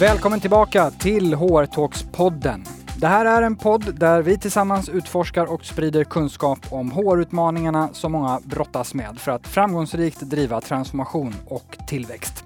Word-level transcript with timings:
Välkommen 0.00 0.40
tillbaka 0.40 0.90
till 0.90 1.34
HR 1.34 1.66
Talks-podden. 1.66 2.66
Det 2.96 3.06
här 3.06 3.26
är 3.26 3.42
en 3.42 3.56
podd 3.56 3.94
där 3.94 4.22
vi 4.22 4.38
tillsammans 4.38 4.88
utforskar 4.88 5.46
och 5.46 5.64
sprider 5.64 6.04
kunskap 6.04 6.58
om 6.70 6.90
HR-utmaningarna 6.90 7.88
som 7.92 8.12
många 8.12 8.40
brottas 8.44 8.94
med 8.94 9.18
för 9.18 9.32
att 9.32 9.46
framgångsrikt 9.46 10.20
driva 10.20 10.60
transformation 10.60 11.34
och 11.48 11.78
tillväxt. 11.86 12.44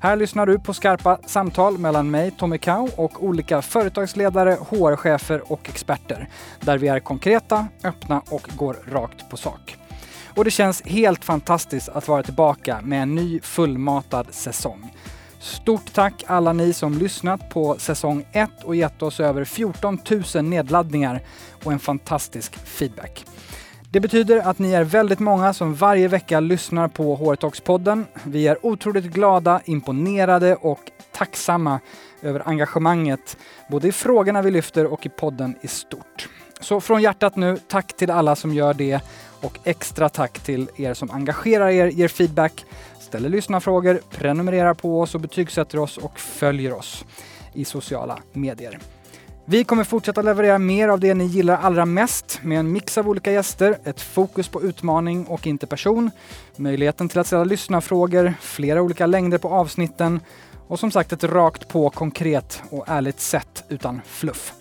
Här 0.00 0.16
lyssnar 0.16 0.46
du 0.46 0.58
på 0.58 0.74
skarpa 0.74 1.18
samtal 1.26 1.78
mellan 1.78 2.10
mig, 2.10 2.30
Tommy 2.30 2.58
Kau, 2.58 2.88
och 2.96 3.24
olika 3.24 3.62
företagsledare, 3.62 4.56
HR-chefer 4.70 5.52
och 5.52 5.68
experter. 5.68 6.28
Där 6.60 6.78
vi 6.78 6.88
är 6.88 7.00
konkreta, 7.00 7.66
öppna 7.84 8.22
och 8.30 8.50
går 8.56 8.76
rakt 8.88 9.30
på 9.30 9.36
sak. 9.36 9.76
Och 10.36 10.44
det 10.44 10.50
känns 10.50 10.82
helt 10.82 11.24
fantastiskt 11.24 11.88
att 11.88 12.08
vara 12.08 12.22
tillbaka 12.22 12.80
med 12.82 13.02
en 13.02 13.14
ny 13.14 13.40
fullmatad 13.40 14.26
säsong. 14.30 14.90
Stort 15.40 15.92
tack 15.92 16.24
alla 16.26 16.52
ni 16.52 16.72
som 16.72 16.98
lyssnat 16.98 17.50
på 17.50 17.76
säsong 17.78 18.26
1 18.32 18.50
och 18.64 18.76
gett 18.76 19.02
oss 19.02 19.20
över 19.20 19.44
14 19.44 19.98
000 20.34 20.44
nedladdningar 20.44 21.20
och 21.64 21.72
en 21.72 21.78
fantastisk 21.78 22.56
feedback. 22.56 23.24
Det 23.90 24.00
betyder 24.00 24.38
att 24.38 24.58
ni 24.58 24.72
är 24.72 24.84
väldigt 24.84 25.18
många 25.18 25.52
som 25.52 25.74
varje 25.74 26.08
vecka 26.08 26.40
lyssnar 26.40 26.88
på 26.88 27.16
HR-talks-podden. 27.16 28.04
Vi 28.24 28.48
är 28.48 28.66
otroligt 28.66 29.04
glada, 29.04 29.60
imponerade 29.64 30.56
och 30.56 30.80
tacksamma 31.12 31.80
över 32.22 32.48
engagemanget, 32.48 33.36
både 33.68 33.88
i 33.88 33.92
frågorna 33.92 34.42
vi 34.42 34.50
lyfter 34.50 34.86
och 34.86 35.06
i 35.06 35.08
podden 35.08 35.56
i 35.60 35.68
stort. 35.68 36.28
Så 36.60 36.80
från 36.80 37.02
hjärtat 37.02 37.36
nu, 37.36 37.58
tack 37.68 37.96
till 37.96 38.10
alla 38.10 38.36
som 38.36 38.54
gör 38.54 38.74
det 38.74 39.00
och 39.40 39.58
extra 39.64 40.08
tack 40.08 40.38
till 40.38 40.68
er 40.76 40.94
som 40.94 41.10
engagerar 41.10 41.68
er, 41.68 41.86
ger 41.86 42.08
feedback, 42.08 42.64
ställer 43.10 43.28
lyssnarfrågor, 43.28 44.00
prenumererar 44.10 44.74
på 44.74 45.00
oss 45.00 45.14
och 45.14 45.20
betygsätter 45.20 45.78
oss 45.78 45.98
och 45.98 46.20
följer 46.20 46.72
oss 46.72 47.04
i 47.52 47.64
sociala 47.64 48.18
medier. 48.32 48.78
Vi 49.44 49.64
kommer 49.64 49.84
fortsätta 49.84 50.22
leverera 50.22 50.58
mer 50.58 50.88
av 50.88 51.00
det 51.00 51.14
ni 51.14 51.24
gillar 51.24 51.56
allra 51.56 51.84
mest 51.84 52.40
med 52.42 52.58
en 52.58 52.72
mix 52.72 52.98
av 52.98 53.08
olika 53.08 53.32
gäster, 53.32 53.78
ett 53.84 54.00
fokus 54.00 54.48
på 54.48 54.62
utmaning 54.62 55.26
och 55.26 55.46
inte 55.46 55.66
person, 55.66 56.10
möjligheten 56.56 57.08
till 57.08 57.18
att 57.18 57.26
ställa 57.26 57.44
lyssnarfrågor, 57.44 58.34
flera 58.40 58.82
olika 58.82 59.06
längder 59.06 59.38
på 59.38 59.48
avsnitten 59.48 60.20
och 60.68 60.78
som 60.78 60.90
sagt 60.90 61.12
ett 61.12 61.24
rakt 61.24 61.68
på, 61.68 61.90
konkret 61.90 62.62
och 62.70 62.84
ärligt 62.88 63.20
sätt 63.20 63.64
utan 63.68 64.00
fluff. 64.06 64.59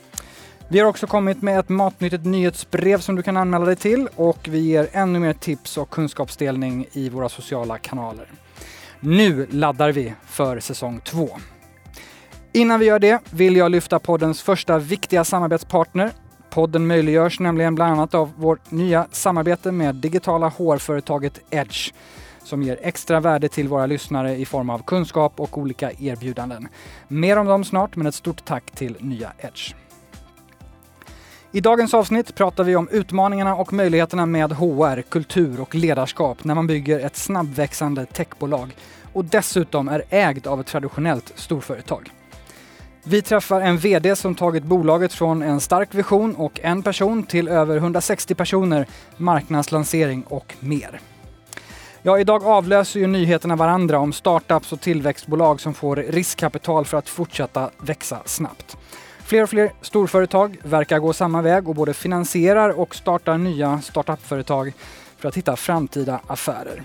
Vi 0.72 0.80
har 0.80 0.88
också 0.88 1.08
kommit 1.08 1.42
med 1.42 1.60
ett 1.60 1.70
matnyttigt 1.70 2.26
nyhetsbrev 2.26 3.00
som 3.00 3.16
du 3.16 3.24
kan 3.24 3.38
anmäla 3.38 3.66
dig 3.66 3.76
till 3.76 4.08
och 4.16 4.38
vi 4.50 4.60
ger 4.60 4.90
ännu 4.92 5.20
mer 5.20 5.34
tips 5.34 5.78
och 5.78 5.90
kunskapsdelning 5.90 6.86
i 6.92 7.10
våra 7.10 7.30
sociala 7.30 7.78
kanaler. 7.78 8.32
Nu 9.00 9.48
laddar 9.52 9.92
vi 9.92 10.14
för 10.26 10.60
säsong 10.60 11.02
två. 11.04 11.30
Innan 12.52 12.80
vi 12.80 12.86
gör 12.86 13.00
det 13.00 13.20
vill 13.30 13.56
jag 13.56 13.72
lyfta 13.72 14.00
poddens 14.00 14.42
första 14.42 14.80
viktiga 14.80 15.24
samarbetspartner. 15.24 16.12
Podden 16.50 16.88
möjliggörs 16.88 17.40
nämligen 17.40 17.76
bland 17.76 17.94
annat 17.94 18.16
av 18.16 18.32
vårt 18.38 18.72
nya 18.72 19.08
samarbete 19.12 19.72
med 19.72 19.96
digitala 19.96 20.50
HR-företaget 20.50 21.40
Edge 21.50 21.94
som 22.44 22.64
ger 22.64 22.80
extra 22.82 23.20
värde 23.20 23.50
till 23.50 23.68
våra 23.68 23.86
lyssnare 23.86 24.36
i 24.36 24.46
form 24.46 24.70
av 24.70 24.84
kunskap 24.84 25.40
och 25.40 25.58
olika 25.58 25.92
erbjudanden. 25.92 26.68
Mer 27.08 27.38
om 27.38 27.48
dem 27.48 27.64
snart, 27.64 27.96
men 27.96 28.08
ett 28.08 28.16
stort 28.16 28.46
tack 28.46 28.72
till 28.72 28.96
nya 29.00 29.32
Edge. 29.38 29.74
I 31.52 31.62
dagens 31.62 31.94
avsnitt 31.94 32.36
pratar 32.36 32.64
vi 32.64 32.76
om 32.76 32.90
utmaningarna 32.92 33.56
och 33.56 33.74
möjligheterna 33.74 34.26
med 34.26 34.52
HR, 34.52 35.02
kultur 35.02 35.62
och 35.62 35.76
ledarskap 35.76 36.44
när 36.44 36.56
man 36.56 36.68
bygger 36.68 37.00
ett 37.00 37.16
snabbväxande 37.16 38.06
techbolag 38.06 38.76
och 39.14 39.26
dessutom 39.26 39.88
är 39.88 40.04
ägd 40.10 40.48
av 40.48 40.60
ett 40.60 40.68
traditionellt 40.68 41.32
storföretag. 41.36 42.12
Vi 43.04 43.22
träffar 43.22 43.62
en 43.62 43.78
VD 43.78 44.16
som 44.16 44.36
tagit 44.36 44.64
bolaget 44.64 45.14
från 45.14 45.42
en 45.42 45.60
stark 45.60 45.96
vision 45.96 46.36
och 46.36 46.60
en 46.64 46.84
person 46.84 47.24
till 47.24 47.48
över 47.48 47.78
160 47.78 48.36
personer, 48.36 48.88
marknadslansering 49.18 50.24
och 50.24 50.56
mer. 50.60 51.00
Ja, 52.02 52.20
idag 52.20 52.44
avlöser 52.44 53.00
ju 53.00 53.08
nyheterna 53.08 53.56
varandra 53.56 54.00
om 54.00 54.14
startups 54.14 54.74
och 54.74 54.82
tillväxtbolag 54.82 55.62
som 55.62 55.74
får 55.74 55.96
riskkapital 55.96 56.86
för 56.86 56.98
att 56.98 57.10
fortsätta 57.10 57.70
växa 57.78 58.20
snabbt. 58.26 58.78
Fler 59.30 59.44
och 59.44 59.50
fler 59.50 59.72
storföretag 59.82 60.58
verkar 60.64 61.00
gå 61.00 61.14
samma 61.14 61.42
väg 61.42 61.70
och 61.70 61.76
både 61.76 61.94
finansierar 61.94 62.70
och 62.70 62.96
startar 62.96 63.38
nya 63.38 63.82
startupföretag 63.82 64.74
för 65.18 65.30
att 65.30 65.38
hitta 65.38 65.56
framtida 65.56 66.20
affärer. 66.28 66.84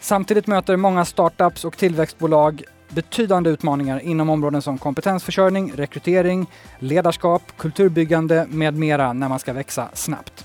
Samtidigt 0.00 0.46
möter 0.46 0.76
många 0.76 1.04
startups 1.04 1.64
och 1.64 1.76
tillväxtbolag 1.76 2.62
betydande 2.88 3.50
utmaningar 3.50 4.00
inom 4.00 4.30
områden 4.30 4.62
som 4.62 4.78
kompetensförsörjning, 4.78 5.72
rekrytering, 5.76 6.46
ledarskap, 6.78 7.42
kulturbyggande 7.58 8.46
med 8.50 8.74
mera 8.74 9.12
när 9.12 9.28
man 9.28 9.38
ska 9.38 9.52
växa 9.52 9.88
snabbt. 9.92 10.44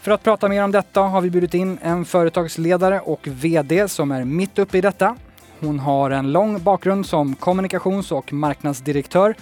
För 0.00 0.10
att 0.10 0.22
prata 0.22 0.48
mer 0.48 0.64
om 0.64 0.72
detta 0.72 1.00
har 1.00 1.20
vi 1.20 1.30
bjudit 1.30 1.54
in 1.54 1.78
en 1.82 2.04
företagsledare 2.04 3.00
och 3.00 3.28
VD 3.30 3.88
som 3.88 4.10
är 4.10 4.24
mitt 4.24 4.58
uppe 4.58 4.78
i 4.78 4.80
detta. 4.80 5.16
Hon 5.60 5.78
har 5.78 6.10
en 6.10 6.32
lång 6.32 6.62
bakgrund 6.62 7.06
som 7.06 7.34
kommunikations 7.34 8.12
och 8.12 8.32
marknadsdirektör 8.32 9.34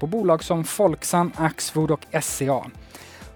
på 0.00 0.06
bolag 0.06 0.44
som 0.44 0.64
Folksam, 0.64 1.32
Axfood 1.36 1.90
och 1.90 2.06
SCA. 2.22 2.64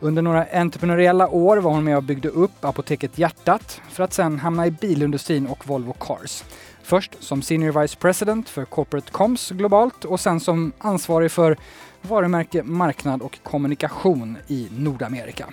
Under 0.00 0.22
några 0.22 0.46
entreprenöriella 0.52 1.28
år 1.28 1.56
var 1.56 1.70
hon 1.70 1.84
med 1.84 1.96
och 1.96 2.02
byggde 2.02 2.28
upp 2.28 2.64
Apoteket 2.64 3.18
Hjärtat 3.18 3.80
för 3.90 4.04
att 4.04 4.12
sen 4.12 4.38
hamna 4.38 4.66
i 4.66 4.70
bilindustrin 4.70 5.46
och 5.46 5.66
Volvo 5.66 5.92
Cars. 5.92 6.44
Först 6.82 7.16
som 7.20 7.42
Senior 7.42 7.80
Vice 7.80 7.96
President 7.96 8.48
för 8.48 8.64
Corporate 8.64 9.10
Comms 9.10 9.50
globalt 9.50 10.04
och 10.04 10.20
sen 10.20 10.40
som 10.40 10.72
ansvarig 10.78 11.30
för 11.30 11.56
varumärke, 12.02 12.62
marknad 12.62 13.22
och 13.22 13.38
kommunikation 13.42 14.36
i 14.46 14.68
Nordamerika. 14.76 15.46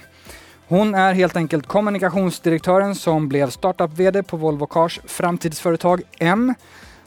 Hon 0.67 0.95
är 0.95 1.13
helt 1.13 1.35
enkelt 1.35 1.67
kommunikationsdirektören 1.67 2.95
som 2.95 3.27
blev 3.27 3.49
startup-VD 3.49 4.23
på 4.23 4.37
Volvo 4.37 4.65
Cars 4.65 4.99
framtidsföretag 5.05 6.01
M 6.19 6.53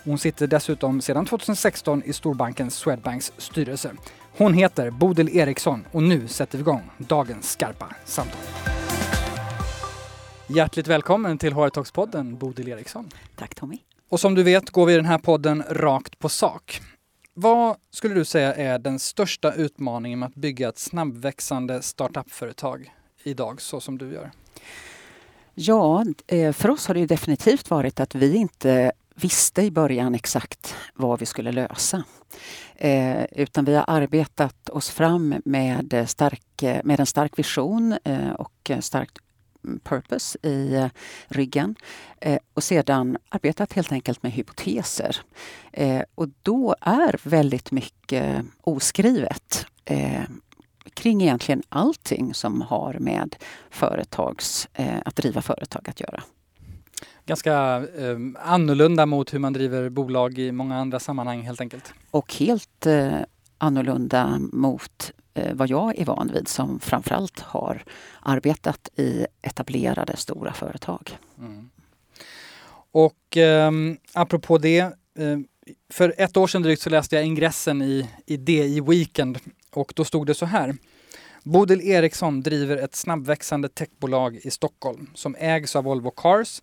hon 0.04 0.18
sitter 0.18 0.46
dessutom 0.46 1.00
sedan 1.00 1.26
2016 1.26 2.02
i 2.02 2.12
storbanken 2.12 2.70
Swedbanks 2.70 3.32
styrelse. 3.38 3.92
Hon 4.36 4.54
heter 4.54 4.90
Bodil 4.90 5.36
Eriksson 5.36 5.86
och 5.92 6.02
nu 6.02 6.28
sätter 6.28 6.58
vi 6.58 6.62
igång 6.62 6.90
dagens 6.98 7.50
skarpa 7.50 7.94
samtal. 8.04 8.40
Hjärtligt 10.46 10.86
välkommen 10.86 11.38
till 11.38 11.52
HR 11.52 11.68
Talks-podden 11.68 12.38
Bodil 12.38 12.68
Eriksson. 12.68 13.08
Tack 13.36 13.54
Tommy. 13.54 13.78
Och 14.08 14.20
som 14.20 14.34
du 14.34 14.42
vet 14.42 14.70
går 14.70 14.86
vi 14.86 14.92
i 14.92 14.96
den 14.96 15.04
här 15.04 15.18
podden 15.18 15.62
rakt 15.70 16.18
på 16.18 16.28
sak. 16.28 16.80
Vad 17.34 17.76
skulle 17.90 18.14
du 18.14 18.24
säga 18.24 18.54
är 18.54 18.78
den 18.78 18.98
största 18.98 19.52
utmaningen 19.52 20.18
med 20.18 20.26
att 20.26 20.34
bygga 20.34 20.68
ett 20.68 20.78
snabbväxande 20.78 21.82
startupföretag 21.82 22.94
idag 23.22 23.60
så 23.60 23.80
som 23.80 23.98
du 23.98 24.12
gör? 24.12 24.30
Ja, 25.54 26.04
eh, 26.26 26.52
för 26.52 26.70
oss 26.70 26.86
har 26.86 26.94
det 26.94 27.06
definitivt 27.06 27.70
varit 27.70 28.00
att 28.00 28.14
vi 28.14 28.36
inte 28.36 28.92
visste 29.20 29.62
i 29.62 29.70
början 29.70 30.14
exakt 30.14 30.74
vad 30.94 31.20
vi 31.20 31.26
skulle 31.26 31.52
lösa. 31.52 32.04
Eh, 32.76 33.24
utan 33.24 33.64
vi 33.64 33.74
har 33.74 33.84
arbetat 33.86 34.68
oss 34.68 34.90
fram 34.90 35.34
med, 35.44 36.04
stark, 36.06 36.62
med 36.84 37.00
en 37.00 37.06
stark 37.06 37.38
vision 37.38 37.98
eh, 38.04 38.30
och 38.30 38.70
starkt 38.80 39.18
purpose 39.82 40.38
i 40.42 40.74
eh, 40.74 40.88
ryggen 41.28 41.76
och 42.54 42.64
sedan 42.64 43.16
arbetat 43.28 43.72
helt 43.72 43.92
enkelt 43.92 44.22
med 44.22 44.32
hypoteser. 44.32 45.16
Eh, 45.72 46.02
och 46.14 46.28
då 46.42 46.76
är 46.80 47.20
väldigt 47.22 47.70
mycket 47.70 48.44
oskrivet 48.60 49.66
eh, 49.84 50.22
kring 50.94 51.22
egentligen 51.22 51.62
allting 51.68 52.34
som 52.34 52.62
har 52.62 52.94
med 52.94 53.36
företags, 53.70 54.68
eh, 54.74 54.98
att 55.04 55.16
driva 55.16 55.42
företag 55.42 55.88
att 55.88 56.00
göra 56.00 56.22
ganska 57.30 57.84
eh, 57.98 58.18
annorlunda 58.38 59.06
mot 59.06 59.34
hur 59.34 59.38
man 59.38 59.52
driver 59.52 59.88
bolag 59.88 60.38
i 60.38 60.52
många 60.52 60.76
andra 60.76 61.00
sammanhang 61.00 61.42
helt 61.42 61.60
enkelt. 61.60 61.92
Och 62.10 62.34
helt 62.34 62.86
eh, 62.86 63.18
annorlunda 63.58 64.38
mot 64.52 65.12
eh, 65.34 65.54
vad 65.54 65.68
jag 65.68 65.98
är 65.98 66.04
van 66.04 66.30
vid 66.32 66.48
som 66.48 66.80
framförallt 66.80 67.40
har 67.40 67.84
arbetat 68.20 68.88
i 68.96 69.26
etablerade 69.42 70.16
stora 70.16 70.52
företag. 70.52 71.18
Mm. 71.38 71.70
Och 72.92 73.36
eh, 73.36 73.70
apropå 74.12 74.58
det, 74.58 74.78
eh, 74.78 75.38
för 75.90 76.14
ett 76.18 76.36
år 76.36 76.46
sedan 76.46 76.62
drygt 76.62 76.82
så 76.82 76.90
läste 76.90 77.16
jag 77.16 77.24
ingressen 77.24 77.82
i, 77.82 78.10
i 78.26 78.36
DI 78.36 78.80
Weekend 78.80 79.38
och 79.70 79.92
då 79.96 80.04
stod 80.04 80.26
det 80.26 80.34
så 80.34 80.46
här. 80.46 80.74
Bodil 81.44 81.80
Eriksson 81.80 82.40
driver 82.40 82.76
ett 82.76 82.94
snabbväxande 82.94 83.68
techbolag 83.68 84.36
i 84.42 84.50
Stockholm 84.50 85.10
som 85.14 85.36
ägs 85.38 85.76
av 85.76 85.84
Volvo 85.84 86.10
Cars 86.10 86.62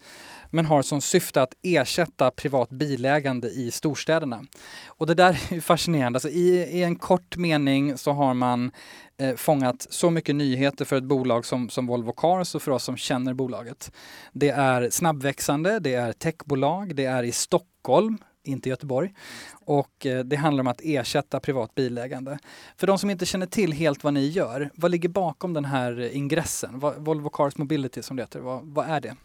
men 0.52 0.66
har 0.66 0.82
som 0.82 1.02
syfte 1.02 1.42
att 1.42 1.54
ersätta 1.62 2.32
privat 2.32 2.70
bilägande 2.70 3.48
i 3.48 3.72
storstäderna. 3.72 4.44
Och 4.88 5.08
det 5.08 5.14
där 5.14 5.30
är 5.54 5.62
fascinerande. 5.62 6.18
Alltså 6.18 6.30
i, 6.30 6.58
I 6.58 6.84
en 6.84 6.96
kort 6.96 7.38
mening 7.38 7.98
så 7.98 8.12
har 8.12 8.34
man 8.34 8.72
eh, 9.18 9.36
fångat 9.36 9.88
så 9.90 10.10
mycket 10.10 10.36
nyheter 10.36 10.86
för 10.86 10.96
ett 10.96 11.04
bolag 11.04 11.46
som, 11.46 11.70
som 11.70 11.88
Volvo 11.88 12.12
Cars 12.12 12.56
och 12.56 12.62
för 12.62 12.72
oss 12.72 12.84
som 12.84 12.98
känner 12.98 13.34
bolaget. 13.34 13.92
Det 14.34 14.50
är 14.50 14.90
snabbväxande, 14.90 15.80
det 15.80 15.94
är 15.94 16.14
techbolag, 16.14 16.96
det 16.96 17.06
är 17.06 17.24
i 17.24 17.32
Stockholm, 17.32 18.18
inte 18.48 18.70
Göteborg. 18.70 19.14
Och 19.52 20.06
eh, 20.06 20.24
det 20.24 20.36
handlar 20.36 20.62
om 20.62 20.68
att 20.68 20.82
ersätta 20.84 21.40
privat 21.40 21.76
bilägande. 21.76 22.40
För 22.78 22.88
de 22.88 23.00
som 23.00 23.10
inte 23.10 23.26
känner 23.26 23.46
till 23.46 23.74
helt 23.74 24.04
vad 24.04 24.14
ni 24.14 24.28
gör, 24.28 24.70
vad 24.76 24.92
ligger 24.92 25.10
bakom 25.10 25.54
den 25.54 25.66
här 25.66 26.14
ingressen? 26.14 26.80
Volvo 26.98 27.30
Cars 27.30 27.58
Mobility 27.58 28.02
som 28.02 28.18
det 28.18 28.24
heter, 28.24 28.40
vad, 28.40 28.64
vad 28.64 28.90
är 28.90 29.02
det? 29.02 29.16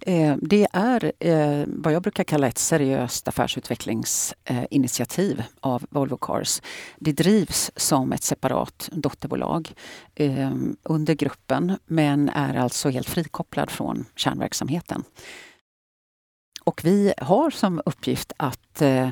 Eh, 0.00 0.36
det 0.42 0.66
är 0.72 1.12
eh, 1.18 1.64
vad 1.66 1.92
jag 1.92 2.02
brukar 2.02 2.24
kalla 2.24 2.46
ett 2.46 2.58
seriöst 2.58 3.28
affärsutvecklingsinitiativ 3.28 5.42
av 5.60 5.86
Volvo 5.90 6.16
Cars. 6.16 6.62
Det 6.98 7.12
drivs 7.12 7.70
som 7.76 8.12
ett 8.12 8.22
separat 8.22 8.88
dotterbolag 8.92 9.74
under 10.82 11.14
gruppen 11.14 11.78
men 11.86 12.28
är 12.28 12.54
alltså 12.54 12.88
helt 12.88 13.08
frikopplad 13.08 13.70
från 13.70 14.04
kärnverksamheten. 14.16 15.04
Och 16.64 16.80
vi 16.84 17.14
har 17.18 17.50
som 17.50 17.82
uppgift 17.86 18.32
att 18.36 18.82
eh, 18.82 19.08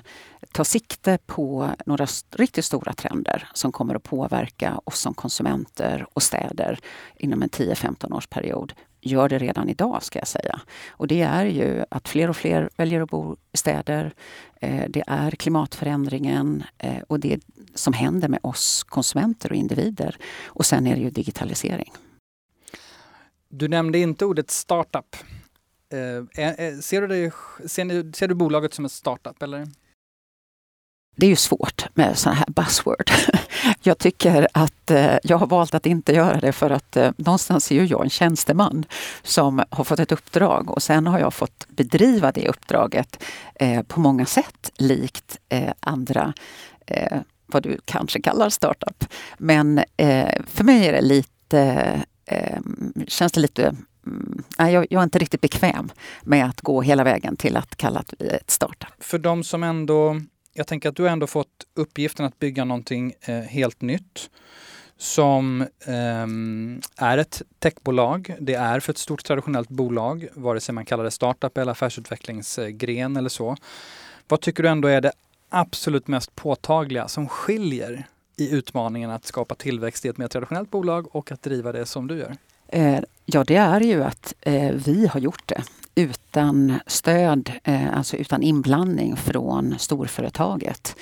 ta 0.52 0.64
sikte 0.64 1.18
på 1.26 1.70
några 1.86 2.06
riktigt 2.30 2.64
stora 2.64 2.92
trender 2.92 3.48
som 3.54 3.72
kommer 3.72 3.94
att 3.94 4.02
påverka 4.02 4.80
oss 4.84 4.98
som 4.98 5.14
konsumenter 5.14 6.06
och 6.12 6.22
städer 6.22 6.78
inom 7.16 7.42
en 7.42 7.48
10-15 7.48 8.16
års 8.16 8.26
period. 8.26 8.72
Gör 9.00 9.28
det 9.28 9.38
redan 9.38 9.68
idag 9.68 10.02
ska 10.02 10.18
jag 10.18 10.28
säga. 10.28 10.60
Och 10.88 11.06
det 11.06 11.22
är 11.22 11.44
ju 11.44 11.84
att 11.90 12.08
fler 12.08 12.30
och 12.30 12.36
fler 12.36 12.70
väljer 12.76 13.00
att 13.00 13.10
bo 13.10 13.36
i 13.52 13.56
städer. 13.56 14.14
Eh, 14.60 14.84
det 14.88 15.02
är 15.06 15.30
klimatförändringen 15.30 16.64
eh, 16.78 17.02
och 17.08 17.20
det 17.20 17.40
som 17.74 17.92
händer 17.92 18.28
med 18.28 18.40
oss 18.42 18.82
konsumenter 18.82 19.50
och 19.50 19.56
individer. 19.56 20.16
Och 20.44 20.66
sen 20.66 20.86
är 20.86 20.94
det 20.94 21.02
ju 21.02 21.10
digitalisering. 21.10 21.92
Du 23.48 23.68
nämnde 23.68 23.98
inte 23.98 24.24
ordet 24.24 24.50
startup. 24.50 25.16
Eh, 25.92 26.44
eh, 26.44 26.66
eh, 26.66 26.78
ser, 26.78 27.00
du 27.00 27.06
det, 27.06 27.32
ser, 27.68 27.84
ni, 27.84 28.12
ser 28.14 28.28
du 28.28 28.34
bolaget 28.34 28.74
som 28.74 28.84
en 28.84 28.88
startup 28.88 29.42
eller? 29.42 29.68
Det 31.16 31.26
är 31.26 31.30
ju 31.30 31.36
svårt 31.36 31.86
med 31.94 32.18
sådana 32.18 32.38
här 32.38 32.46
buzzword. 32.48 33.10
Jag 33.82 33.98
tycker 33.98 34.48
att 34.52 34.90
eh, 34.90 35.16
jag 35.22 35.38
har 35.38 35.46
valt 35.46 35.74
att 35.74 35.86
inte 35.86 36.12
göra 36.12 36.40
det 36.40 36.52
för 36.52 36.70
att 36.70 36.96
eh, 36.96 37.10
någonstans 37.16 37.70
är 37.70 37.74
ju 37.74 37.84
jag 37.84 38.04
en 38.04 38.10
tjänsteman 38.10 38.84
som 39.22 39.62
har 39.70 39.84
fått 39.84 39.98
ett 39.98 40.12
uppdrag 40.12 40.70
och 40.70 40.82
sen 40.82 41.06
har 41.06 41.18
jag 41.18 41.34
fått 41.34 41.66
bedriva 41.68 42.32
det 42.32 42.48
uppdraget 42.48 43.24
eh, 43.54 43.82
på 43.82 44.00
många 44.00 44.26
sätt 44.26 44.70
likt 44.76 45.38
andra 45.80 46.32
vad 47.46 47.62
du 47.62 47.78
kanske 47.84 48.20
kallar 48.20 48.50
startup. 48.50 49.04
Men 49.38 49.84
för 50.46 50.64
mig 50.64 50.86
är 50.86 50.92
det 50.92 51.00
lite, 51.00 52.00
känns 53.06 53.32
det 53.32 53.40
lite 53.40 53.76
Mm, 54.06 54.42
nej, 54.58 54.74
jag, 54.74 54.86
jag, 54.90 55.00
är 55.00 55.04
inte 55.04 55.18
riktigt 55.18 55.40
bekväm 55.40 55.92
med 56.22 56.46
att 56.46 56.60
gå 56.60 56.82
hela 56.82 57.04
vägen 57.04 57.36
till 57.36 57.56
att 57.56 57.76
kalla 57.76 58.04
det 58.18 58.26
ett 58.26 58.50
startup. 58.50 58.88
För 58.98 59.18
de 59.18 59.44
som 59.44 59.62
ändå, 59.62 60.20
jag 60.52 60.66
tänker 60.66 60.88
att 60.88 60.96
du 60.96 61.02
har 61.02 61.10
ändå 61.10 61.26
fått 61.26 61.66
uppgiften 61.74 62.26
att 62.26 62.38
bygga 62.38 62.64
någonting 62.64 63.12
eh, 63.20 63.34
helt 63.40 63.80
nytt 63.80 64.30
som 64.96 65.60
eh, 65.86 66.26
är 67.06 67.18
ett 67.18 67.42
techbolag. 67.58 68.34
Det 68.40 68.54
är 68.54 68.80
för 68.80 68.92
ett 68.92 68.98
stort 68.98 69.24
traditionellt 69.24 69.68
bolag, 69.68 70.28
vare 70.34 70.60
sig 70.60 70.74
man 70.74 70.84
kallar 70.84 71.04
det 71.04 71.10
startup 71.10 71.58
eller 71.58 71.72
affärsutvecklingsgren 71.72 73.16
eller 73.16 73.28
så. 73.28 73.56
Vad 74.28 74.40
tycker 74.40 74.62
du 74.62 74.68
ändå 74.68 74.88
är 74.88 75.00
det 75.00 75.12
absolut 75.48 76.08
mest 76.08 76.34
påtagliga 76.34 77.08
som 77.08 77.28
skiljer 77.28 78.06
i 78.36 78.54
utmaningen 78.54 79.10
att 79.10 79.24
skapa 79.24 79.54
tillväxt 79.54 80.04
i 80.04 80.08
ett 80.08 80.18
mer 80.18 80.28
traditionellt 80.28 80.70
bolag 80.70 81.16
och 81.16 81.32
att 81.32 81.42
driva 81.42 81.72
det 81.72 81.86
som 81.86 82.06
du 82.06 82.18
gör? 82.18 82.36
Eh, 82.72 82.98
ja, 83.26 83.44
det 83.44 83.56
är 83.56 83.80
ju 83.80 84.04
att 84.04 84.34
eh, 84.40 84.70
vi 84.70 85.06
har 85.06 85.20
gjort 85.20 85.42
det 85.46 85.62
utan 85.94 86.80
stöd, 86.86 87.52
eh, 87.64 87.96
alltså 87.96 88.16
utan 88.16 88.42
inblandning 88.42 89.16
från 89.16 89.74
storföretaget. 89.78 90.96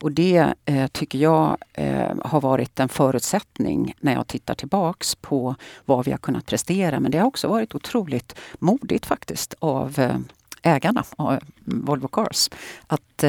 Och 0.00 0.12
det 0.12 0.54
eh, 0.64 0.86
tycker 0.86 1.18
jag 1.18 1.56
eh, 1.72 2.14
har 2.24 2.40
varit 2.40 2.80
en 2.80 2.88
förutsättning 2.88 3.94
när 4.00 4.12
jag 4.12 4.26
tittar 4.26 4.54
tillbaks 4.54 5.14
på 5.14 5.54
vad 5.84 6.04
vi 6.04 6.10
har 6.10 6.18
kunnat 6.18 6.46
prestera. 6.46 7.00
Men 7.00 7.10
det 7.10 7.18
har 7.18 7.26
också 7.26 7.48
varit 7.48 7.74
otroligt 7.74 8.38
modigt 8.58 9.06
faktiskt 9.06 9.54
av 9.58 9.98
eh, 9.98 10.16
ägarna 10.62 11.04
av 11.16 11.38
Volvo 11.64 12.08
Cars 12.08 12.50
att 12.86 13.24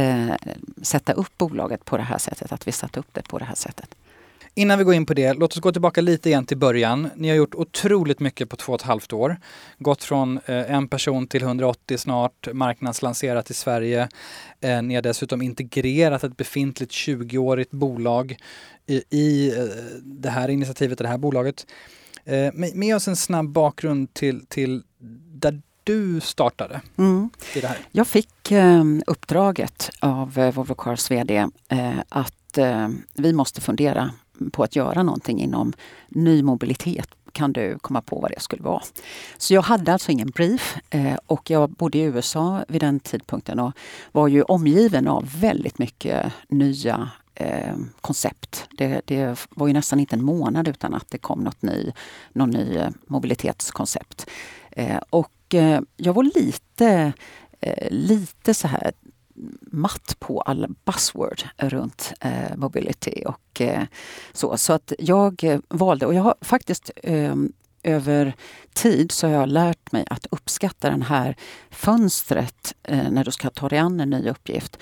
sätta 0.81 1.13
upp 1.13 1.37
bolaget 1.37 1.85
på 1.85 1.97
det 1.97 2.03
här 2.03 2.17
sättet, 2.17 2.51
att 2.51 2.67
vi 2.67 2.71
satte 2.71 2.99
upp 2.99 3.07
det 3.11 3.27
på 3.27 3.39
det 3.39 3.45
här 3.45 3.55
sättet. 3.55 3.95
Innan 4.55 4.77
vi 4.77 4.83
går 4.83 4.93
in 4.93 5.05
på 5.05 5.13
det, 5.13 5.33
låt 5.33 5.53
oss 5.53 5.59
gå 5.59 5.71
tillbaka 5.71 6.01
lite 6.01 6.29
igen 6.29 6.45
till 6.45 6.57
början. 6.57 7.09
Ni 7.15 7.29
har 7.29 7.35
gjort 7.35 7.55
otroligt 7.55 8.19
mycket 8.19 8.49
på 8.49 8.55
två 8.55 8.73
och 8.73 8.79
ett 8.79 8.85
halvt 8.85 9.13
år. 9.13 9.37
Gått 9.79 10.03
från 10.03 10.39
eh, 10.45 10.71
en 10.71 10.87
person 10.87 11.27
till 11.27 11.43
180 11.43 11.97
snart, 11.97 12.47
marknadslanserat 12.53 13.49
i 13.49 13.53
Sverige. 13.53 14.09
Eh, 14.61 14.81
ni 14.81 14.95
har 14.95 15.01
dessutom 15.01 15.41
integrerat 15.41 16.23
ett 16.23 16.37
befintligt 16.37 16.91
20-årigt 16.91 17.75
bolag 17.75 18.37
i, 18.85 19.03
i 19.09 19.57
eh, 19.57 19.63
det 20.03 20.29
här 20.29 20.49
initiativet, 20.49 20.97
det 20.97 21.07
här 21.07 21.17
bolaget. 21.17 21.65
Med, 22.53 22.75
med 22.75 22.95
oss 22.95 23.07
en 23.07 23.15
snabb 23.15 23.49
bakgrund 23.49 24.13
till, 24.13 24.45
till 24.45 24.83
där 25.33 25.61
du 25.83 26.21
startade 26.21 26.81
mm. 26.97 27.29
i 27.55 27.59
det 27.59 27.67
här. 27.67 27.77
Jag 27.91 28.07
fick 28.07 28.51
eh, 28.51 28.83
uppdraget 29.07 29.89
av 29.99 30.39
eh, 30.39 30.53
Volvo 30.53 30.75
Cars 30.75 31.11
VD 31.11 31.47
eh, 31.69 31.99
att 32.09 32.57
eh, 32.57 32.87
vi 33.13 33.33
måste 33.33 33.61
fundera 33.61 34.11
på 34.51 34.63
att 34.63 34.75
göra 34.75 35.03
någonting 35.03 35.41
inom 35.41 35.73
ny 36.09 36.43
mobilitet. 36.43 37.07
Kan 37.31 37.53
du 37.53 37.77
komma 37.81 38.01
på 38.01 38.19
vad 38.19 38.31
det 38.31 38.39
skulle 38.39 38.63
vara? 38.63 38.81
Så 39.37 39.53
jag 39.53 39.61
hade 39.61 39.93
alltså 39.93 40.11
ingen 40.11 40.27
brief 40.27 40.77
eh, 40.89 41.17
och 41.25 41.49
jag 41.49 41.69
bodde 41.69 41.97
i 41.97 42.01
USA 42.01 42.65
vid 42.67 42.81
den 42.81 42.99
tidpunkten 42.99 43.59
och 43.59 43.71
var 44.11 44.27
ju 44.27 44.41
omgiven 44.41 45.07
av 45.07 45.29
väldigt 45.39 45.79
mycket 45.79 46.33
nya 46.47 47.09
eh, 47.35 47.75
koncept. 48.01 48.67
Det, 48.77 49.01
det, 49.05 49.47
var 49.49 49.67
ju 49.67 49.73
nästan 49.73 49.99
inte 49.99 50.15
en 50.15 50.25
månad 50.25 50.67
utan 50.67 50.93
att 50.93 51.09
det 51.09 51.17
kom 51.17 51.39
något 51.39 51.61
ny, 51.61 51.91
någon 52.33 52.49
ny 52.49 52.75
eh, 52.75 52.89
mobilitetskoncept. 53.07 54.29
Eh, 54.71 54.99
och 55.09 55.53
eh, 55.53 55.81
jag 55.97 56.13
var 56.13 56.23
lite, 56.23 57.13
eh, 57.59 57.87
lite 57.91 58.53
så 58.53 58.67
här 58.67 58.91
matt 59.71 60.15
på 60.19 60.41
alla 60.41 60.67
buzzword 60.85 61.43
runt 61.57 62.13
eh, 62.19 62.55
mobility 62.55 63.23
och 63.25 63.61
eh, 63.61 63.83
så. 64.33 64.57
Så 64.57 64.73
att 64.73 64.93
jag 64.99 65.43
eh, 65.43 65.59
valde, 65.69 66.05
och 66.05 66.13
jag 66.13 66.23
har 66.23 66.35
faktiskt 66.41 66.91
eh, 67.03 67.35
över 67.83 68.33
tid 68.73 69.11
så 69.11 69.27
har 69.27 69.33
jag 69.33 69.49
lärt 69.49 69.91
mig 69.91 70.05
att 70.09 70.27
uppskatta 70.31 70.89
det 70.89 71.03
här 71.03 71.35
fönstret 71.69 72.75
eh, 72.83 73.11
när 73.11 73.23
du 73.23 73.31
ska 73.31 73.49
ta 73.49 73.69
dig 73.69 73.79
an 73.79 73.99
en 73.99 74.09
ny 74.09 74.29
uppgift 74.29 74.77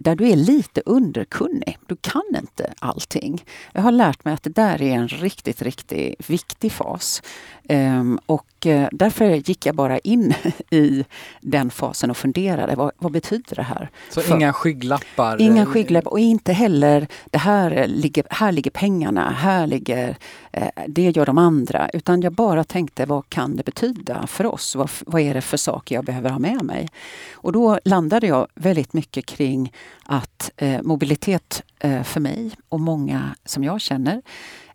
där 0.00 0.16
du 0.16 0.28
är 0.28 0.36
lite 0.36 0.82
underkunnig. 0.86 1.78
Du 1.86 1.96
kan 1.96 2.22
inte 2.36 2.74
allting. 2.78 3.44
Jag 3.72 3.82
har 3.82 3.92
lärt 3.92 4.24
mig 4.24 4.34
att 4.34 4.42
det 4.42 4.50
där 4.50 4.82
är 4.82 4.92
en 4.92 5.08
riktigt, 5.08 5.62
riktigt 5.62 6.30
viktig 6.30 6.72
fas. 6.72 7.22
Um, 7.68 8.20
och 8.26 8.66
uh, 8.66 8.88
därför 8.92 9.30
gick 9.30 9.66
jag 9.66 9.74
bara 9.74 9.98
in 9.98 10.34
i 10.70 11.04
den 11.40 11.70
fasen 11.70 12.10
och 12.10 12.16
funderade. 12.16 12.74
Vad, 12.74 12.90
vad 12.98 13.12
betyder 13.12 13.56
det 13.56 13.62
här? 13.62 13.90
Så 14.10 14.20
För, 14.20 14.36
inga 14.36 14.52
skygglappar? 14.52 15.40
Inga 15.40 15.66
skygglappar 15.66 16.10
och 16.10 16.18
inte 16.18 16.52
heller 16.52 17.06
det 17.30 17.38
här 17.38 17.86
ligger, 17.86 18.24
här 18.30 18.52
ligger 18.52 18.70
pengarna, 18.70 19.30
här 19.30 19.66
ligger 19.66 20.16
Eh, 20.52 20.68
det 20.88 21.10
gör 21.10 21.26
de 21.26 21.38
andra. 21.38 21.88
Utan 21.88 22.20
jag 22.20 22.32
bara 22.32 22.64
tänkte 22.64 23.06
vad 23.06 23.28
kan 23.28 23.56
det 23.56 23.64
betyda 23.64 24.26
för 24.26 24.46
oss? 24.46 24.76
Vad, 24.76 24.90
vad 25.06 25.22
är 25.22 25.34
det 25.34 25.40
för 25.40 25.56
saker 25.56 25.94
jag 25.94 26.04
behöver 26.04 26.30
ha 26.30 26.38
med 26.38 26.62
mig? 26.64 26.88
Och 27.32 27.52
då 27.52 27.78
landade 27.84 28.26
jag 28.26 28.46
väldigt 28.54 28.92
mycket 28.92 29.26
kring 29.26 29.72
att 30.04 30.50
eh, 30.56 30.82
mobilitet 30.82 31.62
eh, 31.78 32.02
för 32.02 32.20
mig 32.20 32.50
och 32.68 32.80
många 32.80 33.34
som 33.44 33.64
jag 33.64 33.80
känner 33.80 34.22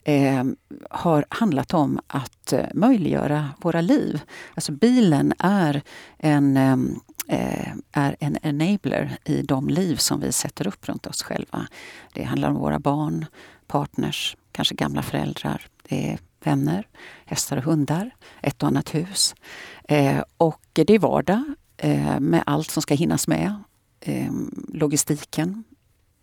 eh, 0.03 0.43
har 0.89 1.25
handlat 1.29 1.73
om 1.73 1.99
att 2.07 2.53
eh, 2.53 2.65
möjliggöra 2.73 3.49
våra 3.61 3.81
liv. 3.81 4.21
Alltså 4.55 4.71
bilen 4.71 5.33
är 5.39 5.81
en, 6.17 6.57
ehm, 6.57 6.99
eh, 7.27 7.71
är 7.91 8.15
en 8.19 8.37
enabler 8.41 9.17
i 9.25 9.41
de 9.41 9.69
liv 9.69 9.95
som 9.95 10.19
vi 10.19 10.31
sätter 10.31 10.67
upp 10.67 10.87
runt 10.87 11.07
oss 11.07 11.23
själva. 11.23 11.67
Det 12.13 12.23
handlar 12.23 12.49
om 12.49 12.55
våra 12.55 12.79
barn, 12.79 13.25
partners, 13.67 14.37
kanske 14.55 14.75
gamla 14.75 15.01
föräldrar. 15.01 15.61
Det 15.89 16.11
är 16.11 16.19
vänner, 16.43 16.87
hästar 17.25 17.57
och 17.57 17.63
hundar, 17.63 18.15
ett 18.41 18.63
och 18.63 18.67
annat 18.67 18.95
hus. 18.95 19.35
Eh, 19.83 20.23
och 20.37 20.61
det 20.73 20.89
är 20.89 20.99
vardag 20.99 21.43
eh, 21.77 22.19
med 22.19 22.43
allt 22.45 22.71
som 22.71 22.81
ska 22.81 22.95
hinnas 22.95 23.27
med. 23.27 23.53
Eh, 23.99 24.31
logistiken, 24.73 25.63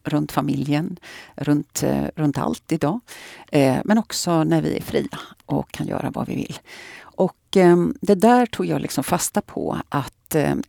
runt 0.05 0.33
familjen, 0.33 0.99
runt, 1.35 1.83
eh, 1.83 2.05
runt 2.17 2.39
allt 2.39 2.73
idag. 2.73 3.01
Eh, 3.53 3.79
men 3.85 3.99
också 3.99 4.45
när 4.45 4.63
vi 4.63 4.77
är 4.77 4.83
fria 4.83 5.19
och 5.47 5.71
kan 5.71 5.87
göra 5.87 6.11
vad 6.11 6.27
vi 6.27 6.35
vill. 6.35 6.59
Och 7.23 7.57
eh, 7.57 7.77
det 8.01 8.15
där 8.15 8.47
tog 8.47 8.67
jag 8.67 8.81
liksom 8.81 9.05
fasta 9.05 9.41
på 9.41 9.79
att 9.89 10.13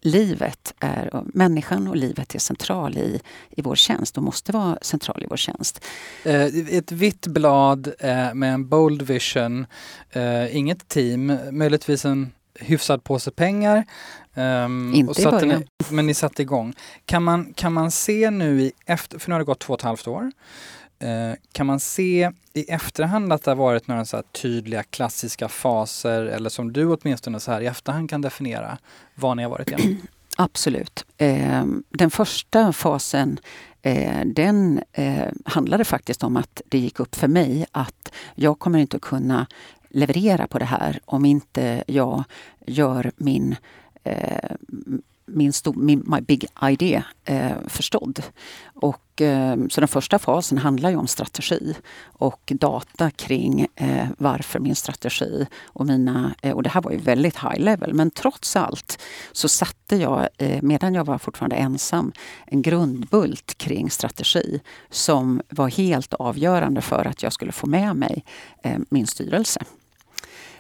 livet 0.01 0.74
är, 0.79 1.24
människan 1.25 1.88
och 1.88 1.95
livet 1.95 2.36
är 2.36 2.39
central 2.39 2.98
i, 2.98 3.22
i 3.50 3.62
vår 3.62 3.75
tjänst 3.75 4.17
och 4.17 4.24
måste 4.24 4.51
vara 4.51 4.77
central 4.81 5.24
i 5.24 5.27
vår 5.29 5.38
tjänst. 5.38 5.86
Ett 6.24 6.91
vitt 6.91 7.27
blad 7.27 7.93
med 8.33 8.53
en 8.53 8.69
bold 8.69 9.01
vision, 9.01 9.65
inget 10.51 10.88
team, 10.88 11.38
möjligtvis 11.51 12.05
en 12.05 12.31
hyfsad 12.60 13.03
påse 13.03 13.31
pengar. 13.31 13.86
Um, 14.33 14.93
Inte 14.93 15.22
i 15.22 15.25
början. 15.25 15.60
Ni, 15.60 15.65
men 15.89 16.05
ni 16.05 16.13
satte 16.13 16.41
igång. 16.41 16.74
Kan 17.05 17.24
man, 17.24 17.53
kan 17.53 17.74
man 17.74 17.91
se 17.91 18.29
nu 18.29 18.62
i 18.62 18.72
efter, 18.86 19.19
för 19.19 19.29
nu 19.29 19.33
har 19.33 19.39
det 19.39 19.45
gått 19.45 19.60
två 19.60 19.74
och 19.74 19.79
ett 19.79 19.83
halvt 19.83 20.07
år. 20.07 20.31
Eh, 21.03 21.36
kan 21.51 21.65
man 21.65 21.79
se 21.79 22.31
i 22.53 22.63
efterhand 22.72 23.33
att 23.33 23.43
det 23.43 23.51
har 23.51 23.55
varit 23.55 23.88
några 23.88 24.05
så 24.05 24.22
tydliga 24.22 24.83
klassiska 24.83 25.50
faser 25.50 26.22
eller 26.22 26.50
som 26.50 26.74
du 26.74 26.86
åtminstone 26.86 27.39
så 27.39 27.51
här 27.51 27.62
i 27.62 27.65
efterhand 27.65 28.10
kan 28.10 28.22
definiera 28.22 28.77
vad 29.15 29.38
ni 29.38 29.43
har 29.43 29.50
varit 29.50 29.67
igenom? 29.67 30.01
Absolut. 30.38 31.05
Eh, 31.17 31.65
den 31.89 32.12
första 32.12 32.74
fasen 32.74 33.39
eh, 33.81 34.25
den 34.25 34.81
eh, 34.91 35.27
handlade 35.45 35.86
faktiskt 35.86 36.24
om 36.24 36.38
att 36.38 36.62
det 36.65 36.77
gick 36.77 37.00
upp 37.00 37.15
för 37.15 37.27
mig 37.27 37.65
att 37.72 38.13
jag 38.36 38.60
kommer 38.60 38.79
inte 38.79 39.00
kunna 39.00 39.48
leverera 39.89 40.48
på 40.48 40.60
det 40.60 40.65
här 40.65 41.00
om 41.05 41.25
inte 41.25 41.83
jag 41.88 42.24
gör 42.65 43.12
min 43.17 43.55
eh, 44.03 44.55
min, 45.25 45.53
stor, 45.53 45.74
min 45.74 46.03
my 46.08 46.22
big 46.22 46.46
idea 46.63 47.03
eh, 47.25 47.51
förstådd. 47.68 48.24
Och, 48.75 49.22
eh, 49.22 49.58
så 49.70 49.82
den 49.82 49.88
första 49.88 50.20
fasen 50.20 50.58
handlar 50.58 50.89
ju 50.89 50.96
om 50.96 51.08
strategi 51.08 51.75
och 52.03 52.51
data 52.56 53.12
kring 53.12 53.68
eh, 53.75 54.08
varför 54.18 54.60
min 54.60 54.75
strategi 54.75 55.46
och 55.65 55.86
mina... 55.86 56.36
Eh, 56.42 56.51
och 56.51 56.63
det 56.63 56.70
här 56.70 56.82
var 56.82 56.92
ju 56.92 56.98
väldigt 56.98 57.38
high 57.38 57.60
level 57.60 57.94
men 57.94 58.12
trots 58.12 58.56
allt 58.56 59.00
så 59.32 59.50
satte 59.50 59.96
jag, 59.96 60.27
eh, 60.38 60.62
medan 60.62 60.94
jag 60.94 61.06
var 61.06 61.18
fortfarande 61.18 61.56
ensam, 61.56 62.12
en 62.46 62.62
grundbult 62.62 63.58
kring 63.58 63.89
strategi 63.89 64.62
som 64.89 65.42
var 65.50 65.70
helt 65.70 66.13
avgörande 66.13 66.82
för 66.82 67.06
att 67.06 67.24
jag 67.24 67.34
skulle 67.34 67.51
få 67.51 67.68
med 67.68 67.96
mig 67.96 68.25
eh, 68.63 68.80
min 68.89 69.08
styrelse. 69.08 69.63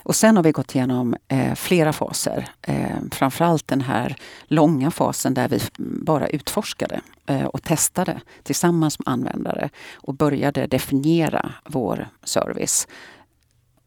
Och 0.03 0.15
sen 0.15 0.35
har 0.35 0.43
vi 0.43 0.51
gått 0.51 0.75
igenom 0.75 1.15
eh, 1.27 1.55
flera 1.55 1.93
faser. 1.93 2.49
Eh, 2.61 2.97
framförallt 3.11 3.67
den 3.67 3.81
här 3.81 4.15
långa 4.43 4.91
fasen 4.91 5.33
där 5.33 5.47
vi 5.47 5.59
bara 5.77 6.27
utforskade 6.27 7.01
eh, 7.25 7.45
och 7.45 7.63
testade 7.63 8.21
tillsammans 8.43 8.99
med 8.99 9.07
användare 9.07 9.69
och 9.93 10.13
började 10.13 10.67
definiera 10.67 11.53
vår 11.65 12.07
service. 12.23 12.87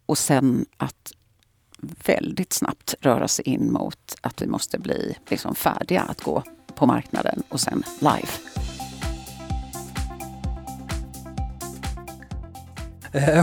Och 0.07 0.19
sen 0.19 0.67
att 0.77 1.13
väldigt 2.05 2.53
snabbt 2.53 2.95
röra 3.01 3.29
sig 3.29 3.49
in 3.49 3.73
mot 3.73 4.15
att 4.21 4.43
vi 4.43 4.47
måste 4.47 4.79
bli 4.79 5.17
liksom 5.29 5.55
färdiga 5.55 6.03
att 6.03 6.23
gå 6.23 6.43
på 6.75 6.87
marknaden 6.87 7.43
och 7.49 7.61
sen 7.61 7.83
live. 8.01 8.66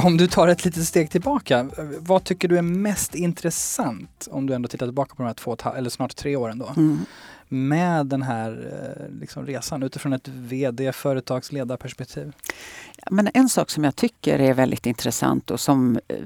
Om 0.03 0.17
du 0.17 0.27
tar 0.27 0.47
ett 0.47 0.65
litet 0.65 0.85
steg 0.85 1.09
tillbaka, 1.09 1.69
vad 1.99 2.23
tycker 2.23 2.47
du 2.47 2.57
är 2.57 2.61
mest 2.61 3.15
intressant 3.15 4.27
om 4.31 4.47
du 4.47 4.53
ändå 4.53 4.67
tittar 4.67 4.85
tillbaka 4.85 5.15
på 5.15 5.23
de 5.23 5.27
här 5.27 5.33
två, 5.33 5.57
eller 5.75 5.89
snart 5.89 6.15
tre 6.15 6.35
åren 6.35 6.59
då? 6.59 6.69
Mm. 6.77 6.99
Med 7.47 8.05
den 8.05 8.21
här 8.21 8.51
eh, 8.51 9.19
liksom, 9.19 9.45
resan 9.45 9.83
utifrån 9.83 10.13
ett 10.13 10.27
VD, 10.27 10.91
företagsledarperspektiv? 10.93 12.33
Men 13.11 13.29
en 13.33 13.49
sak 13.49 13.69
som 13.69 13.83
jag 13.83 13.95
tycker 13.95 14.39
är 14.39 14.53
väldigt 14.53 14.85
intressant 14.85 15.51
och 15.51 15.59
som 15.59 15.99
eh, 16.07 16.17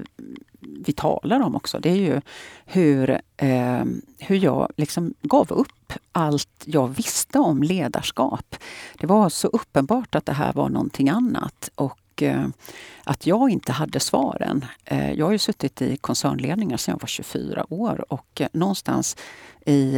vi 0.60 0.92
talar 0.92 1.40
om 1.40 1.56
också, 1.56 1.78
det 1.80 1.90
är 1.90 1.96
ju 1.96 2.20
hur, 2.66 3.10
eh, 3.36 3.82
hur 4.18 4.36
jag 4.36 4.72
liksom 4.76 5.14
gav 5.22 5.52
upp 5.52 5.92
allt 6.12 6.62
jag 6.64 6.88
visste 6.88 7.38
om 7.38 7.62
ledarskap. 7.62 8.56
Det 8.98 9.06
var 9.06 9.28
så 9.28 9.48
uppenbart 9.48 10.14
att 10.14 10.26
det 10.26 10.32
här 10.32 10.52
var 10.52 10.68
någonting 10.68 11.08
annat. 11.08 11.70
Och 11.74 11.98
Eh, 12.22 12.46
att 13.04 13.26
jag 13.26 13.50
inte 13.50 13.72
hade 13.72 14.00
svaren. 14.00 14.64
Eh, 14.84 15.12
jag 15.12 15.26
har 15.26 15.32
ju 15.32 15.38
suttit 15.38 15.82
i 15.82 15.96
koncernledningar 15.96 16.76
sedan 16.76 16.92
jag 16.92 17.00
var 17.00 17.06
24 17.06 17.66
år 17.68 18.04
och 18.12 18.40
eh, 18.40 18.48
någonstans 18.52 19.16
i 19.66 19.96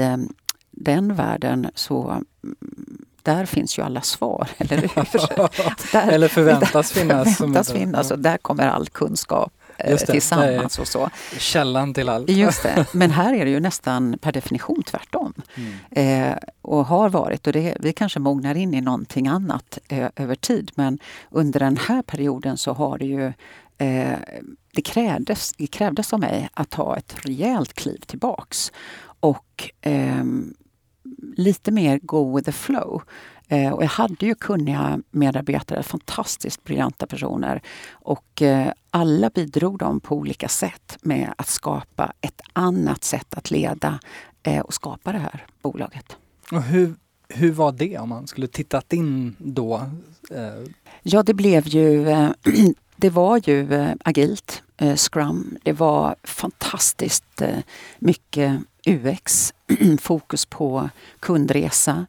den 0.70 1.14
världen 1.14 1.70
så 1.74 2.10
mm, 2.10 2.56
där 3.22 3.46
finns 3.46 3.78
ju 3.78 3.82
alla 3.82 4.00
svar, 4.00 4.48
eller 4.58 4.76
hur? 4.76 5.92
Där, 5.92 6.12
eller 6.12 6.28
förväntas 6.28 6.92
finnas. 6.92 7.36
Förväntas 7.36 7.72
finnas 7.72 8.10
och 8.10 8.18
där 8.18 8.38
kommer 8.38 8.68
all 8.68 8.88
kunskap 8.88 9.52
tillsammans 10.06 10.78
och 10.78 10.88
så. 10.88 11.10
Källan 11.38 11.94
till 11.94 12.08
allt. 12.08 12.30
Just 12.30 12.62
det. 12.62 12.86
Men 12.92 13.10
här 13.10 13.34
är 13.34 13.44
det 13.44 13.50
ju 13.50 13.60
nästan 13.60 14.18
per 14.18 14.32
definition 14.32 14.82
tvärtom. 14.82 15.32
Mm. 15.54 16.30
Eh, 16.30 16.38
och 16.62 16.86
har 16.86 17.08
varit. 17.08 17.46
Och 17.46 17.52
det, 17.52 17.76
vi 17.80 17.92
kanske 17.92 18.18
mognar 18.18 18.54
in 18.54 18.74
i 18.74 18.80
någonting 18.80 19.28
annat 19.28 19.78
eh, 19.88 20.08
över 20.16 20.34
tid. 20.34 20.70
Men 20.74 20.98
under 21.30 21.60
den 21.60 21.76
här 21.76 22.02
perioden 22.02 22.56
så 22.56 22.72
har 22.72 22.98
det 22.98 23.06
ju 23.06 23.26
eh, 23.78 24.18
det, 24.74 24.82
krävdes, 24.82 25.52
det 25.52 25.66
krävdes 25.66 26.12
av 26.12 26.20
mig 26.20 26.48
att 26.54 26.70
ta 26.70 26.96
ett 26.96 27.16
rejält 27.22 27.72
kliv 27.72 27.98
tillbaks. 28.06 28.72
Och 29.20 29.70
ehm, 29.80 30.54
lite 31.36 31.70
mer 31.70 32.00
go 32.02 32.36
with 32.36 32.44
the 32.46 32.52
flow. 32.52 33.02
Eh, 33.50 33.72
och 33.72 33.82
jag 33.82 33.88
hade 33.88 34.26
ju 34.26 34.34
kunniga 34.34 35.00
medarbetare, 35.10 35.82
fantastiskt 35.82 36.64
briljanta 36.64 37.06
personer. 37.06 37.62
Och 37.90 38.42
eh, 38.42 38.72
alla 38.90 39.30
bidrog 39.30 39.78
de 39.78 40.00
på 40.00 40.16
olika 40.16 40.48
sätt 40.48 40.98
med 41.02 41.34
att 41.38 41.48
skapa 41.48 42.12
ett 42.20 42.40
annat 42.52 43.04
sätt 43.04 43.34
att 43.34 43.50
leda 43.50 44.00
eh, 44.42 44.60
och 44.60 44.74
skapa 44.74 45.12
det 45.12 45.18
här 45.18 45.46
bolaget. 45.62 46.16
Och 46.52 46.62
hur, 46.62 46.94
hur 47.28 47.52
var 47.52 47.72
det 47.72 47.98
om 47.98 48.08
man 48.08 48.26
skulle 48.26 48.46
tittat 48.46 48.92
in 48.92 49.36
då? 49.38 49.82
Ja, 51.02 51.22
det 51.22 51.34
blev 51.34 51.68
ju 51.68 52.04
det 52.96 53.10
var 53.10 53.48
ju 53.48 53.68
agilt, 54.04 54.62
Scrum. 54.96 55.58
Det 55.62 55.72
var 55.72 56.16
fantastiskt 56.22 57.42
mycket 57.98 58.60
UX, 58.86 59.54
fokus 60.00 60.46
på 60.46 60.90
kundresa 61.20 62.06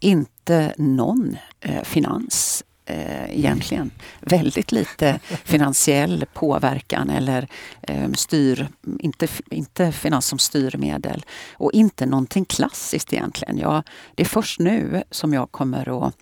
inte 0.00 0.74
någon 0.76 1.36
eh, 1.60 1.82
finans 1.82 2.64
eh, 2.86 3.38
egentligen. 3.38 3.90
Väldigt 4.20 4.72
lite 4.72 5.20
finansiell 5.44 6.26
påverkan 6.34 7.10
eller 7.10 7.48
eh, 7.82 8.12
styr, 8.12 8.68
inte, 8.98 9.28
inte 9.50 9.92
finans 9.92 10.26
som 10.26 10.38
styrmedel. 10.38 11.24
Och 11.52 11.72
inte 11.72 12.06
någonting 12.06 12.44
klassiskt 12.44 13.12
egentligen. 13.12 13.58
Jag, 13.58 13.82
det 14.14 14.22
är 14.22 14.28
först 14.28 14.60
nu 14.60 15.02
som 15.10 15.34
jag 15.34 15.52
kommer 15.52 16.06
att 16.06 16.14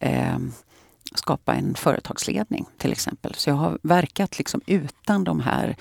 eh, 0.00 0.38
skapa 1.14 1.54
en 1.54 1.74
företagsledning 1.74 2.66
till 2.78 2.92
exempel. 2.92 3.34
Så 3.34 3.50
jag 3.50 3.54
har 3.54 3.78
verkat 3.82 4.38
liksom 4.38 4.60
utan 4.66 5.24
de 5.24 5.40
här 5.40 5.76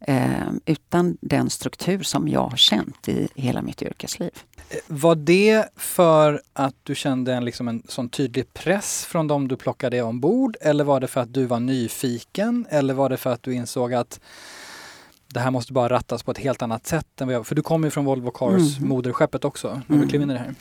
eh, 0.00 0.52
utan 0.66 1.16
den 1.20 1.50
struktur 1.50 2.02
som 2.02 2.28
jag 2.28 2.48
har 2.48 2.56
känt 2.56 3.08
i 3.08 3.28
hela 3.34 3.62
mitt 3.62 3.82
yrkesliv. 3.82 4.30
Eh, 4.70 4.78
var 4.86 5.14
det 5.14 5.68
för 5.76 6.42
att 6.52 6.76
du 6.82 6.94
kände 6.94 7.34
en, 7.34 7.44
liksom 7.44 7.68
en 7.68 7.82
sån 7.88 8.08
tydlig 8.08 8.54
press 8.54 9.04
från 9.04 9.26
dem 9.26 9.48
du 9.48 9.56
plockade 9.56 10.02
ombord 10.02 10.56
eller 10.60 10.84
var 10.84 11.00
det 11.00 11.06
för 11.06 11.20
att 11.20 11.34
du 11.34 11.46
var 11.46 11.60
nyfiken 11.60 12.66
eller 12.70 12.94
var 12.94 13.08
det 13.08 13.16
för 13.16 13.32
att 13.32 13.42
du 13.42 13.54
insåg 13.54 13.94
att 13.94 14.20
det 15.32 15.40
här 15.40 15.50
måste 15.50 15.72
bara 15.72 15.88
rattas 15.88 16.22
på 16.22 16.30
ett 16.30 16.38
helt 16.38 16.62
annat 16.62 16.86
sätt. 16.86 17.20
Än 17.20 17.26
vad 17.26 17.34
jag, 17.34 17.46
för 17.46 17.54
du 17.54 17.62
kommer 17.62 17.86
ju 17.86 17.90
från 17.90 18.04
Volvo 18.04 18.30
Cars, 18.30 18.78
mm. 18.78 18.88
moderskeppet 18.88 19.44
också, 19.44 19.80
när 19.86 19.98
du 19.98 20.08
klev 20.08 20.22
in 20.22 20.30
i 20.30 20.34
det 20.34 20.38
här. 20.38 20.54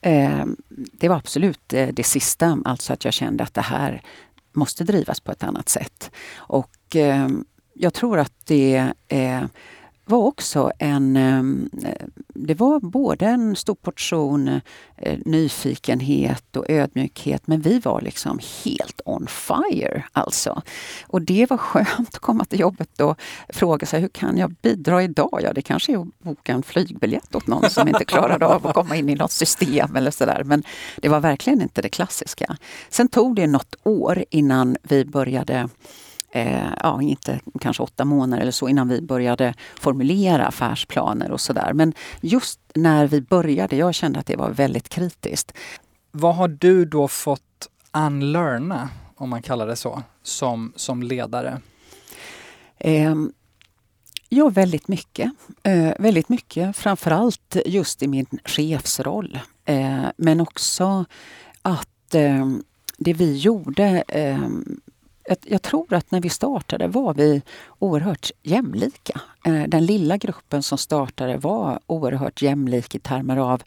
Eh, 0.00 0.46
det 0.92 1.08
var 1.08 1.16
absolut 1.16 1.72
eh, 1.72 1.88
det 1.92 2.04
sista, 2.04 2.58
alltså 2.64 2.92
att 2.92 3.04
jag 3.04 3.14
kände 3.14 3.44
att 3.44 3.54
det 3.54 3.60
här 3.60 4.02
måste 4.52 4.84
drivas 4.84 5.20
på 5.20 5.32
ett 5.32 5.42
annat 5.42 5.68
sätt. 5.68 6.10
Och 6.36 6.96
eh, 6.96 7.28
jag 7.74 7.94
tror 7.94 8.18
att 8.18 8.32
det 8.44 8.92
eh, 9.08 9.42
var 10.08 10.18
också 10.18 10.72
en... 10.78 11.16
Ehm, 11.16 11.70
det 12.34 12.54
var 12.54 12.80
både 12.80 13.26
en 13.26 13.56
stor 13.56 13.74
portion 13.74 14.60
eh, 14.96 15.18
nyfikenhet 15.24 16.56
och 16.56 16.64
ödmjukhet 16.68 17.46
men 17.46 17.60
vi 17.60 17.78
var 17.78 18.00
liksom 18.00 18.38
helt 18.64 19.00
on 19.04 19.26
fire 19.26 20.04
alltså. 20.12 20.62
Och 21.06 21.22
det 21.22 21.50
var 21.50 21.56
skönt 21.56 22.08
att 22.14 22.18
komma 22.18 22.44
till 22.44 22.60
jobbet 22.60 23.00
och 23.00 23.20
fråga 23.48 23.86
sig 23.86 24.00
hur 24.00 24.08
kan 24.08 24.38
jag 24.38 24.50
bidra 24.50 25.02
idag? 25.02 25.40
Ja, 25.42 25.52
det 25.52 25.62
kanske 25.62 25.92
är 25.92 25.98
att 25.98 26.18
boka 26.18 26.52
en 26.52 26.62
flygbiljett 26.62 27.34
åt 27.34 27.46
någon 27.46 27.70
som 27.70 27.88
inte 27.88 28.04
klarade 28.04 28.46
av 28.46 28.66
att 28.66 28.74
komma 28.74 28.96
in 28.96 29.08
i 29.08 29.14
något 29.14 29.32
system 29.32 29.96
eller 29.96 30.10
sådär. 30.10 30.42
Men 30.44 30.62
det 30.96 31.08
var 31.08 31.20
verkligen 31.20 31.62
inte 31.62 31.82
det 31.82 31.88
klassiska. 31.88 32.56
Sen 32.88 33.08
tog 33.08 33.36
det 33.36 33.46
något 33.46 33.74
år 33.82 34.24
innan 34.30 34.76
vi 34.82 35.04
började 35.04 35.68
eh, 36.32 36.68
ja, 36.82 37.02
inte 37.02 37.40
kanske 37.60 37.82
åtta 37.82 38.04
månader 38.04 38.42
eller 38.42 38.52
så 38.52 38.68
innan 38.68 38.88
vi 38.88 39.00
började 39.02 39.54
formulera 39.80 40.46
affärsplaner 40.46 41.30
och 41.30 41.40
sådär. 41.40 41.72
Men 41.72 41.92
just 42.20 42.60
när 42.74 43.06
vi 43.06 43.20
började, 43.20 43.76
jag 43.76 43.94
kände 43.94 44.18
att 44.18 44.26
det 44.26 44.36
var 44.36 44.50
väldigt 44.50 44.88
kritiskt. 44.88 45.52
Vad 46.10 46.34
har 46.36 46.48
du 46.48 46.84
då 46.84 47.08
fått 47.08 47.68
unlearna, 47.92 48.88
om 49.16 49.30
man 49.30 49.42
kallar 49.42 49.66
det 49.66 49.76
så, 49.76 50.02
som, 50.22 50.72
som 50.76 51.02
ledare? 51.02 51.60
Eh, 52.78 53.14
Ja, 54.30 54.48
väldigt 54.48 54.88
mycket. 54.88 55.32
Eh, 55.62 55.92
väldigt 55.98 56.28
mycket, 56.28 56.76
framförallt 56.76 57.56
just 57.66 58.02
i 58.02 58.08
min 58.08 58.26
chefsroll. 58.44 59.38
Eh, 59.64 60.06
men 60.16 60.40
också 60.40 61.04
att 61.62 62.14
eh, 62.14 62.46
det 62.98 63.12
vi 63.12 63.36
gjorde 63.36 64.04
jag 65.44 65.62
tror 65.62 65.94
att 65.94 66.10
när 66.10 66.20
vi 66.20 66.28
startade 66.28 66.88
var 66.88 67.14
vi 67.14 67.42
oerhört 67.78 68.30
jämlika. 68.42 69.20
Eh, 69.46 69.62
den 69.68 69.86
lilla 69.86 70.16
gruppen 70.16 70.62
som 70.62 70.78
startade 70.78 71.36
var 71.36 71.80
oerhört 71.86 72.42
jämlik 72.42 72.94
i 72.94 72.98
termer 72.98 73.36
av 73.36 73.62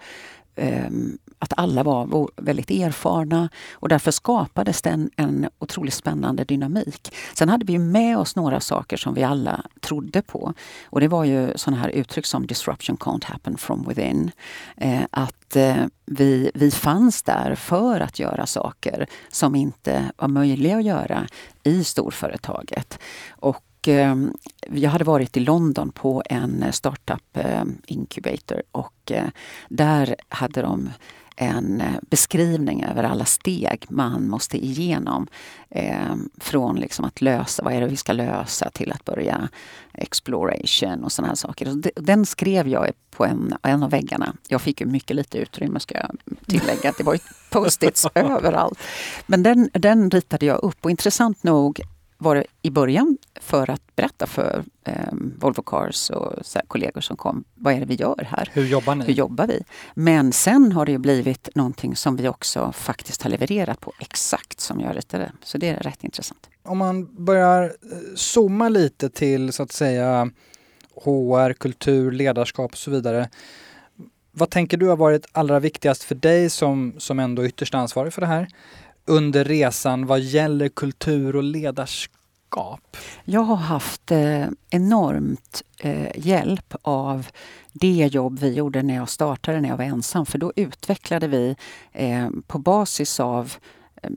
ehm, 0.55 1.17
att 1.41 1.53
alla 1.57 1.83
var 1.83 2.29
väldigt 2.41 2.71
erfarna 2.71 3.49
och 3.73 3.89
därför 3.89 4.11
skapades 4.11 4.81
det 4.81 4.89
en, 4.89 5.09
en 5.15 5.49
otroligt 5.59 5.93
spännande 5.93 6.43
dynamik. 6.43 7.13
Sen 7.33 7.49
hade 7.49 7.65
vi 7.65 7.79
med 7.79 8.17
oss 8.17 8.35
några 8.35 8.59
saker 8.59 8.97
som 8.97 9.13
vi 9.13 9.23
alla 9.23 9.65
trodde 9.79 10.21
på. 10.21 10.53
Och 10.85 10.99
det 10.99 11.07
var 11.07 11.23
ju 11.23 11.53
sådana 11.55 11.81
här 11.81 11.89
uttryck 11.89 12.25
som 12.25 12.47
disruption 12.47 12.97
can't 12.97 13.25
happen 13.25 13.57
from 13.57 13.85
within. 13.87 14.31
Eh, 14.77 15.01
att 15.11 15.55
eh, 15.55 15.75
vi, 16.05 16.51
vi 16.53 16.71
fanns 16.71 17.23
där 17.23 17.55
för 17.55 17.99
att 17.99 18.19
göra 18.19 18.45
saker 18.45 19.07
som 19.29 19.55
inte 19.55 20.11
var 20.17 20.27
möjliga 20.27 20.77
att 20.77 20.83
göra 20.83 21.27
i 21.63 21.83
storföretaget. 21.83 22.99
Och 23.29 23.87
eh, 23.87 24.15
jag 24.69 24.89
hade 24.89 25.03
varit 25.03 25.37
i 25.37 25.39
London 25.39 25.91
på 25.91 26.23
en 26.25 26.63
eh, 26.63 26.71
startup 26.71 27.37
eh, 27.37 27.63
incubator 27.85 28.63
och 28.71 29.11
där 29.69 30.15
hade 30.29 30.61
de 30.61 30.89
en 31.41 31.83
beskrivning 32.01 32.83
över 32.83 33.03
alla 33.03 33.25
steg 33.25 33.85
man 33.89 34.29
måste 34.29 34.65
igenom. 34.65 35.27
Eh, 35.69 36.15
från 36.37 36.75
liksom 36.75 37.05
att 37.05 37.21
lösa, 37.21 37.63
vad 37.63 37.73
är 37.73 37.81
det 37.81 37.87
vi 37.87 37.97
ska 37.97 38.13
lösa, 38.13 38.69
till 38.69 38.91
att 38.91 39.05
börja 39.05 39.49
exploration 39.93 41.03
och 41.03 41.11
sådana 41.11 41.27
här 41.27 41.35
saker. 41.35 41.73
Den 41.95 42.25
skrev 42.25 42.67
jag 42.67 42.91
på 43.11 43.25
en, 43.25 43.53
en 43.61 43.83
av 43.83 43.89
väggarna. 43.89 44.35
Jag 44.47 44.61
fick 44.61 44.81
ju 44.81 44.87
mycket 44.87 45.15
lite 45.15 45.37
utrymme 45.37 45.79
ska 45.79 45.97
jag 45.97 46.17
tillägga. 46.45 46.93
Det 46.97 47.03
var 47.03 47.13
ju 47.13 47.19
post-its 47.49 48.07
överallt. 48.15 48.79
Men 49.25 49.43
den, 49.43 49.69
den 49.73 50.09
ritade 50.11 50.45
jag 50.45 50.63
upp 50.63 50.85
och 50.85 50.91
intressant 50.91 51.43
nog 51.43 51.81
var 52.21 52.35
det 52.35 52.45
i 52.61 52.69
början 52.69 53.17
för 53.41 53.69
att 53.69 53.95
berätta 53.95 54.27
för 54.27 54.63
eh, 54.83 54.93
Volvo 55.11 55.61
Cars 55.61 56.09
och 56.09 56.33
här, 56.55 56.61
kollegor 56.67 57.01
som 57.01 57.17
kom, 57.17 57.43
vad 57.55 57.73
är 57.73 57.79
det 57.79 57.85
vi 57.85 57.95
gör 57.95 58.27
här? 58.29 58.49
Hur 58.53 58.65
jobbar 58.65 58.95
ni? 58.95 59.05
Hur 59.05 59.13
jobbar 59.13 59.47
vi? 59.47 59.63
Men 59.93 60.31
sen 60.31 60.71
har 60.71 60.85
det 60.85 60.91
ju 60.91 60.97
blivit 60.97 61.49
någonting 61.55 61.95
som 61.95 62.15
vi 62.15 62.27
också 62.27 62.71
faktiskt 62.71 63.23
har 63.23 63.29
levererat 63.29 63.79
på 63.79 63.93
exakt 63.99 64.59
som 64.59 64.79
jag 64.79 64.97
ritade. 64.97 65.31
Så 65.43 65.57
det 65.57 65.69
är 65.69 65.79
rätt 65.79 66.03
intressant. 66.03 66.49
Om 66.63 66.77
man 66.77 67.25
börjar 67.25 67.63
eh, 67.63 67.97
zooma 68.15 68.69
lite 68.69 69.09
till 69.09 69.53
så 69.53 69.63
att 69.63 69.71
säga 69.71 70.31
HR, 71.03 71.53
kultur, 71.53 72.11
ledarskap 72.11 72.71
och 72.71 72.77
så 72.77 72.91
vidare. 72.91 73.29
Vad 74.31 74.49
tänker 74.49 74.77
du 74.77 74.87
har 74.87 74.97
varit 74.97 75.25
allra 75.31 75.59
viktigast 75.59 76.03
för 76.03 76.15
dig 76.15 76.49
som, 76.49 76.93
som 76.97 77.19
ändå 77.19 77.45
ytterst 77.45 77.73
ansvarig 77.73 78.13
för 78.13 78.21
det 78.21 78.27
här? 78.27 78.47
Under 79.05 79.43
resan 79.43 80.05
vad 80.05 80.19
gäller 80.19 80.69
kultur 80.69 81.35
och 81.35 81.43
ledarskap? 81.43 82.97
Jag 83.25 83.41
har 83.41 83.55
haft 83.55 84.11
eh, 84.11 84.45
enormt 84.69 85.63
eh, 85.79 86.25
hjälp 86.27 86.75
av 86.81 87.27
det 87.73 88.09
jobb 88.11 88.39
vi 88.39 88.53
gjorde 88.53 88.81
när 88.81 88.95
jag 88.95 89.09
startade 89.09 89.61
när 89.61 89.69
jag 89.69 89.77
var 89.77 89.85
ensam. 89.85 90.25
För 90.25 90.37
då 90.37 90.53
utvecklade 90.55 91.27
vi 91.27 91.55
eh, 91.91 92.29
på 92.47 92.57
basis 92.57 93.19
av 93.19 93.53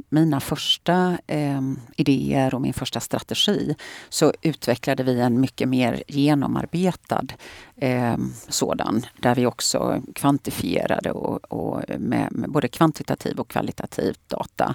mina 0.08 0.40
första 0.40 1.18
eh, 1.26 1.60
idéer 1.96 2.54
och 2.54 2.60
min 2.60 2.74
första 2.74 3.00
strategi 3.00 3.74
så 4.08 4.32
utvecklade 4.42 5.02
vi 5.02 5.20
en 5.20 5.40
mycket 5.40 5.68
mer 5.68 6.02
genomarbetad 6.08 7.26
eh, 7.76 8.16
sådan 8.48 9.06
där 9.20 9.34
vi 9.34 9.46
också 9.46 10.02
kvantifierade 10.14 11.12
och, 11.12 11.52
och 11.52 11.82
med, 11.98 12.32
med, 12.32 12.50
både 12.50 12.68
kvantitativ 12.68 13.40
och 13.40 13.48
kvalitativ 13.48 14.16
data 14.28 14.74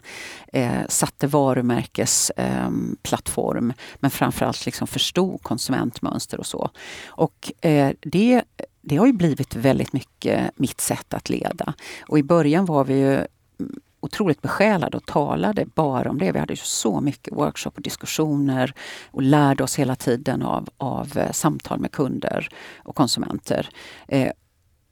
eh, 0.53 0.87
satte 0.89 1.27
varumärkesplattform 1.27 3.69
ehm, 3.69 3.73
men 3.95 4.11
framförallt 4.11 4.65
liksom 4.65 4.87
förstod 4.87 5.43
konsumentmönster 5.43 6.39
och 6.39 6.45
så. 6.45 6.69
Och 7.07 7.51
eh, 7.61 7.91
det 8.01 8.43
det 8.81 8.97
har 8.97 9.05
ju 9.05 9.13
blivit 9.13 9.55
väldigt 9.55 9.93
mycket 9.93 10.51
mitt 10.55 10.81
sätt 10.81 11.13
att 11.13 11.29
leda. 11.29 11.73
Och 12.07 12.19
i 12.19 12.23
början 12.23 12.65
var 12.65 12.85
vi 12.85 12.99
ju 12.99 13.25
otroligt 13.99 14.41
besjälade 14.41 14.97
och 14.97 15.05
talade 15.05 15.65
bara 15.65 16.09
om 16.09 16.17
det. 16.17 16.31
Vi 16.31 16.39
hade 16.39 16.55
så 16.55 17.01
mycket 17.01 17.33
workshop 17.33 17.71
och 17.75 17.81
diskussioner 17.81 18.73
och 19.11 19.21
lärde 19.21 19.63
oss 19.63 19.79
hela 19.79 19.95
tiden 19.95 20.41
av, 20.41 20.69
av 20.77 21.17
eh, 21.17 21.31
samtal 21.31 21.79
med 21.79 21.91
kunder 21.91 22.49
och 22.77 22.95
konsumenter. 22.95 23.69
Eh, 24.07 24.31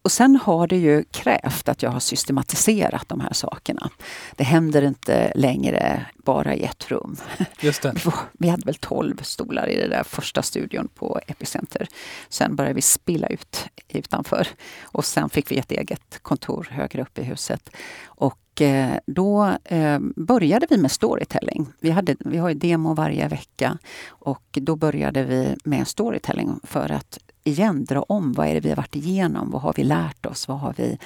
och 0.08 0.12
sen 0.12 0.36
har 0.36 0.68
det 0.68 0.78
ju 0.78 1.04
krävt 1.04 1.70
att 1.70 1.84
jag 1.84 1.92
har 1.92 2.00
systematiserat 2.00 3.10
de 3.10 3.20
här 3.20 3.34
sakerna. 3.34 3.90
Det 4.36 4.44
händer 4.44 4.82
inte 4.82 5.32
längre 5.36 6.06
bara 6.16 6.56
i 6.56 6.64
ett 6.64 6.92
rum. 6.92 7.18
Just 7.62 7.82
det. 7.82 7.96
Vi 8.32 8.48
hade 8.48 8.66
väl 8.66 8.76
12 8.76 9.18
stolar 9.22 9.70
i 9.70 9.82
den 9.82 9.90
där 9.90 10.04
första 10.04 10.42
studion 10.42 10.88
på 10.96 11.20
Epicenter. 11.28 11.88
Sen 12.30 12.56
började 12.56 12.74
vi 12.74 12.82
spilla 12.82 13.28
ut 13.28 13.70
utanför 13.88 14.48
och 14.84 15.06
sen 15.06 15.30
fick 15.30 15.52
vi 15.52 15.58
ett 15.58 15.72
eget 15.72 16.20
kontor 16.22 16.68
högre 16.72 17.02
upp 17.02 17.20
i 17.20 17.24
huset. 17.24 17.70
Och 18.06 18.62
eh, 18.62 18.98
då 19.06 19.58
eh, 19.64 20.00
började 20.16 20.68
vi 20.70 20.78
med 20.78 20.92
storytelling. 20.92 21.68
Vi, 21.80 21.90
hade, 21.90 22.16
vi 22.20 22.38
har 22.38 22.50
ju 22.50 22.56
demo 22.56 22.94
varje 22.94 23.28
vecka 23.28 23.78
och 24.08 24.44
då 24.52 24.76
började 24.76 25.24
vi 25.24 25.56
med 25.64 25.88
storytelling 25.88 26.60
för 26.64 26.92
att 26.92 27.20
igen 27.48 27.86
dra 27.86 28.02
om. 28.02 28.34
Vad 28.34 28.48
är 28.48 28.54
det 28.54 28.60
vi 28.60 28.70
har 28.70 28.76
varit 28.76 28.96
igenom? 28.96 29.52
Vad 29.52 29.62
har 29.62 29.74
vi 29.74 29.84
lärt 29.84 30.26
oss? 30.26 30.48
Vad, 30.48 30.60
har 30.60 30.74
vi, 30.78 30.98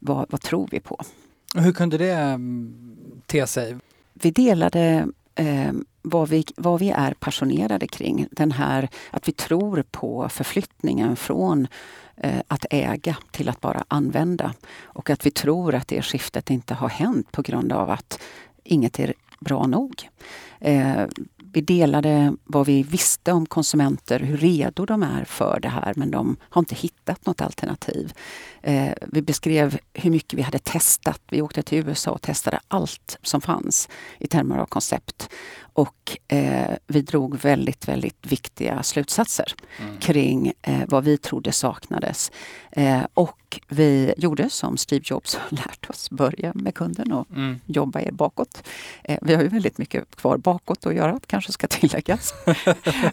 vad, 0.00 0.26
vad 0.30 0.40
tror 0.40 0.68
vi 0.70 0.80
på? 0.80 1.00
hur 1.54 1.72
kunde 1.72 1.98
det 1.98 2.12
mm, 2.12 2.96
te 3.26 3.46
sig? 3.46 3.76
Vi 4.12 4.30
delade 4.30 5.08
eh, 5.34 5.72
vad, 6.02 6.28
vi, 6.28 6.44
vad 6.56 6.80
vi 6.80 6.90
är 6.90 7.14
passionerade 7.14 7.86
kring. 7.86 8.28
Den 8.30 8.52
här 8.52 8.88
att 9.10 9.28
vi 9.28 9.32
tror 9.32 9.84
på 9.90 10.28
förflyttningen 10.28 11.16
från 11.16 11.66
eh, 12.16 12.40
att 12.48 12.66
äga 12.70 13.16
till 13.30 13.48
att 13.48 13.60
bara 13.60 13.84
använda. 13.88 14.54
Och 14.80 15.10
att 15.10 15.26
vi 15.26 15.30
tror 15.30 15.74
att 15.74 15.88
det 15.88 16.02
skiftet 16.02 16.50
inte 16.50 16.74
har 16.74 16.88
hänt 16.88 17.32
på 17.32 17.42
grund 17.42 17.72
av 17.72 17.90
att 17.90 18.20
inget 18.64 18.98
är 18.98 19.14
bra 19.40 19.66
nog. 19.66 20.08
Eh, 20.60 21.04
vi 21.52 21.60
delade 21.60 22.36
vad 22.44 22.66
vi 22.66 22.82
visste 22.82 23.32
om 23.32 23.46
konsumenter, 23.46 24.20
hur 24.20 24.36
redo 24.36 24.86
de 24.86 25.02
är 25.02 25.24
för 25.24 25.60
det 25.60 25.68
här 25.68 25.92
men 25.96 26.10
de 26.10 26.36
har 26.40 26.60
inte 26.62 26.74
hittat 26.74 27.26
något 27.26 27.40
alternativ. 27.40 28.12
Eh, 28.62 28.92
vi 29.06 29.22
beskrev 29.22 29.78
hur 29.94 30.10
mycket 30.10 30.38
vi 30.38 30.42
hade 30.42 30.58
testat. 30.58 31.20
Vi 31.30 31.42
åkte 31.42 31.62
till 31.62 31.88
USA 31.88 32.10
och 32.10 32.22
testade 32.22 32.60
allt 32.68 33.18
som 33.22 33.40
fanns 33.40 33.88
i 34.18 34.26
termer 34.26 34.58
av 34.58 34.66
koncept. 34.66 35.28
Och 35.78 36.18
eh, 36.28 36.76
vi 36.86 37.02
drog 37.02 37.36
väldigt, 37.36 37.88
väldigt 37.88 38.26
viktiga 38.26 38.82
slutsatser 38.82 39.54
mm. 39.80 39.98
kring 39.98 40.52
eh, 40.62 40.80
vad 40.86 41.04
vi 41.04 41.18
trodde 41.18 41.52
saknades. 41.52 42.32
Eh, 42.70 43.00
och 43.14 43.60
vi 43.68 44.14
gjorde 44.16 44.50
som 44.50 44.76
Steve 44.76 45.02
Jobs 45.04 45.34
har 45.34 45.50
lärt 45.56 45.90
oss, 45.90 46.10
börja 46.10 46.52
med 46.54 46.74
kunden 46.74 47.12
och 47.12 47.30
mm. 47.30 47.60
jobba 47.66 48.00
er 48.00 48.10
bakåt. 48.10 48.68
Eh, 49.04 49.18
vi 49.22 49.34
har 49.34 49.42
ju 49.42 49.48
väldigt 49.48 49.78
mycket 49.78 50.16
kvar 50.16 50.36
bakåt 50.36 50.86
att 50.86 50.94
göra, 50.94 51.20
kanske 51.26 51.52
ska 51.52 51.66
tilläggas. 51.68 52.34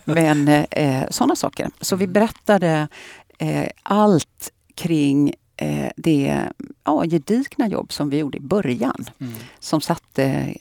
Men 0.05 0.47
eh, 0.47 1.03
sådana 1.09 1.35
saker. 1.35 1.69
Så 1.81 1.95
vi 1.95 2.03
mm. 2.03 2.13
berättade 2.13 2.87
allt 3.83 4.51
kring 4.75 5.33
eh, 5.57 5.89
det 5.95 6.49
ja, 6.83 7.03
gedigna 7.05 7.67
jobb 7.67 7.93
som 7.93 8.09
vi 8.09 8.17
gjorde 8.17 8.37
i 8.37 8.41
början. 8.41 9.05
Mm. 9.19 9.33
Som 9.59 9.81
satte 9.81 10.55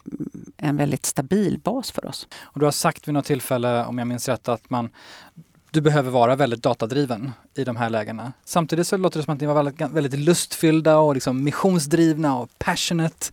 en 0.57 0.77
väldigt 0.77 1.07
stabil 1.07 1.59
bas 1.59 1.91
för 1.91 2.07
oss. 2.07 2.29
Och 2.43 2.61
du 2.61 2.65
har 2.65 2.73
sagt 2.73 3.09
vid 3.09 3.15
något 3.15 3.25
tillfälle, 3.25 3.85
om 3.85 3.99
jag 3.99 4.07
minns 4.07 4.29
rätt, 4.29 4.49
att 4.49 4.71
man 4.71 4.91
du 5.75 5.81
behöver 5.81 6.11
vara 6.11 6.37
väldigt 6.37 6.63
datadriven 6.63 7.33
i 7.55 7.65
de 7.65 7.77
här 7.77 7.91
lägena. 7.91 8.33
Samtidigt 8.45 8.87
så 8.87 8.97
låter 8.97 9.19
det 9.19 9.25
som 9.25 9.35
att 9.35 9.41
ni 9.41 9.47
var 9.47 9.55
väldigt, 9.55 9.81
väldigt 9.81 10.21
lustfyllda 10.21 10.99
och 10.99 11.15
liksom 11.15 11.45
missionsdrivna 11.45 12.39
och 12.39 12.59
passionate. 12.59 13.27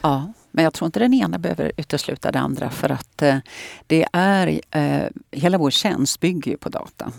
Ja, 0.00 0.32
men 0.50 0.64
jag 0.64 0.74
tror 0.74 0.86
inte 0.86 1.00
den 1.00 1.14
ena 1.14 1.38
behöver 1.38 1.72
utesluta 1.76 2.32
det 2.32 2.38
andra 2.38 2.70
för 2.70 2.90
att 2.90 3.22
eh, 3.22 3.38
det 3.86 4.06
är, 4.12 4.60
eh, 4.70 5.06
hela 5.30 5.58
vår 5.58 5.70
tjänst 5.70 6.20
bygger 6.20 6.50
ju 6.50 6.56
på 6.56 6.68
data. 6.68 7.12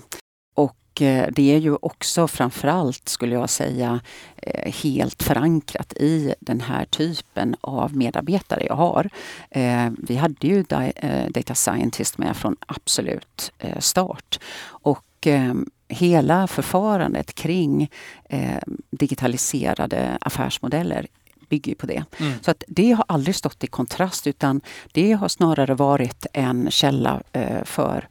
Eh, 1.01 1.27
det 1.31 1.55
är 1.55 1.57
ju 1.57 1.75
också 1.81 2.27
framförallt, 2.27 3.09
skulle 3.09 3.35
jag 3.35 3.49
säga, 3.49 3.99
eh, 4.37 4.73
helt 4.73 5.23
förankrat 5.23 5.93
i 5.93 6.35
den 6.39 6.61
här 6.61 6.85
typen 6.85 7.55
av 7.61 7.95
medarbetare 7.95 8.65
jag 8.65 8.75
har. 8.75 9.09
Eh, 9.49 9.89
vi 9.97 10.15
hade 10.15 10.47
ju 10.47 10.63
Data 11.29 11.55
Scientist 11.55 12.17
med 12.17 12.37
från 12.37 12.55
absolut 12.67 13.51
start. 13.79 14.39
Och 14.65 15.27
hela 15.87 16.47
förfarandet 16.47 17.33
kring 17.33 17.89
digitaliserade 18.89 20.17
affärsmodeller 20.21 21.07
bygger 21.49 21.75
på 21.75 21.85
det. 21.85 22.05
Mm. 22.17 22.33
Så 22.41 22.51
att 22.51 22.63
det 22.67 22.91
har 22.91 23.05
aldrig 23.07 23.35
stått 23.35 23.63
i 23.63 23.67
kontrast 23.67 24.27
utan 24.27 24.61
det 24.91 25.11
har 25.11 25.27
snarare 25.27 25.75
varit 25.75 26.25
en 26.33 26.71
källa 26.71 27.21
för 27.63 28.07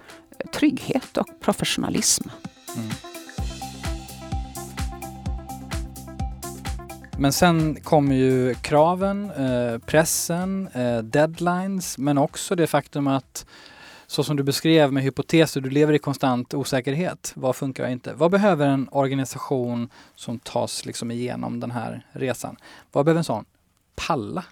trygghet 0.53 1.17
och 1.17 1.29
professionalism. 1.41 2.29
Mm. 2.77 2.89
Men 7.19 7.33
sen 7.33 7.75
kommer 7.75 8.15
ju 8.15 8.55
kraven, 8.55 9.31
eh, 9.31 9.79
pressen, 9.79 10.69
eh, 10.73 10.99
deadlines 10.99 11.99
men 11.99 12.19
också 12.19 12.55
det 12.55 12.67
faktum 12.67 13.07
att 13.07 13.47
så 14.07 14.25
som 14.25 14.37
du 14.37 14.43
beskrev 14.43 14.93
med 14.93 15.03
hypoteser, 15.03 15.61
du 15.61 15.71
lever 15.71 15.93
i 15.93 15.99
konstant 15.99 16.55
osäkerhet. 16.55 17.33
Vad 17.37 17.57
funkar 17.57 17.85
och 17.85 17.91
inte? 17.91 18.15
Vad 18.15 18.31
behöver 18.31 18.67
en 18.67 18.89
organisation 18.93 19.89
som 20.15 20.39
tas 20.39 20.87
liksom 20.87 21.11
igenom 21.11 21.61
den 21.61 21.71
här 21.71 22.07
resan? 22.13 22.57
Vad 22.93 23.05
behöver 23.05 23.19
en 23.19 23.25
sån 23.25 23.45
palla? 23.95 24.45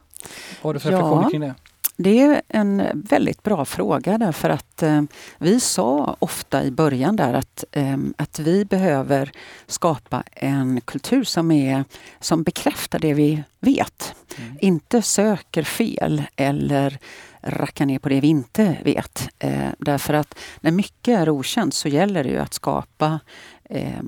Vad 0.63 0.69
har 0.69 0.75
du 0.75 0.81
för 0.81 0.93
ja. 0.93 0.99
reflektioner 0.99 1.31
kring 1.31 1.41
det? 1.41 1.55
Det 2.03 2.21
är 2.21 2.43
en 2.49 2.83
väldigt 2.95 3.43
bra 3.43 3.65
fråga 3.65 4.19
därför 4.19 4.51
att 4.51 4.83
eh, 4.83 5.03
vi 5.39 5.61
sa 5.61 6.17
ofta 6.19 6.65
i 6.65 6.71
början 6.71 7.17
där 7.17 7.35
att, 7.35 7.65
eh, 7.73 7.97
att 8.17 8.39
vi 8.39 8.65
behöver 8.65 9.33
skapa 9.67 10.23
en 10.33 10.81
kultur 10.81 11.25
som, 11.25 11.51
är, 11.51 11.85
som 12.21 12.43
bekräftar 12.43 12.99
det 12.99 13.15
vi 13.15 13.43
vet. 13.61 14.15
Mm. 14.39 14.59
Inte 14.61 15.03
söker 15.03 15.63
fel 15.63 16.23
eller 16.37 16.99
rackar 17.41 17.87
ner 17.87 17.99
på 17.99 18.09
det 18.09 18.21
vi 18.21 18.29
inte 18.29 18.77
vet. 18.85 19.29
Eh, 19.39 19.69
därför 19.79 20.15
att 20.15 20.39
när 20.61 20.71
mycket 20.71 21.19
är 21.19 21.29
okänt 21.29 21.75
så 21.75 21.89
gäller 21.89 22.25
det 22.25 22.31
ju 22.31 22.39
att 22.39 22.55
skapa 22.55 23.21
eh, 23.65 24.03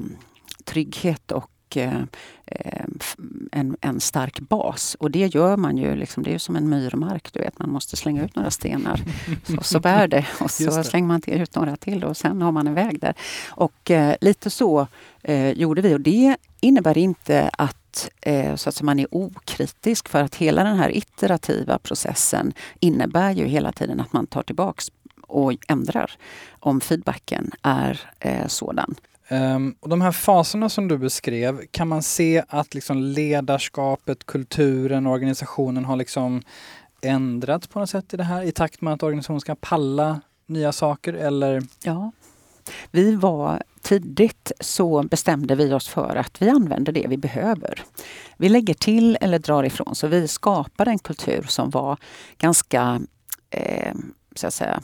trygghet 0.65 1.33
och 1.33 1.52
Eh, 1.77 2.85
en, 3.53 3.77
en 3.81 4.01
stark 4.01 4.41
bas. 4.41 4.97
Och 5.01 5.11
det 5.11 5.35
gör 5.35 5.57
man 5.57 5.77
ju, 5.77 5.97
liksom, 5.97 6.23
det 6.23 6.35
är 6.35 6.39
som 6.39 6.57
en 6.57 6.69
myrmark. 6.69 7.33
Du 7.33 7.41
vet, 7.41 7.59
man 7.59 7.71
måste 7.71 7.97
slänga 7.97 8.25
ut 8.25 8.37
några 8.37 8.51
stenar. 8.51 9.01
Så, 9.45 9.63
så 9.63 9.81
bär 9.81 10.09
det. 10.09 10.27
Och 10.41 10.51
så 10.51 10.85
slänger 10.85 11.09
man 11.09 11.21
till, 11.21 11.41
ut 11.41 11.55
några 11.55 11.77
till 11.77 12.05
och 12.05 12.17
sen 12.17 12.43
har 12.43 12.53
man 12.53 12.67
en 12.67 12.75
väg 12.75 13.01
där. 13.01 13.15
Och 13.49 13.91
eh, 13.91 14.17
lite 14.21 14.51
så 14.51 14.87
eh, 15.23 15.51
gjorde 15.51 15.83
vi. 15.83 15.95
Och 15.95 16.01
det 16.01 16.37
innebär 16.61 16.99
inte 16.99 17.51
att 17.53 18.11
eh, 18.21 18.55
så 18.57 18.69
att 18.69 18.83
man 18.83 18.99
är 18.99 19.07
okritisk 19.11 20.09
för 20.09 20.23
att 20.23 20.35
hela 20.35 20.65
den 20.65 20.77
här 20.77 20.97
iterativa 20.97 21.79
processen 21.79 22.53
innebär 22.81 23.33
ju 23.33 23.47
hela 23.47 23.73
tiden 23.73 24.01
att 24.01 24.13
man 24.13 24.27
tar 24.27 24.43
tillbaks 24.43 24.91
och 25.21 25.53
ändrar 25.69 26.13
om 26.51 26.81
feedbacken 26.81 27.51
är 27.63 28.01
eh, 28.21 28.47
sådan. 28.47 28.95
Um, 29.33 29.75
och 29.81 29.89
de 29.89 30.01
här 30.01 30.13
faserna 30.13 30.69
som 30.69 30.89
du 30.89 30.99
beskrev, 30.99 31.61
kan 31.71 31.89
man 31.89 32.03
se 32.03 32.45
att 32.49 32.75
liksom 32.75 33.03
ledarskapet, 33.03 34.27
kulturen, 34.27 35.07
organisationen 35.07 35.85
har 35.85 35.97
liksom 35.97 36.43
ändrats 37.03 37.67
på 37.67 37.79
något 37.79 37.91
sätt 37.91 38.15
i 38.15 38.17
det 38.17 38.25
här 38.25 38.43
i 38.43 38.53
takt 38.53 38.81
med 38.81 38.93
att 38.93 39.03
organisationen 39.03 39.41
ska 39.41 39.55
palla 39.55 40.21
nya 40.47 40.73
saker 40.73 41.15
eller? 41.15 41.63
Ja. 41.85 42.13
Vi 42.91 43.15
var 43.15 43.63
tidigt 43.83 44.53
så 44.61 45.03
bestämde 45.03 45.55
vi 45.55 45.73
oss 45.73 45.89
för 45.89 46.17
att 46.17 46.43
vi 46.43 46.49
använder 46.49 46.93
det 46.93 47.07
vi 47.09 47.17
behöver. 47.17 47.83
Vi 48.37 48.49
lägger 48.49 48.75
till 48.75 49.19
eller 49.21 49.39
drar 49.39 49.65
ifrån 49.65 49.95
så 49.95 50.07
vi 50.07 50.29
skapade 50.29 50.91
en 50.91 50.99
kultur 50.99 51.43
som 51.43 51.71
var 51.71 51.99
ganska 52.39 53.01
eh, 53.51 53.95
så 54.35 54.47
att 54.47 54.55
säga, 54.55 54.83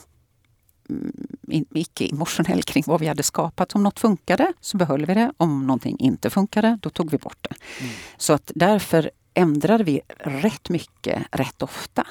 icke-emotionell 1.74 2.62
kring 2.62 2.85
vad 2.87 3.01
vi 3.01 3.07
hade 3.07 3.22
skapat. 3.22 3.74
Om 3.74 3.83
något 3.83 4.01
funkade 4.01 4.53
så 4.61 4.77
behöll 4.77 5.07
vi 5.07 5.14
det. 5.14 5.33
Om 5.37 5.66
någonting 5.66 5.96
inte 5.98 6.31
funkade, 6.31 6.79
då 6.83 6.90
tog 6.90 7.11
vi 7.11 7.18
bort 7.18 7.38
det. 7.40 7.55
Mm. 7.81 7.92
Så 8.16 8.33
att 8.33 8.53
därför 8.55 9.11
ändrade 9.35 9.85
vi 9.85 10.01
rätt 10.18 10.68
mycket, 10.68 11.22
rätt 11.31 11.62
ofta. 11.62 12.07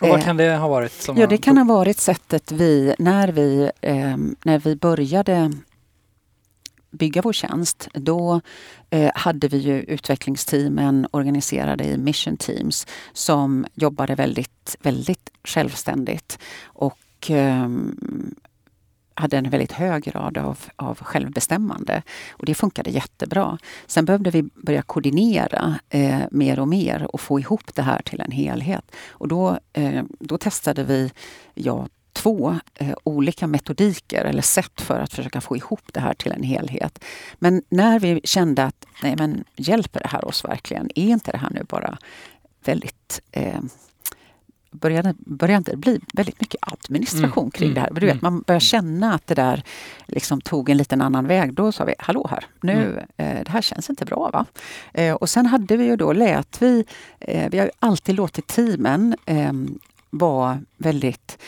Och 0.00 0.08
vad 0.08 0.18
eh, 0.18 0.24
kan 0.24 0.36
det 0.36 0.56
ha 0.56 0.68
varit? 0.68 1.08
ja, 1.16 1.26
det 1.26 1.38
kan 1.38 1.58
ha 1.58 1.64
varit 1.64 1.98
sättet 1.98 2.52
vi, 2.52 2.94
när 2.98 3.28
vi, 3.28 3.70
eh, 3.80 4.16
när 4.44 4.58
vi 4.58 4.76
började 4.76 5.52
bygga 6.90 7.22
vår 7.22 7.32
tjänst, 7.32 7.88
då 7.94 8.40
eh, 8.90 9.10
hade 9.14 9.48
vi 9.48 9.56
ju 9.56 9.82
utvecklingsteamen 9.82 11.06
organiserade 11.10 11.84
i 11.84 11.96
mission 11.96 12.36
teams 12.36 12.86
som 13.12 13.66
jobbade 13.74 14.14
väldigt, 14.14 14.76
väldigt 14.82 15.30
självständigt. 15.44 16.38
Och 16.64 16.98
och 17.22 17.30
eh, 17.30 17.68
hade 19.14 19.36
en 19.36 19.50
väldigt 19.50 19.72
hög 19.72 20.02
grad 20.02 20.38
av, 20.38 20.58
av 20.76 20.98
självbestämmande. 20.98 22.02
Och 22.30 22.46
det 22.46 22.54
funkade 22.54 22.90
jättebra. 22.90 23.58
Sen 23.86 24.04
behövde 24.04 24.30
vi 24.30 24.42
börja 24.42 24.82
koordinera 24.82 25.74
eh, 25.88 26.20
mer 26.30 26.60
och 26.60 26.68
mer 26.68 27.06
och 27.12 27.20
få 27.20 27.40
ihop 27.40 27.74
det 27.74 27.82
här 27.82 28.02
till 28.02 28.20
en 28.20 28.30
helhet. 28.30 28.84
Och 29.10 29.28
då, 29.28 29.58
eh, 29.72 30.04
då 30.20 30.38
testade 30.38 30.84
vi 30.84 31.12
ja, 31.54 31.88
två 32.12 32.58
eh, 32.74 32.94
olika 33.04 33.46
metodiker 33.46 34.24
eller 34.24 34.42
sätt 34.42 34.80
för 34.80 35.00
att 35.00 35.12
försöka 35.12 35.40
få 35.40 35.56
ihop 35.56 35.92
det 35.92 36.00
här 36.00 36.14
till 36.14 36.32
en 36.32 36.42
helhet. 36.42 37.04
Men 37.34 37.62
när 37.68 38.00
vi 38.00 38.20
kände 38.24 38.64
att 38.64 38.86
nej 39.02 39.16
men 39.16 39.44
hjälper 39.56 40.00
det 40.00 40.08
här 40.08 40.24
oss 40.24 40.44
verkligen? 40.44 40.90
Är 40.94 41.08
inte 41.08 41.32
det 41.32 41.38
här 41.38 41.50
nu 41.50 41.64
bara 41.68 41.98
väldigt 42.64 43.22
eh, 43.32 43.60
började, 44.72 45.14
började 45.18 45.70
det 45.70 45.76
bli 45.76 46.00
väldigt 46.12 46.40
mycket 46.40 46.72
administration 46.72 47.42
mm. 47.42 47.50
kring 47.50 47.70
mm. 47.70 47.74
det 47.74 47.80
här. 47.80 47.90
Du 48.00 48.06
vet, 48.06 48.12
mm. 48.12 48.18
man 48.22 48.40
börjar 48.40 48.60
känna 48.60 49.14
att 49.14 49.26
det 49.26 49.34
där 49.34 49.62
liksom 50.06 50.40
tog 50.40 50.68
en 50.68 50.76
liten 50.76 51.00
annan 51.00 51.26
väg. 51.26 51.54
Då 51.54 51.72
sa 51.72 51.84
vi, 51.84 51.94
hallå 51.98 52.26
här, 52.30 52.44
nu, 52.60 52.72
mm. 52.72 53.36
eh, 53.36 53.44
det 53.44 53.50
här 53.50 53.62
känns 53.62 53.90
inte 53.90 54.04
bra. 54.04 54.30
va? 54.32 54.46
Eh, 54.92 55.14
och 55.14 55.28
sen 55.28 55.46
hade 55.46 55.76
vi 55.76 55.84
ju 55.84 55.96
då, 55.96 56.12
lät 56.12 56.62
vi, 56.62 56.84
eh, 57.20 57.50
vi 57.50 57.58
har 57.58 57.70
alltid 57.78 58.14
låtit 58.14 58.46
teamen 58.46 59.16
eh, 59.26 59.52
vara 60.10 60.60
väldigt 60.76 61.38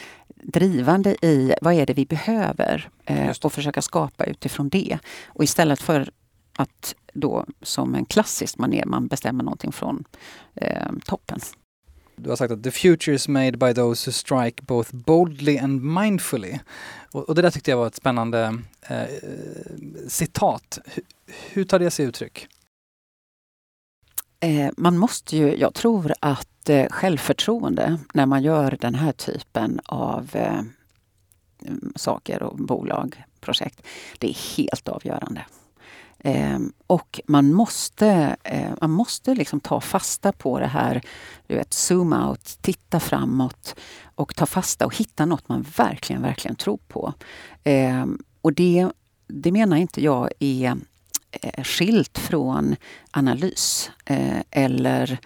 drivande 0.42 1.26
i 1.26 1.54
vad 1.60 1.74
är 1.74 1.86
det 1.86 1.94
vi 1.94 2.06
behöver 2.06 2.88
eh, 3.04 3.34
och 3.42 3.52
försöka 3.52 3.82
skapa 3.82 4.24
utifrån 4.24 4.68
det. 4.68 4.98
Och 5.26 5.44
istället 5.44 5.82
för 5.82 6.10
att 6.56 6.94
då 7.14 7.46
som 7.62 7.94
en 7.94 8.04
klassisk 8.04 8.58
manér 8.58 8.84
man 8.86 9.06
bestämmer 9.06 9.44
någonting 9.44 9.72
från 9.72 10.04
eh, 10.54 10.92
toppen. 11.04 11.40
Du 12.16 12.28
har 12.28 12.36
sagt 12.36 12.52
att 12.52 12.62
the 12.62 12.70
future 12.70 13.14
is 13.14 13.28
made 13.28 13.56
by 13.56 13.74
those 13.74 14.10
who 14.10 14.12
strike 14.12 14.62
both 14.62 14.94
boldly 14.94 15.58
and 15.58 15.82
mindfully. 15.82 16.58
Och, 17.12 17.28
och 17.28 17.34
det 17.34 17.42
där 17.42 17.50
tyckte 17.50 17.70
jag 17.70 17.78
var 17.78 17.86
ett 17.86 17.94
spännande 17.94 18.58
eh, 18.82 19.06
citat. 20.08 20.78
H 20.96 21.02
hur 21.52 21.64
tar 21.64 21.78
det 21.78 21.90
sig 21.90 22.06
uttryck? 22.06 22.48
Eh, 24.40 24.70
man 24.76 24.98
måste 24.98 25.36
ju, 25.36 25.56
jag 25.56 25.74
tror 25.74 26.12
att 26.20 26.68
eh, 26.68 26.86
självförtroende 26.90 27.98
när 28.14 28.26
man 28.26 28.42
gör 28.42 28.76
den 28.80 28.94
här 28.94 29.12
typen 29.12 29.80
av 29.84 30.30
eh, 30.32 30.62
saker 31.96 32.42
och 32.42 32.56
bolag, 32.58 33.24
projekt, 33.40 33.82
det 34.18 34.28
är 34.28 34.56
helt 34.56 34.88
avgörande. 34.88 35.44
Eh, 36.24 36.58
och 36.86 37.20
man 37.26 37.52
måste, 37.52 38.36
eh, 38.42 38.70
man 38.80 38.90
måste 38.90 39.34
liksom 39.34 39.60
ta 39.60 39.80
fasta 39.80 40.32
på 40.32 40.60
det 40.60 40.66
här, 40.66 41.02
du 41.46 41.54
vet, 41.54 41.72
zoom 41.72 42.12
out, 42.12 42.58
titta 42.60 43.00
framåt 43.00 43.74
och 44.14 44.34
ta 44.36 44.46
fasta 44.46 44.86
och 44.86 44.96
hitta 44.96 45.26
något 45.26 45.48
man 45.48 45.66
verkligen, 45.76 46.22
verkligen 46.22 46.56
tror 46.56 46.78
på. 46.88 47.12
Eh, 47.64 48.06
och 48.40 48.52
det, 48.52 48.88
det 49.26 49.52
menar 49.52 49.76
inte 49.76 50.04
jag 50.04 50.30
är 50.38 50.76
eh, 51.30 51.64
skilt 51.64 52.18
från 52.18 52.76
analys 53.10 53.90
eh, 54.04 54.40
eller 54.50 55.18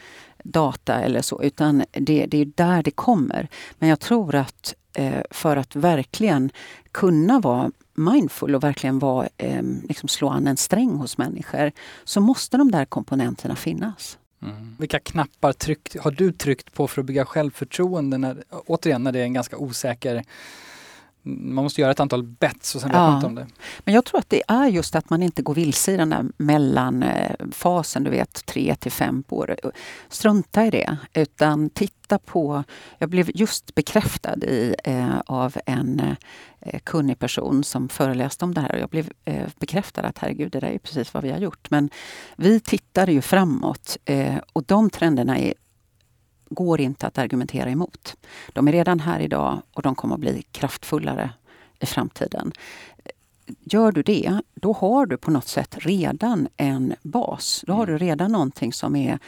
data 0.45 0.95
eller 0.95 1.23
så, 1.23 1.43
utan 1.43 1.85
det, 1.93 2.27
det 2.27 2.39
är 2.39 2.53
där 2.55 2.83
det 2.83 2.91
kommer. 2.91 3.49
Men 3.79 3.89
jag 3.89 4.01
tror 4.01 4.35
att 4.35 4.75
eh, 4.93 5.23
för 5.31 5.57
att 5.57 5.77
verkligen 5.77 6.51
kunna 6.93 7.41
vara 7.41 7.71
mindful 7.99 8.55
och 8.55 8.65
verkligen 8.65 8.99
vara, 8.99 9.29
eh, 9.37 9.63
liksom 9.63 10.09
slå 10.09 10.29
an 10.29 10.47
en 10.47 10.57
sträng 10.57 10.91
hos 10.91 11.19
människor 11.19 11.73
så 12.05 12.21
måste 12.21 12.57
de 12.57 12.71
där 12.71 12.85
komponenterna 12.85 13.57
finnas. 13.57 14.19
Mm. 14.43 14.77
Vilka 14.79 14.99
knappar 14.99 15.53
tryck, 15.53 15.97
har 16.01 16.11
du 16.11 16.33
tryckt 16.33 16.75
på 16.75 16.89
för 16.89 17.01
att 17.01 17.07
bygga 17.07 17.25
självförtroende? 17.25 18.19
När, 18.19 18.43
återigen 18.51 19.05
när 19.05 19.13
det 19.13 19.19
är 19.19 19.25
en 19.25 19.33
ganska 19.33 19.57
osäker 19.57 20.25
man 21.29 21.65
måste 21.65 21.81
göra 21.81 21.91
ett 21.91 22.01
antal 22.01 22.23
bets 22.23 22.75
och 22.75 22.81
sen 22.81 22.91
vet 22.91 22.99
man 22.99 23.15
inte 23.15 23.27
om 23.27 23.35
det. 23.35 23.47
Men 23.79 23.95
jag 23.95 24.05
tror 24.05 24.19
att 24.19 24.31
det 24.31 24.43
är 24.49 24.67
just 24.67 24.95
att 24.95 25.11
man 25.11 25.23
inte 25.23 25.43
går 25.43 25.55
vilse 25.55 25.93
i 25.93 25.97
den 25.97 26.11
där 26.11 26.25
mellanfasen, 26.37 28.05
du 28.05 28.11
vet 28.11 28.47
tre 28.47 28.75
till 28.75 28.93
fem 28.93 29.25
år. 29.29 29.57
Strunta 30.09 30.67
i 30.67 30.71
det, 30.71 30.97
utan 31.15 31.71
titta 31.71 32.19
på... 32.19 32.65
Jag 32.99 33.11
blev 33.11 33.31
just 33.35 33.75
bekräftad 33.75 34.37
i, 34.45 34.75
eh, 34.85 35.21
av 35.27 35.57
en 35.67 36.17
eh, 36.61 36.79
kunnig 36.85 37.19
person 37.19 37.65
som 37.65 37.89
föreläste 37.89 38.45
om 38.45 38.55
det 38.55 38.61
här. 38.61 38.77
Jag 38.77 38.89
blev 38.89 39.11
eh, 39.25 39.49
bekräftad 39.61 40.03
att 40.03 40.19
herregud, 40.19 40.53
det 40.53 40.61
där 40.61 40.69
är 40.69 40.79
precis 40.79 41.15
vad 41.15 41.23
vi 41.23 41.31
har 41.31 41.39
gjort. 41.39 41.71
Men 41.71 41.91
vi 42.37 42.61
tittar 42.61 43.07
ju 43.07 43.23
framåt 43.23 43.97
eh, 44.05 44.37
och 44.53 44.65
de 44.65 44.91
trenderna 44.91 45.39
är 45.39 45.55
går 46.51 46.81
inte 46.81 47.07
att 47.07 47.19
argumentera 47.19 47.71
emot. 47.71 48.17
De 48.53 48.69
är 48.69 48.73
redan 48.73 49.01
här 49.01 49.21
idag 49.21 49.63
och 49.73 49.83
de 49.83 49.95
kommer 49.95 50.15
att 50.15 50.21
bli 50.21 50.43
kraftfullare 50.53 51.31
i 51.81 51.87
framtiden. 51.87 52.53
Gör 53.65 53.93
du 53.93 54.03
det, 54.03 54.41
då 54.55 54.73
har 54.73 55.07
du 55.07 55.17
på 55.17 55.31
något 55.31 55.49
sätt 55.49 55.77
redan 55.79 56.49
en 56.57 56.95
bas. 57.03 57.65
Då 57.67 57.73
har 57.73 57.87
du 57.87 57.99
redan 57.99 58.33
någonting 58.33 58.73
som 58.73 58.97
är 58.97 59.19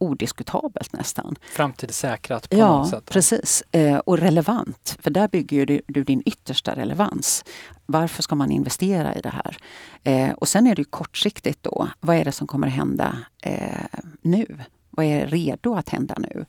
odiskutabelt 0.00 0.92
nästan. 0.92 1.36
Framtidssäkrat 1.52 2.50
på 2.50 2.56
ja, 2.56 2.78
något 2.78 2.88
sätt? 2.88 3.02
Ja, 3.06 3.12
precis. 3.12 3.62
Eh, 3.72 3.98
och 3.98 4.18
relevant, 4.18 4.96
för 5.00 5.10
där 5.10 5.28
bygger 5.28 5.66
du, 5.66 5.82
du, 5.86 6.04
din 6.04 6.22
yttersta 6.26 6.76
relevans. 6.76 7.44
Varför 7.86 8.22
ska 8.22 8.34
man 8.34 8.50
investera 8.50 9.14
i 9.14 9.20
det 9.20 9.32
här? 9.44 9.56
Eh, 10.04 10.32
och 10.32 10.48
sen 10.48 10.66
är 10.66 10.74
det 10.74 10.84
kortsiktigt 10.84 11.62
då. 11.62 11.88
Vad 12.00 12.16
är 12.16 12.24
det 12.24 12.32
som 12.32 12.46
kommer 12.46 12.68
hända 12.68 13.16
eh, 13.42 14.00
nu? 14.22 14.58
Vad 14.90 15.06
är 15.06 15.26
redo 15.26 15.74
att 15.74 15.88
hända 15.88 16.14
nu? 16.18 16.46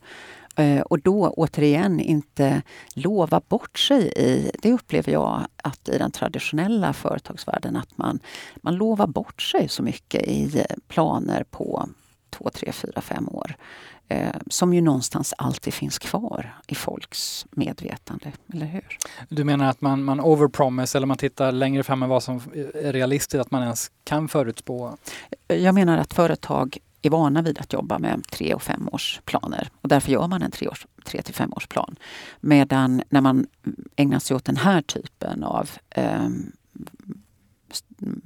Eh, 0.56 0.82
och 0.82 1.00
då 1.00 1.30
återigen 1.30 2.00
inte 2.00 2.62
lova 2.94 3.42
bort 3.48 3.80
sig 3.80 4.14
i, 4.16 4.52
det 4.62 4.74
upplever 4.74 5.12
jag 5.12 5.48
att 5.64 5.90
i 5.90 5.98
den 5.98 6.12
traditionella 6.12 6.94
företagsvärlden, 6.94 7.76
att 7.76 7.98
man, 7.98 8.20
man 8.56 8.76
lovar 8.76 9.08
bort 9.08 9.42
sig 9.42 9.70
så 9.70 9.84
mycket 9.84 10.22
i 10.22 10.66
planer 10.88 11.44
på 11.44 11.90
två, 12.30 12.50
tre, 12.50 12.72
fyra, 12.72 13.02
fem 13.02 13.30
år. 13.30 13.56
Eh, 14.08 14.36
som 14.48 14.74
ju 14.74 14.82
någonstans 14.82 15.34
alltid 15.38 15.74
finns 15.74 16.00
kvar 16.00 16.56
i 16.68 16.76
folks 16.76 17.46
medvetande, 17.52 18.32
eller 18.54 18.66
hur? 18.66 18.98
Du 19.30 19.44
menar 19.44 19.70
att 19.70 19.82
man, 19.82 20.04
man 20.04 20.20
overpromise 20.20 20.98
eller 20.98 21.08
man 21.08 21.18
tittar 21.18 21.52
längre 21.52 21.84
fram 21.84 22.04
än 22.04 22.10
vad 22.10 22.24
som 22.24 22.36
är 22.74 22.94
realistiskt, 22.94 23.42
att 23.42 23.52
man 23.52 23.64
ens 23.64 23.92
kan 24.04 24.28
förutspå? 24.28 24.98
Jag 25.48 25.76
menar 25.76 25.98
att 25.98 26.14
företag 26.14 26.78
är 27.02 27.10
vana 27.10 27.42
vid 27.42 27.60
att 27.60 27.74
jobba 27.74 28.00
med 28.00 28.24
tre 28.32 28.54
och 28.54 28.64
femårsplaner 28.64 29.70
och 29.82 29.90
därför 29.90 30.12
gör 30.12 30.28
man 30.28 30.42
en 30.42 30.52
tre, 30.52 30.68
års, 30.68 30.88
tre 31.06 31.22
till 31.22 31.34
femårsplan. 31.34 31.96
Medan 32.40 33.02
när 33.10 33.22
man 33.22 33.48
ägnar 33.96 34.20
sig 34.20 34.36
åt 34.36 34.46
den 34.46 34.58
här 34.58 34.82
typen 34.82 35.44
av 35.44 35.70
eh, 35.90 36.30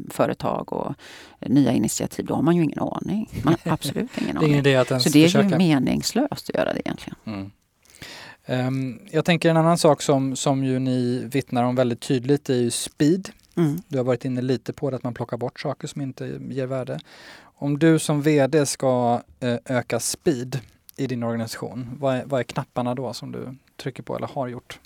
företag 0.09 0.73
och 0.73 0.93
nya 1.39 1.71
initiativ, 1.71 2.25
då 2.25 2.35
har 2.35 2.41
man 2.41 2.55
ju 2.55 2.63
ingen 2.63 2.79
aning. 2.79 3.29
Man 3.43 3.55
har 3.63 3.71
absolut 3.73 4.21
ingen 4.21 4.37
aning. 4.37 4.63
det 4.63 4.73
är 4.73 4.99
Så 4.99 5.09
det 5.09 5.19
är 5.19 5.23
försöka. 5.23 5.49
ju 5.49 5.57
meningslöst 5.57 6.49
att 6.49 6.55
göra 6.55 6.73
det 6.73 6.79
egentligen. 6.79 7.17
Mm. 7.25 7.51
Um, 8.47 8.99
jag 9.11 9.25
tänker 9.25 9.49
en 9.49 9.57
annan 9.57 9.77
sak 9.77 10.01
som, 10.01 10.35
som 10.35 10.63
ju 10.63 10.79
ni 10.79 11.23
vittnar 11.25 11.63
om 11.63 11.75
väldigt 11.75 11.99
tydligt 11.99 12.49
är 12.49 12.55
ju 12.55 12.71
speed. 12.71 13.29
Mm. 13.57 13.77
Du 13.87 13.97
har 13.97 14.05
varit 14.05 14.25
inne 14.25 14.41
lite 14.41 14.73
på 14.73 14.89
det, 14.89 14.95
att 14.95 15.03
man 15.03 15.13
plockar 15.13 15.37
bort 15.37 15.59
saker 15.59 15.87
som 15.87 16.01
inte 16.01 16.39
ger 16.49 16.65
värde. 16.65 16.99
Om 17.57 17.79
du 17.79 17.99
som 17.99 18.21
VD 18.21 18.65
ska 18.65 19.21
eh, 19.39 19.57
öka 19.65 19.99
speed 19.99 20.59
i 20.97 21.07
din 21.07 21.23
organisation, 21.23 21.97
vad 21.99 22.15
är, 22.15 22.25
vad 22.25 22.39
är 22.39 22.43
knapparna 22.43 22.95
då 22.95 23.13
som 23.13 23.31
du 23.31 23.55
trycker 23.77 24.03
på 24.03 24.15
eller 24.15 24.27
har 24.27 24.47
gjort? 24.47 24.79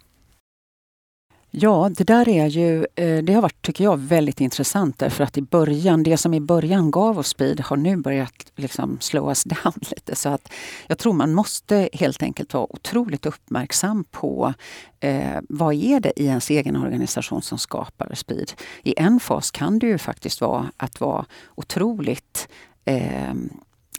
Ja, 1.51 1.89
det 1.97 2.03
där 2.03 2.29
är 2.29 2.47
ju, 2.47 2.85
eh, 2.95 3.23
det 3.23 3.33
har 3.33 3.41
varit, 3.41 3.61
tycker 3.61 3.83
jag, 3.83 3.97
väldigt 3.97 4.41
intressant 4.41 4.99
därför 4.99 5.23
att 5.23 5.37
i 5.37 5.41
början, 5.41 6.03
det 6.03 6.17
som 6.17 6.33
i 6.33 6.39
början 6.39 6.91
gav 6.91 7.19
oss 7.19 7.27
speed 7.27 7.59
har 7.59 7.77
nu 7.77 7.97
börjat 7.97 8.51
liksom 8.55 8.97
slow 9.01 9.29
us 9.29 9.43
down 9.63 9.73
lite. 9.81 10.15
Så 10.15 10.29
att 10.29 10.51
jag 10.87 10.97
tror 10.97 11.13
man 11.13 11.33
måste 11.33 11.89
helt 11.93 12.23
enkelt 12.23 12.53
vara 12.53 12.73
otroligt 12.73 13.25
uppmärksam 13.25 14.03
på 14.03 14.53
eh, 14.99 15.39
vad 15.49 15.73
är 15.73 15.99
det 15.99 16.19
i 16.19 16.25
ens 16.25 16.49
egen 16.49 16.75
organisation 16.75 17.41
som 17.41 17.57
skapar 17.57 18.15
speed. 18.15 18.51
I 18.83 18.93
en 18.97 19.19
fas 19.19 19.51
kan 19.51 19.79
det 19.79 19.87
ju 19.87 19.97
faktiskt 19.97 20.41
vara 20.41 20.71
att 20.77 21.01
vara 21.01 21.25
otroligt 21.55 22.47
eh, 22.85 23.33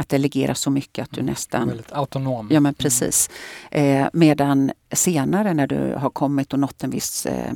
att 0.01 0.09
delegera 0.09 0.55
så 0.55 0.71
mycket 0.71 1.03
att 1.03 1.11
du 1.11 1.21
mm. 1.21 1.31
nästan... 1.31 1.69
Väldigt 1.69 1.93
autonom. 1.93 2.49
Ja 2.51 2.61
men 2.61 2.71
mm. 2.71 2.75
precis. 2.75 3.31
Eh, 3.71 4.09
medan 4.13 4.73
senare 4.93 5.55
när 5.55 5.67
du 5.67 5.95
har 5.99 6.11
kommit 6.11 6.53
och 6.53 6.59
nått 6.59 6.85
en 6.85 6.91
viss 6.91 7.27
eh, 7.27 7.53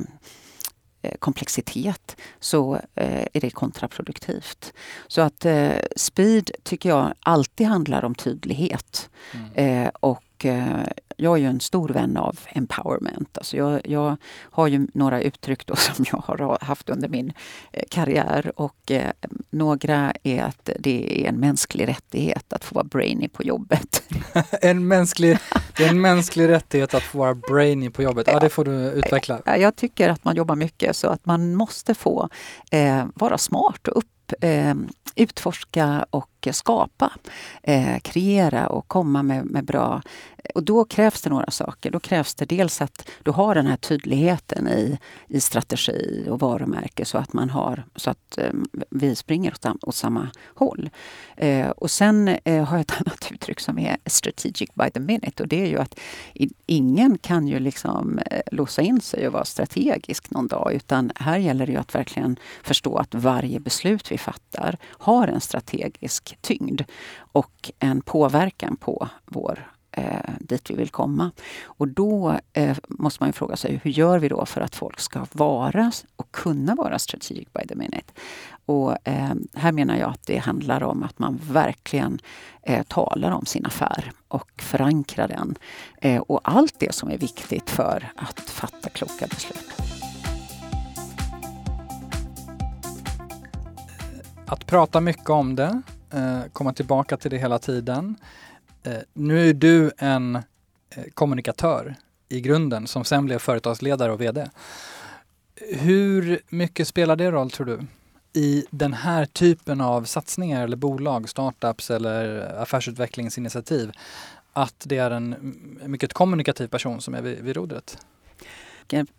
eh, 1.01 1.15
komplexitet 1.19 2.15
så 2.39 2.75
eh, 2.75 3.27
är 3.33 3.41
det 3.41 3.49
kontraproduktivt. 3.49 4.73
Så 5.07 5.21
att 5.21 5.45
eh, 5.45 5.71
speed 5.95 6.51
tycker 6.63 6.89
jag 6.89 7.13
alltid 7.19 7.67
handlar 7.67 8.05
om 8.05 8.15
tydlighet. 8.15 9.09
Mm. 9.31 9.83
Eh, 9.83 9.89
och 9.99 10.45
jag 11.15 11.33
är 11.33 11.37
ju 11.37 11.47
en 11.47 11.59
stor 11.59 11.89
vän 11.89 12.17
av 12.17 12.39
empowerment. 12.47 13.37
Alltså 13.37 13.57
jag, 13.57 13.81
jag 13.83 14.17
har 14.41 14.67
ju 14.67 14.87
några 14.93 15.21
uttryck 15.21 15.65
då 15.65 15.75
som 15.95 16.05
jag 16.11 16.17
har 16.17 16.57
haft 16.61 16.89
under 16.89 17.09
min 17.09 17.33
eh, 17.71 17.83
karriär 17.89 18.51
och 18.55 18.91
eh, 18.91 19.11
några 19.49 20.13
är 20.23 20.43
att 20.43 20.69
det 20.79 21.23
är 21.23 21.29
en 21.29 21.39
mänsklig 21.39 21.87
rättighet 21.87 22.53
att 22.53 22.63
få 22.63 22.75
vara 22.75 22.83
brainy 22.83 23.27
på 23.27 23.43
jobbet. 23.43 24.03
en 24.61 24.87
mänsklig, 24.87 25.37
det 25.77 25.83
är 25.83 25.89
en 25.89 26.01
mänsklig 26.01 26.49
rättighet 26.49 26.93
att 26.93 27.03
få 27.03 27.17
vara 27.17 27.35
brainy 27.35 27.89
på 27.89 28.03
jobbet. 28.03 28.27
Ja, 28.27 28.39
det 28.39 28.49
får 28.49 28.65
du 28.65 28.71
utveckla. 28.71 29.57
Jag 29.57 29.75
tycker 29.75 30.09
att 30.09 30.23
man 30.23 30.35
jobbar 30.35 30.55
mycket 30.55 30.95
så 30.95 31.07
att 31.07 31.25
man 31.25 31.55
måste 31.55 31.93
få 31.93 32.29
eh, 32.71 33.05
vara 33.15 33.37
smart 33.37 33.87
och 33.87 33.97
upp 33.97 34.43
eh, 34.43 34.73
utforska 35.15 36.05
och 36.09 36.47
skapa. 36.51 37.11
Eh, 37.63 37.99
kreera 37.99 38.67
och 38.67 38.87
komma 38.87 39.23
med, 39.23 39.45
med 39.45 39.65
bra 39.65 40.01
och 40.55 40.63
då 40.63 40.85
krävs 40.85 41.21
det 41.21 41.29
några 41.29 41.51
saker. 41.51 41.91
Då 41.91 41.99
krävs 41.99 42.35
det 42.35 42.45
dels 42.45 42.81
att 42.81 43.09
du 43.23 43.31
har 43.31 43.55
den 43.55 43.67
här 43.67 43.77
tydligheten 43.77 44.67
i, 44.67 44.99
i 45.27 45.41
strategi 45.41 46.27
och 46.29 46.39
varumärke 46.39 47.05
så 47.05 47.17
att 47.17 47.33
man 47.33 47.49
har 47.49 47.85
så 47.95 48.09
att 48.09 48.37
eh, 48.37 48.53
vi 48.89 49.15
springer 49.15 49.51
åt, 49.51 49.83
åt 49.83 49.95
samma 49.95 50.29
håll. 50.55 50.89
Eh, 51.37 51.69
och 51.69 51.91
sen 51.91 52.27
eh, 52.27 52.63
har 52.63 52.77
jag 52.77 52.81
ett 52.81 53.01
annat 53.01 53.31
uttryck 53.31 53.59
som 53.59 53.79
är 53.79 53.97
strategic 54.05 54.69
by 54.73 54.89
the 54.93 54.99
minute 54.99 55.43
och 55.43 55.49
det 55.49 55.61
är 55.61 55.67
ju 55.67 55.77
att 55.77 55.99
i, 56.33 56.49
ingen 56.65 57.17
kan 57.17 57.47
ju 57.47 57.59
liksom 57.59 58.19
eh, 58.19 58.41
låsa 58.51 58.81
in 58.81 59.01
sig 59.01 59.27
och 59.27 59.33
vara 59.33 59.45
strategisk 59.45 60.29
någon 60.29 60.47
dag 60.47 60.73
utan 60.73 61.11
här 61.15 61.37
gäller 61.37 61.65
det 61.65 61.71
ju 61.71 61.77
att 61.77 61.95
verkligen 61.95 62.39
förstå 62.63 62.97
att 62.97 63.15
varje 63.15 63.59
beslut 63.59 64.11
vi 64.11 64.17
fattar 64.17 64.77
har 64.83 65.27
en 65.27 65.41
strategisk 65.41 66.37
tyngd 66.41 66.81
och 67.17 67.71
en 67.79 68.01
påverkan 68.01 68.75
på 68.75 69.09
vår 69.25 69.74
eh, 69.95 70.33
dit 70.39 70.69
vi 70.69 70.75
vill 70.75 70.89
komma. 70.89 71.31
Och 71.63 71.87
då 71.87 72.39
eh, 72.53 72.77
måste 72.87 73.23
man 73.23 73.33
fråga 73.33 73.55
sig, 73.55 73.79
hur 73.83 73.91
gör 73.91 74.19
vi 74.19 74.29
då 74.29 74.45
för 74.45 74.61
att 74.61 74.75
folk 74.75 74.99
ska 74.99 75.25
vara 75.31 75.91
och 76.15 76.31
kunna 76.31 76.75
vara 76.75 76.99
strategic 76.99 77.53
by 77.53 77.67
the 77.67 77.75
minute? 77.75 78.13
Och 78.65 79.07
eh, 79.07 79.33
här 79.53 79.71
menar 79.71 79.97
jag 79.97 80.09
att 80.09 80.25
det 80.25 80.37
handlar 80.37 80.83
om 80.83 81.03
att 81.03 81.19
man 81.19 81.39
verkligen 81.51 82.19
eh, 82.63 82.83
talar 82.83 83.31
om 83.31 83.45
sin 83.45 83.65
affär 83.65 84.11
och 84.27 84.51
förankrar 84.57 85.27
den. 85.27 85.55
Eh, 86.01 86.21
och 86.21 86.41
allt 86.43 86.79
det 86.79 86.95
som 86.95 87.11
är 87.11 87.17
viktigt 87.17 87.69
för 87.69 88.11
att 88.15 88.39
fatta 88.39 88.89
kloka 88.89 89.27
beslut. 89.27 89.71
Att 94.47 94.65
prata 94.65 95.01
mycket 95.01 95.29
om 95.29 95.55
det, 95.55 95.81
eh, 96.11 96.39
komma 96.53 96.73
tillbaka 96.73 97.17
till 97.17 97.31
det 97.31 97.37
hela 97.37 97.59
tiden. 97.59 98.15
Eh, 98.85 98.97
nu 99.13 99.49
är 99.49 99.53
du 99.53 99.91
en 99.97 100.35
eh, 100.35 101.03
kommunikatör 101.13 101.95
i 102.29 102.41
grunden 102.41 102.87
som 102.87 103.05
sen 103.05 103.25
blev 103.25 103.39
företagsledare 103.39 104.11
och 104.11 104.21
VD. 104.21 104.49
Hur 105.71 106.39
mycket 106.49 106.87
spelar 106.87 107.15
det 107.15 107.31
roll 107.31 107.51
tror 107.51 107.65
du 107.65 107.79
i 108.33 108.65
den 108.69 108.93
här 108.93 109.25
typen 109.25 109.81
av 109.81 110.03
satsningar 110.03 110.63
eller 110.63 110.77
bolag, 110.77 111.29
startups 111.29 111.91
eller 111.91 112.39
affärsutvecklingsinitiativ 112.61 113.91
att 114.53 114.83
det 114.85 114.97
är 114.97 115.11
en 115.11 115.35
mycket 115.85 116.13
kommunikativ 116.13 116.67
person 116.67 117.01
som 117.01 117.15
är 117.15 117.21
vid, 117.21 117.39
vid 117.39 117.55
rodret? 117.55 117.97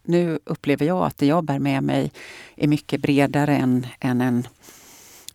Nu 0.02 0.38
upplever 0.44 0.86
jag 0.86 1.06
att 1.06 1.18
det 1.18 1.26
jag 1.26 1.44
bär 1.44 1.58
med 1.58 1.82
mig 1.82 2.12
är 2.56 2.68
mycket 2.68 3.00
bredare 3.00 3.56
än, 3.56 3.86
än 4.00 4.20
en 4.20 4.48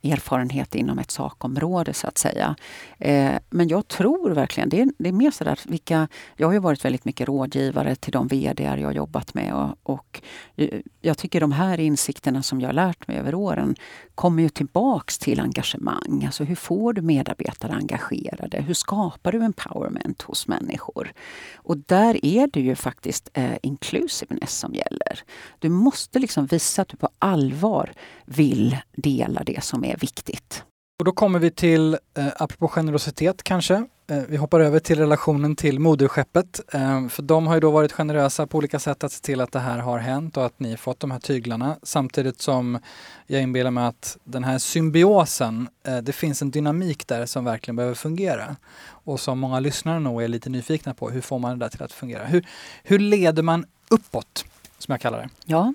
erfarenhet 0.04 0.76
inom 0.76 1.00
ett 1.00 1.12
sakområde 1.12 1.94
så 1.94 2.08
att 2.08 2.18
säga. 2.18 2.56
Eh, 3.00 3.34
men 3.50 3.68
jag 3.68 3.88
tror 3.88 4.30
verkligen, 4.32 4.70
det 4.70 4.82
är, 4.82 4.90
det 4.98 5.10
är 5.10 5.14
mer 5.14 5.32
sådär 5.32 5.60
vilka... 5.66 6.08
Jag 6.38 6.48
har 6.48 6.54
ju 6.54 6.60
varit 6.60 6.86
väldigt 6.86 7.06
mycket 7.06 7.28
rådgivare 7.28 7.96
till 7.96 8.12
de 8.12 8.28
VD 8.28 8.64
jag 8.64 8.86
har 8.86 8.92
jobbat 8.92 9.34
med 9.34 9.54
och, 9.54 9.78
och 9.84 10.22
eh, 10.56 10.80
jag 11.02 11.18
tycker 11.18 11.40
de 11.42 11.52
här 11.52 11.80
insikterna 11.80 12.44
som 12.44 12.62
jag 12.62 12.68
har 12.68 12.74
lärt 12.74 13.08
mig 13.08 13.18
över 13.18 13.36
åren 13.36 13.76
kommer 14.22 14.44
ju 14.44 14.50
tillbaks 14.50 15.18
till 15.18 15.40
engagemang. 15.40 16.24
Alltså 16.26 16.44
hur 16.44 16.56
får 16.56 16.94
du 16.94 17.02
medarbetare 17.02 17.74
engagerade? 17.74 18.62
Hur 18.62 18.74
skapar 18.74 19.32
du 19.32 19.44
empowerment 19.44 20.22
hos 20.22 20.48
människor? 20.48 21.14
Och 21.56 21.78
där 21.78 22.26
är 22.26 22.48
det 22.48 22.62
ju 22.62 22.76
faktiskt 22.76 23.30
eh, 23.34 23.58
inclusiveness 23.64 24.58
som 24.58 24.74
gäller. 24.74 25.20
Du 25.60 25.70
måste 25.70 26.20
liksom 26.20 26.46
visa 26.46 26.82
att 26.82 26.88
du 26.88 26.98
på 26.98 27.10
allvar 27.20 27.94
vill 28.26 28.78
dela 28.96 29.44
det 29.44 29.64
som 29.64 29.86
är 29.86 29.98
viktigt. 29.98 30.64
Och 31.00 31.06
då 31.06 31.12
kommer 31.12 31.40
vi 31.40 31.52
till, 31.52 31.94
eh, 31.94 32.28
apropå 32.36 32.68
generositet 32.68 33.44
kanske, 33.44 33.86
Eh, 34.12 34.24
vi 34.28 34.38
hoppar 34.38 34.60
över 34.60 34.80
till 34.80 35.00
relationen 35.00 35.56
till 35.56 35.80
moderskeppet. 35.80 36.62
Eh, 36.74 37.08
för 37.08 37.21
de 37.21 37.47
har 37.47 37.54
ju 37.54 37.60
då 37.60 37.71
varit 37.71 37.91
generösa 37.91 38.47
på 38.47 38.58
olika 38.58 38.80
sätt 38.80 39.04
att 39.04 39.12
se 39.12 39.21
till 39.21 39.41
att 39.41 39.52
det 39.52 39.60
här 39.60 39.80
har 39.80 40.00
hänt 40.00 40.38
och 40.38 40.45
att 40.45 40.60
ni 40.60 40.78
fått 40.78 41.00
de 41.00 41.12
här 41.12 41.19
tyglarna. 41.19 41.78
Samtidigt 41.84 42.41
som 42.41 42.80
jag 43.28 43.41
inbillar 43.41 43.71
mig 43.71 43.86
att 43.86 44.17
den 44.24 44.43
här 44.43 44.58
symbiosen, 44.58 45.67
eh, 45.84 45.97
det 45.97 46.12
finns 46.12 46.41
en 46.41 46.52
dynamik 46.52 47.08
där 47.08 47.26
som 47.26 47.45
verkligen 47.45 47.76
behöver 47.76 47.95
fungera. 47.95 48.56
Och 48.84 49.19
som 49.19 49.39
många 49.39 49.60
lyssnare 49.60 50.00
nog 50.00 50.24
är 50.24 50.28
lite 50.28 50.50
nyfikna 50.50 50.93
på, 50.93 51.10
hur 51.10 51.21
får 51.21 51.39
man 51.39 51.60
det 51.60 51.65
där 51.65 51.69
till 51.69 51.84
att 51.84 51.93
fungera? 51.93 52.26
Hur, 52.26 52.47
hur 52.84 53.00
leder 53.00 53.43
man 53.43 53.65
uppåt, 53.89 54.45
som 54.78 54.91
jag 54.91 55.02
kallar 55.02 55.17
det? 55.17 55.30
Ja, 55.45 55.74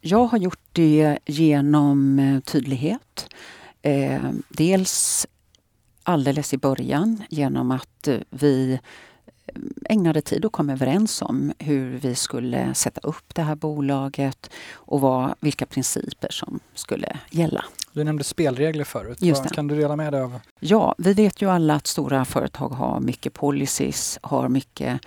jag 0.00 0.24
har 0.24 0.38
gjort 0.38 0.68
det 0.72 1.18
genom 1.26 2.42
tydlighet. 2.44 3.28
Eh, 3.82 4.30
dels 4.48 5.26
alldeles 6.06 6.54
i 6.54 6.58
början 6.58 7.22
genom 7.30 7.70
att 7.70 8.08
eh, 8.08 8.18
vi 8.30 8.80
ägnade 9.88 10.20
tid 10.20 10.44
och 10.44 10.52
kom 10.52 10.70
överens 10.70 11.22
om 11.22 11.52
hur 11.58 11.98
vi 11.98 12.14
skulle 12.14 12.74
sätta 12.74 13.00
upp 13.00 13.34
det 13.34 13.42
här 13.42 13.54
bolaget 13.54 14.50
och 14.72 15.00
vad, 15.00 15.34
vilka 15.40 15.66
principer 15.66 16.28
som 16.30 16.60
skulle 16.74 17.18
gälla. 17.30 17.64
Du 17.92 18.04
nämnde 18.04 18.24
spelregler 18.24 18.84
förut. 18.84 19.18
Kan 19.52 19.68
du 19.68 19.76
dela 19.76 19.96
med 19.96 20.12
dig 20.12 20.22
av? 20.22 20.40
Ja, 20.60 20.94
vi 20.98 21.12
vet 21.12 21.42
ju 21.42 21.50
alla 21.50 21.74
att 21.74 21.86
stora 21.86 22.24
företag 22.24 22.68
har 22.68 23.00
mycket 23.00 23.32
policies, 23.32 24.18
har 24.22 24.48
mycket 24.48 25.00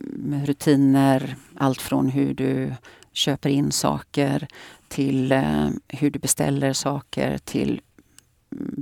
mm, 0.00 0.46
rutiner. 0.46 1.36
Allt 1.56 1.82
från 1.82 2.08
hur 2.08 2.34
du 2.34 2.74
köper 3.12 3.48
in 3.48 3.72
saker 3.72 4.48
till 4.88 5.32
eh, 5.32 5.68
hur 5.88 6.10
du 6.10 6.18
beställer 6.18 6.72
saker 6.72 7.38
till 7.38 7.80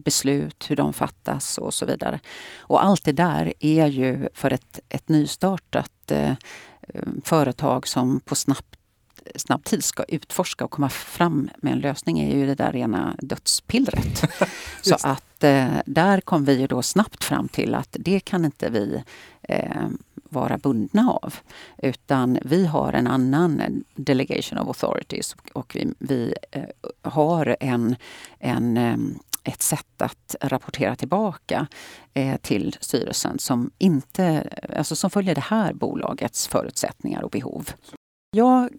beslut, 0.04 0.70
hur 0.70 0.76
de 0.76 0.92
fattas 0.92 1.58
och 1.58 1.74
så 1.74 1.86
vidare. 1.86 2.20
Och 2.58 2.84
allt 2.84 3.04
det 3.04 3.12
där 3.12 3.52
är 3.60 3.86
ju 3.86 4.28
för 4.34 4.52
ett, 4.52 4.80
ett 4.88 5.08
nystartat 5.08 6.10
eh, 6.10 6.32
företag 7.24 7.88
som 7.88 8.20
på 8.20 8.34
snabbt 8.34 8.76
snabb 9.34 9.64
tid 9.64 9.84
ska 9.84 10.04
utforska 10.08 10.64
och 10.64 10.70
komma 10.70 10.88
fram 10.88 11.50
med 11.56 11.72
en 11.72 11.78
lösning 11.78 12.18
är 12.18 12.36
ju 12.36 12.46
det 12.46 12.54
där 12.54 12.72
rena 12.72 13.16
dödspillret. 13.18 14.24
så 14.82 14.96
att 15.02 15.44
eh, 15.44 15.68
där 15.86 16.20
kom 16.20 16.44
vi 16.44 16.60
ju 16.60 16.66
då 16.66 16.82
snabbt 16.82 17.24
fram 17.24 17.48
till 17.48 17.74
att 17.74 17.96
det 18.00 18.20
kan 18.20 18.44
inte 18.44 18.70
vi 18.70 19.02
eh, 19.42 19.86
vara 20.30 20.58
bundna 20.58 21.10
av. 21.10 21.34
Utan 21.78 22.38
vi 22.42 22.66
har 22.66 22.92
en 22.92 23.06
annan 23.06 23.84
delegation 23.94 24.58
of 24.58 24.68
authorities 24.68 25.36
och 25.52 25.76
vi, 25.76 25.94
vi 25.98 26.34
eh, 26.50 26.62
har 27.02 27.56
en, 27.60 27.96
en 28.38 28.76
eh, 28.76 28.96
ett 29.46 29.62
sätt 29.62 30.02
att 30.02 30.36
rapportera 30.40 30.96
tillbaka 30.96 31.66
eh, 32.14 32.36
till 32.36 32.76
styrelsen 32.80 33.38
som, 33.38 33.70
inte, 33.78 34.48
alltså 34.76 34.96
som 34.96 35.10
följer 35.10 35.34
det 35.34 35.40
här 35.40 35.72
bolagets 35.72 36.48
förutsättningar 36.48 37.22
och 37.22 37.30
behov. 37.30 37.70
Jag 38.30 38.70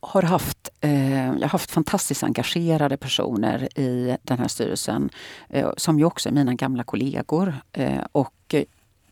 har 0.00 0.22
haft, 0.22 0.68
eh, 0.80 1.26
jag 1.26 1.40
har 1.40 1.48
haft 1.48 1.70
fantastiskt 1.70 2.22
engagerade 2.22 2.96
personer 2.96 3.78
i 3.78 4.16
den 4.22 4.38
här 4.38 4.48
styrelsen 4.48 5.10
eh, 5.48 5.70
som 5.76 5.98
ju 5.98 6.04
också 6.04 6.28
är 6.28 6.32
mina 6.32 6.54
gamla 6.54 6.84
kollegor. 6.84 7.54
Eh, 7.72 8.04
och 8.12 8.54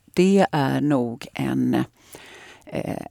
det 0.05 0.47
är 0.53 0.81
nog 0.81 1.27
en 1.35 1.85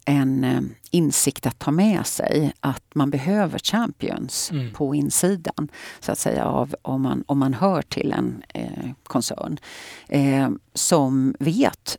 en 0.06 0.43
eh, 0.43 0.62
insikt 0.91 1.46
att 1.46 1.60
ta 1.60 1.72
med 1.72 2.06
sig 2.06 2.54
att 2.60 2.84
man 2.96 3.10
behöver 3.10 3.60
champions 3.60 4.52
mm. 4.52 4.74
på 4.74 4.96
insidan. 4.96 5.72
Så 6.00 6.12
att 6.12 6.17
säga 6.17 6.46
av 6.46 6.76
om 6.82 7.02
man, 7.02 7.24
om 7.28 7.39
man 7.39 7.54
hör 7.54 7.82
till 7.82 8.12
en 8.12 8.43
eh, 8.54 8.89
koncern 9.04 9.60
eh, 10.08 10.50
som 10.74 11.36
vet 11.39 11.98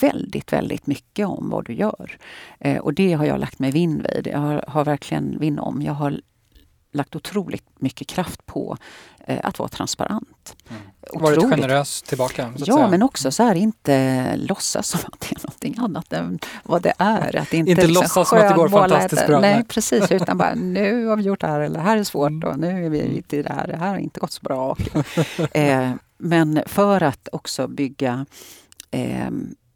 väldigt, 0.00 0.52
väldigt 0.52 0.86
mycket 0.86 1.26
om 1.26 1.50
vad 1.50 1.66
du 1.66 1.72
gör. 1.72 2.18
Eh, 2.60 2.78
och 2.78 2.94
det 2.94 3.12
har 3.12 3.24
jag 3.24 3.40
lagt 3.40 3.58
mig 3.58 3.70
vinn 3.70 4.06
vid. 4.14 4.26
Jag 4.26 4.38
har, 4.38 4.64
har 4.68 4.84
verkligen 4.84 5.38
vinn 5.38 5.58
om. 5.58 5.82
Jag 5.82 5.92
har 5.92 6.20
lagt 6.92 7.16
otroligt 7.16 7.80
mycket 7.80 8.06
kraft 8.06 8.46
på 8.46 8.76
eh, 8.76 9.09
att 9.26 9.58
vara 9.58 9.68
transparent. 9.68 10.56
Mm. 10.68 10.82
Varit 11.12 11.50
generös 11.50 12.02
tillbaka? 12.02 12.52
ja, 12.56 12.76
säga. 12.76 12.88
men 12.88 13.02
också 13.02 13.30
så 13.30 13.42
här 13.42 13.54
inte 13.54 14.36
låtsas 14.36 14.88
som 14.88 15.00
att 15.12 15.20
det 15.20 15.36
är 15.36 15.40
någonting 15.46 15.76
annat 15.78 16.12
än 16.12 16.38
vad 16.62 16.82
det 16.82 16.92
är. 16.98 17.36
Att 17.36 17.54
inte 17.54 17.70
inte 17.70 17.86
liksom 17.86 18.02
låtsas 18.02 18.28
som 18.28 18.38
att 18.38 18.48
det 18.48 18.54
går 18.54 18.68
fantastiskt 18.68 19.26
bra. 19.26 19.40
Nej, 19.40 19.64
precis. 19.64 20.12
Utan 20.12 20.38
bara 20.38 20.54
nu 20.54 21.06
har 21.06 21.16
vi 21.16 21.22
gjort 21.22 21.40
det 21.40 21.46
här, 21.46 21.60
eller 21.60 21.78
det 21.78 21.84
här 21.84 21.96
är 21.96 22.04
svårt 22.04 22.44
och 22.44 22.58
nu 22.58 22.86
är 22.86 22.90
vi 22.90 23.00
ute 23.00 23.36
i 23.36 23.42
det 23.42 23.52
här, 23.52 23.66
det 23.66 23.76
här 23.76 23.88
har 23.88 23.98
inte 23.98 24.20
gått 24.20 24.32
så 24.32 24.40
bra. 24.42 24.76
eh, 25.52 25.90
men 26.18 26.62
för 26.66 27.02
att 27.02 27.28
också 27.32 27.68
bygga 27.68 28.26
eh, 28.90 29.30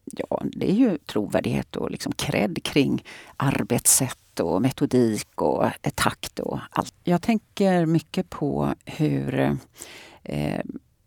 ja, 0.05 0.43
det 0.45 0.71
är 0.71 0.75
ju 0.75 0.99
trovärdighet 0.99 1.77
och 1.77 1.91
liksom 1.91 2.13
cred 2.13 2.63
kring 2.63 3.05
arbetssätt 3.37 4.19
och 4.41 4.63
metodik 4.63 5.43
och 5.43 5.65
eh, 5.65 5.91
takt 5.95 6.39
och 6.39 6.59
allt. 6.71 6.95
Jag 7.05 7.23
tänker 7.23 7.87
mycket 7.87 8.31
på 8.31 8.75
hur, 8.85 9.59
eh, 10.23 10.61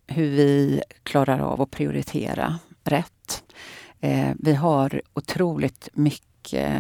hur 0.08 0.30
vi 0.30 0.82
klarar 1.04 1.40
av 1.40 1.62
att 1.62 1.72
prioritera 1.72 2.60
rätt. 2.84 3.44
Eh, 4.00 4.32
vi 4.40 4.54
har 4.54 5.02
otroligt 5.14 5.90
mycket 5.94 6.74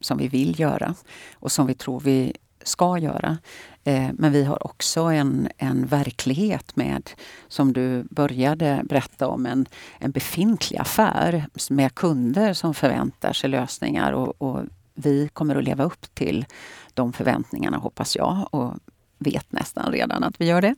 som 0.00 0.18
vi 0.18 0.28
vill 0.28 0.60
göra 0.60 0.94
och 1.34 1.52
som 1.52 1.66
vi 1.66 1.74
tror 1.74 2.00
vi 2.00 2.32
ska 2.62 2.98
göra. 2.98 3.38
Eh, 3.84 4.10
men 4.12 4.32
vi 4.32 4.44
har 4.44 4.66
också 4.66 5.00
en, 5.00 5.48
en 5.58 5.86
verklighet 5.86 6.76
med, 6.76 7.10
som 7.48 7.72
du 7.72 8.02
började 8.10 8.82
berätta 8.84 9.28
om, 9.28 9.46
en, 9.46 9.66
en 9.98 10.10
befintlig 10.10 10.78
affär 10.78 11.46
med 11.70 11.94
kunder 11.94 12.52
som 12.52 12.74
förväntar 12.74 13.32
sig 13.32 13.50
lösningar 13.50 14.12
och, 14.12 14.42
och 14.42 14.62
vi 14.94 15.28
kommer 15.28 15.56
att 15.56 15.64
leva 15.64 15.84
upp 15.84 16.14
till 16.14 16.46
de 16.94 17.12
förväntningarna 17.12 17.76
hoppas 17.76 18.16
jag 18.16 18.48
och 18.50 18.74
vet 19.18 19.52
nästan 19.52 19.92
redan 19.92 20.24
att 20.24 20.40
vi 20.40 20.46
gör 20.46 20.62
det 20.62 20.74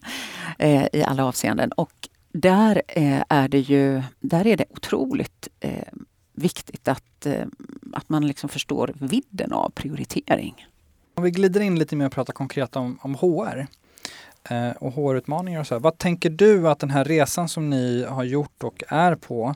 eh, 0.58 0.86
i 0.92 1.04
alla 1.04 1.24
avseenden. 1.24 1.72
Och 1.72 2.08
där 2.32 2.82
eh, 2.88 3.22
är 3.28 3.48
det 3.48 3.58
ju 3.58 4.02
där 4.20 4.46
är 4.46 4.56
det 4.56 4.64
otroligt 4.70 5.48
eh, 5.60 5.88
viktigt 6.32 6.88
att, 6.88 7.26
eh, 7.26 7.46
att 7.92 8.08
man 8.08 8.26
liksom 8.26 8.48
förstår 8.48 8.92
vidden 8.94 9.52
av 9.52 9.70
prioritering. 9.70 10.66
Om 11.14 11.24
vi 11.24 11.30
glider 11.30 11.60
in 11.60 11.78
lite 11.78 11.96
mer 11.96 12.06
och 12.06 12.12
pratar 12.12 12.32
konkret 12.32 12.76
om, 12.76 12.98
om 13.02 13.14
HR 13.14 13.66
eh, 14.50 14.70
och 14.70 14.92
HR-utmaningar 14.92 15.60
och 15.60 15.66
så. 15.66 15.74
Här. 15.74 15.80
Vad 15.80 15.98
tänker 15.98 16.30
du 16.30 16.68
att 16.68 16.78
den 16.78 16.90
här 16.90 17.04
resan 17.04 17.48
som 17.48 17.70
ni 17.70 18.04
har 18.04 18.24
gjort 18.24 18.64
och 18.64 18.82
är 18.88 19.14
på, 19.14 19.54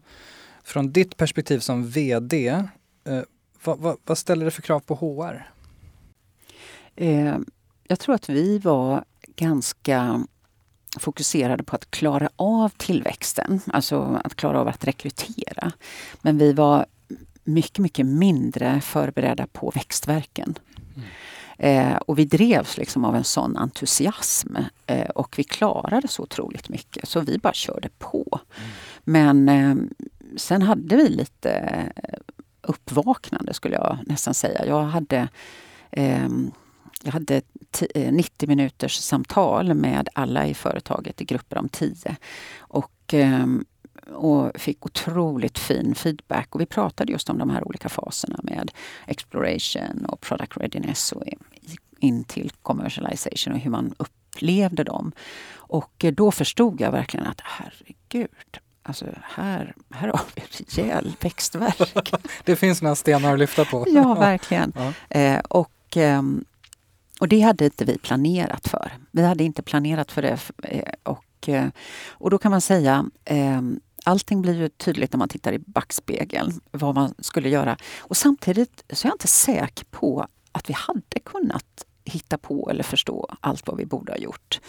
från 0.64 0.92
ditt 0.92 1.16
perspektiv 1.16 1.59
som 1.59 1.90
VD, 1.90 2.49
eh, 2.49 3.23
vad, 3.64 3.79
vad, 3.79 3.96
vad, 4.05 4.18
ställer 4.18 4.44
det 4.44 4.51
för 4.51 4.62
krav 4.62 4.81
på 4.81 4.94
HR? 4.94 5.51
Eh, 6.96 7.37
jag 7.88 7.99
tror 7.99 8.14
att 8.14 8.29
vi 8.29 8.59
var 8.59 9.05
ganska 9.37 10.27
fokuserade 10.99 11.62
på 11.62 11.77
att 11.77 11.90
klara 11.90 12.31
av 12.37 12.68
tillväxten, 12.68 13.61
alltså 13.66 14.20
att 14.25 14.35
klara 14.35 14.61
av 14.61 14.68
att 14.68 14.85
rekrytera. 14.85 15.73
Men 16.23 16.38
vi 16.38 16.53
var 16.53 16.87
mycket, 17.44 17.79
mycket 17.79 18.07
mindre 18.07 18.81
förberedda 18.81 19.46
på 19.46 19.70
växtverken. 19.75 20.59
Mm. 20.96 21.09
Eh, 21.59 21.96
och 21.96 22.18
vi 22.18 22.25
drevs 22.25 22.77
liksom 22.77 23.05
av 23.05 23.16
en 23.16 23.25
sån 23.25 23.57
entusiasm 23.57 24.57
eh, 24.87 25.09
och 25.09 25.38
vi 25.38 25.44
klarade 25.44 26.09
så 26.09 26.23
otroligt 26.23 26.68
mycket 26.68 27.09
så 27.09 27.20
vi 27.20 27.38
bara 27.38 27.53
körde 27.53 27.88
på. 27.99 28.40
Mm. 28.57 28.70
Men 29.05 29.49
eh, 29.49 29.77
sen 30.37 30.62
hade 30.62 30.96
vi 30.96 31.09
lite 31.09 31.53
uppvaknande 32.62 33.55
skulle 33.55 33.75
jag 33.75 33.99
nästan 34.07 34.35
säga. 34.35 34.66
Jag 34.66 34.83
hade, 34.83 35.29
eh, 35.90 36.29
jag 37.03 37.12
hade 37.12 37.42
90 38.11 38.44
eh, 38.44 38.49
minuters 38.49 38.96
samtal 38.96 39.75
med 39.75 40.09
alla 40.14 40.46
i 40.46 40.55
företaget 40.55 41.20
i 41.20 41.25
grupper 41.25 41.59
om 41.59 41.68
10. 41.68 42.16
Och 42.59 43.14
eh, 43.14 43.46
och 44.14 44.61
fick 44.61 44.87
otroligt 44.87 45.59
fin 45.59 45.94
feedback. 45.94 46.55
Och 46.55 46.61
vi 46.61 46.66
pratade 46.66 47.12
just 47.12 47.31
om 47.31 47.38
de 47.38 47.51
här 47.51 47.68
olika 47.68 47.88
faserna 47.88 48.40
med 48.42 48.73
exploration 49.07 50.05
och 50.09 50.20
product 50.20 50.57
readiness 50.57 51.12
och 51.12 51.25
in 51.99 52.25
till 52.25 52.51
commercialization 52.62 53.53
och 53.53 53.59
hur 53.59 53.70
man 53.70 53.94
upplevde 53.99 54.85
dem. 54.85 55.12
Och 55.53 56.05
eh, 56.05 56.12
då 56.12 56.31
förstod 56.31 56.81
jag 56.81 56.92
verkligen 56.92 57.27
att 57.27 57.40
herregud, 57.44 58.59
Alltså 58.90 59.07
här, 59.22 59.74
här 59.90 60.09
har 60.09 60.20
vi 60.35 60.42
rejäl 60.83 61.16
växtverk. 61.20 62.14
det 62.44 62.57
finns 62.57 62.83
några 62.83 62.94
stenar 62.94 63.33
att 63.33 63.38
lyfta 63.38 63.64
på. 63.64 63.85
ja, 63.88 64.14
verkligen. 64.14 64.72
Ja. 64.76 65.18
Eh, 65.18 65.40
och, 65.40 65.96
eh, 65.96 66.22
och 67.20 67.29
det 67.29 67.40
hade 67.40 67.64
inte 67.64 67.85
vi 67.85 67.98
planerat 67.98 68.68
för. 68.68 68.92
Vi 69.11 69.22
hade 69.22 69.44
inte 69.44 69.62
planerat 69.62 70.12
för 70.12 70.22
det. 70.22 70.38
Eh, 70.62 70.92
och, 71.03 71.48
eh, 71.48 71.68
och 72.09 72.31
då 72.31 72.38
kan 72.38 72.50
man 72.50 72.61
säga 72.61 73.05
ehm, 73.24 73.81
Allting 74.05 74.42
blir 74.42 74.55
ju 74.55 74.68
tydligt 74.68 75.12
när 75.12 75.18
man 75.18 75.29
tittar 75.29 75.53
i 75.53 75.59
backspegeln 75.59 76.61
vad 76.70 76.94
man 76.94 77.14
skulle 77.18 77.48
göra. 77.48 77.76
Och 77.98 78.16
samtidigt 78.16 78.85
så 78.90 79.07
är 79.07 79.11
jag 79.11 79.14
inte 79.14 79.29
säker 79.29 79.85
på 79.85 80.26
att 80.53 80.70
vi 80.70 80.74
hade 80.74 81.20
kunnat 81.24 81.85
hitta 82.05 82.38
på 82.38 82.70
eller 82.70 82.83
förstå 82.83 83.29
allt 83.40 83.66
vad 83.66 83.76
vi 83.76 83.87
borde 83.87 84.12
ha 84.12 84.18
gjort. 84.18 84.61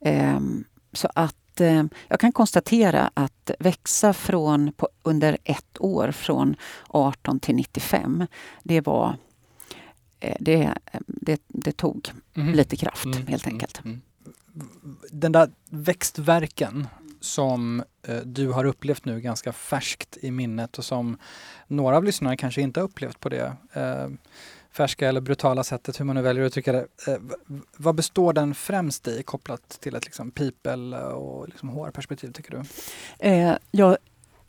Um, 0.00 0.64
så 0.92 1.08
att 1.14 1.36
uh, 1.60 1.84
jag 2.08 2.20
kan 2.20 2.32
konstatera 2.32 3.10
att 3.14 3.50
växa 3.58 4.12
från 4.12 4.72
på, 4.72 4.88
under 5.02 5.38
ett 5.44 5.80
år 5.80 6.12
från 6.12 6.56
18 6.88 7.40
till 7.40 7.54
95, 7.54 8.26
det 8.62 8.80
var 8.80 9.16
uh, 10.24 10.34
det, 10.40 10.74
det, 11.06 11.42
det, 11.48 11.72
tog 11.72 12.10
mm. 12.34 12.54
lite 12.54 12.76
kraft 12.76 13.04
mm. 13.04 13.26
helt 13.26 13.46
enkelt. 13.46 13.84
Mm. 13.84 14.00
Den 15.10 15.32
där 15.32 15.50
växtverken 15.70 16.86
som 17.20 17.82
eh, 18.02 18.16
du 18.16 18.48
har 18.48 18.64
upplevt 18.64 19.04
nu 19.04 19.20
ganska 19.20 19.52
färskt 19.52 20.18
i 20.20 20.30
minnet 20.30 20.78
och 20.78 20.84
som 20.84 21.18
några 21.66 21.96
av 21.96 22.04
lyssnarna 22.04 22.36
kanske 22.36 22.60
inte 22.60 22.80
har 22.80 22.84
upplevt 22.84 23.20
på 23.20 23.28
det. 23.28 23.56
Färska 24.78 25.08
eller 25.08 25.20
brutala 25.20 25.64
sättet, 25.64 26.00
hur 26.00 26.04
man 26.04 26.16
nu 26.16 26.22
väljer 26.22 26.44
att 26.44 26.46
uttrycka 26.46 26.72
det. 26.72 26.86
Eh, 27.06 27.18
vad 27.76 27.94
består 27.94 28.32
den 28.32 28.54
främst 28.54 29.08
i 29.08 29.22
kopplat 29.22 29.68
till 29.68 29.94
ett 29.94 30.04
liksom 30.04 30.30
people 30.30 30.98
och 30.98 31.48
liksom 31.48 31.68
HR-perspektiv 31.68 32.32
tycker 32.32 32.50
du? 32.50 32.62
Eh, 33.28 33.56
jag, 33.70 33.96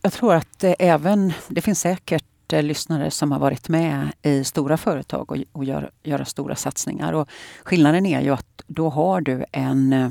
jag 0.02 0.14
tror 0.14 0.34
att 0.34 0.64
eh, 0.64 0.74
även, 0.80 1.34
det 1.48 1.62
finns 1.62 1.80
säkert 1.80 2.54
eh, 2.54 2.64
lyssnare 2.64 3.12
som 3.12 3.32
har 3.32 3.40
varit 3.40 3.70
med 3.70 4.12
i 4.22 4.44
stora 4.44 4.78
företag 4.78 5.32
och, 5.32 5.38
och 5.52 5.66
gör, 5.66 5.92
göra 6.04 6.26
stora 6.26 6.56
satsningar. 6.56 7.14
Och 7.14 7.30
skillnaden 7.64 8.06
är 8.06 8.22
ju 8.22 8.34
att 8.34 8.64
då 8.68 8.90
har 8.90 9.22
du 9.22 9.46
en 9.52 9.94
eh, 9.94 10.10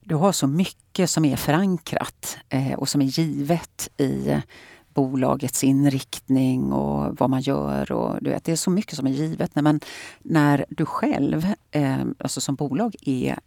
du 0.00 0.14
har 0.14 0.32
så 0.32 0.46
mycket 0.46 1.10
som 1.10 1.24
är 1.24 1.36
förankrat 1.36 2.38
eh, 2.48 2.72
och 2.72 2.88
som 2.88 3.02
är 3.02 3.06
givet 3.06 3.90
i 3.96 4.36
bolagets 4.94 5.64
inriktning 5.64 6.72
och 6.72 7.18
vad 7.18 7.30
man 7.30 7.40
gör. 7.40 7.92
Och, 7.92 8.16
du 8.20 8.30
vet, 8.30 8.44
det 8.44 8.52
är 8.52 8.56
så 8.56 8.70
mycket 8.70 8.96
som 8.96 9.06
är 9.06 9.10
givet. 9.10 9.54
När, 9.54 9.62
man, 9.62 9.80
när 10.22 10.64
du 10.68 10.86
själv, 10.86 11.46
eh, 11.70 12.04
alltså 12.18 12.40
som 12.40 12.54
bolag, 12.54 12.96
är 13.00 13.38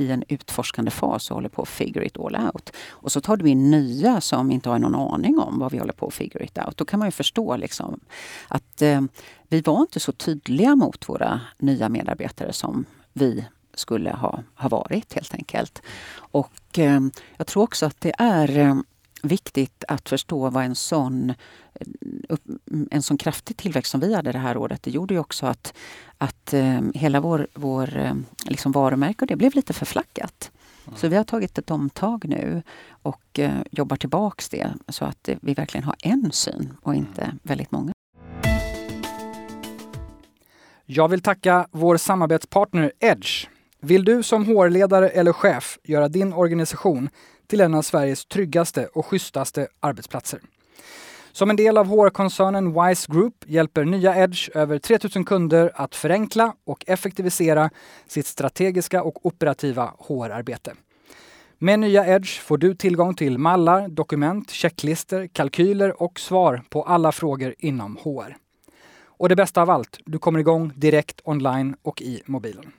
i 0.00 0.10
en 0.10 0.24
utforskande 0.28 0.90
fas 0.90 1.30
och 1.30 1.34
håller 1.34 1.48
på 1.48 1.62
att 1.62 1.68
figure 1.68 2.06
it 2.06 2.18
all 2.18 2.36
out. 2.36 2.70
Och 2.88 3.12
så 3.12 3.20
tar 3.20 3.36
du 3.36 3.48
in 3.48 3.70
nya 3.70 4.20
som 4.20 4.50
inte 4.50 4.68
har 4.68 4.78
någon 4.78 4.94
aning 4.94 5.38
om 5.38 5.58
vad 5.58 5.72
vi 5.72 5.78
håller 5.78 5.92
på 5.92 6.06
att 6.06 6.14
figure 6.14 6.44
it 6.44 6.58
out. 6.58 6.76
Då 6.76 6.84
kan 6.84 6.98
man 6.98 7.08
ju 7.08 7.12
förstå 7.12 7.56
liksom 7.56 8.00
att 8.48 8.82
eh, 8.82 9.00
vi 9.48 9.60
var 9.60 9.80
inte 9.80 10.00
så 10.00 10.12
tydliga 10.12 10.76
mot 10.76 11.08
våra 11.08 11.40
nya 11.58 11.88
medarbetare 11.88 12.52
som 12.52 12.84
vi 13.12 13.44
skulle 13.74 14.10
ha, 14.10 14.42
ha 14.54 14.68
varit 14.68 15.14
helt 15.14 15.34
enkelt. 15.34 15.82
Och 16.14 16.78
eh, 16.78 17.00
jag 17.36 17.46
tror 17.46 17.62
också 17.62 17.86
att 17.86 18.00
det 18.00 18.12
är 18.18 18.58
eh, 18.58 18.76
viktigt 19.22 19.84
att 19.88 20.08
förstå 20.08 20.50
vad 20.50 20.64
en 20.64 20.74
sån, 20.74 21.34
en 22.90 23.02
sån 23.02 23.18
kraftig 23.18 23.56
tillväxt 23.56 23.90
som 23.90 24.00
vi 24.00 24.14
hade 24.14 24.32
det 24.32 24.38
här 24.38 24.56
året, 24.56 24.82
det 24.82 24.90
gjorde 24.90 25.14
ju 25.14 25.20
också 25.20 25.46
att, 25.46 25.74
att 26.18 26.54
eh, 26.54 26.80
hela 26.94 27.20
vår, 27.20 27.46
vår 27.54 27.96
eh, 27.96 28.14
liksom 28.44 28.72
varumärke 28.72 29.24
och 29.24 29.26
det 29.26 29.36
blev 29.36 29.54
lite 29.54 29.72
förflackat. 29.72 30.50
Mm. 30.86 30.98
Så 30.98 31.08
vi 31.08 31.16
har 31.16 31.24
tagit 31.24 31.58
ett 31.58 31.70
omtag 31.70 32.24
nu 32.28 32.62
och 33.02 33.38
eh, 33.38 33.60
jobbar 33.70 33.96
tillbaks 33.96 34.48
det 34.48 34.72
så 34.88 35.04
att 35.04 35.28
vi 35.42 35.54
verkligen 35.54 35.84
har 35.84 35.96
en 36.02 36.32
syn 36.32 36.72
och 36.82 36.94
inte 36.94 37.22
mm. 37.22 37.38
väldigt 37.42 37.70
många. 37.70 37.92
Jag 40.86 41.08
vill 41.08 41.22
tacka 41.22 41.66
vår 41.70 41.96
samarbetspartner 41.96 42.92
Edge. 42.98 43.46
Vill 43.82 44.04
du 44.04 44.22
som 44.22 44.44
HR-ledare 44.44 45.08
eller 45.08 45.32
chef 45.32 45.78
göra 45.84 46.08
din 46.08 46.32
organisation 46.32 47.08
till 47.46 47.60
en 47.60 47.74
av 47.74 47.82
Sveriges 47.82 48.26
tryggaste 48.26 48.86
och 48.86 49.06
schysstaste 49.06 49.68
arbetsplatser. 49.80 50.40
Som 51.32 51.50
en 51.50 51.56
del 51.56 51.78
av 51.78 51.86
HR-koncernen 51.86 52.72
Wise 52.72 53.12
Group 53.12 53.34
hjälper 53.46 53.84
nya 53.84 54.16
Edge 54.16 54.50
över 54.54 54.78
3000 54.78 55.24
kunder 55.24 55.72
att 55.74 55.94
förenkla 55.94 56.54
och 56.64 56.84
effektivisera 56.86 57.70
sitt 58.06 58.26
strategiska 58.26 59.02
och 59.02 59.26
operativa 59.26 59.94
HR-arbete. 59.98 60.74
Med 61.58 61.78
nya 61.78 62.06
Edge 62.16 62.40
får 62.40 62.58
du 62.58 62.74
tillgång 62.74 63.14
till 63.14 63.38
mallar, 63.38 63.88
dokument, 63.88 64.50
checklister, 64.50 65.26
kalkyler 65.26 66.02
och 66.02 66.20
svar 66.20 66.62
på 66.68 66.82
alla 66.82 67.12
frågor 67.12 67.54
inom 67.58 67.96
HR. 67.96 68.36
Och 69.04 69.28
det 69.28 69.36
bästa 69.36 69.62
av 69.62 69.70
allt, 69.70 69.98
du 70.06 70.18
kommer 70.18 70.38
igång 70.38 70.72
direkt 70.76 71.20
online 71.24 71.76
och 71.82 72.02
i 72.02 72.22
mobilen. 72.26 72.72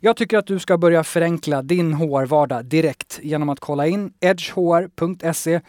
Jag 0.00 0.16
tycker 0.16 0.38
att 0.38 0.46
du 0.46 0.58
ska 0.58 0.78
börja 0.78 1.04
förenkla 1.04 1.62
din 1.62 1.92
HR-vardag 1.92 2.64
direkt 2.64 3.18
genom 3.22 3.48
att 3.48 3.60
kolla 3.60 3.86
in 3.86 4.12
edgehr.se 4.20 5.60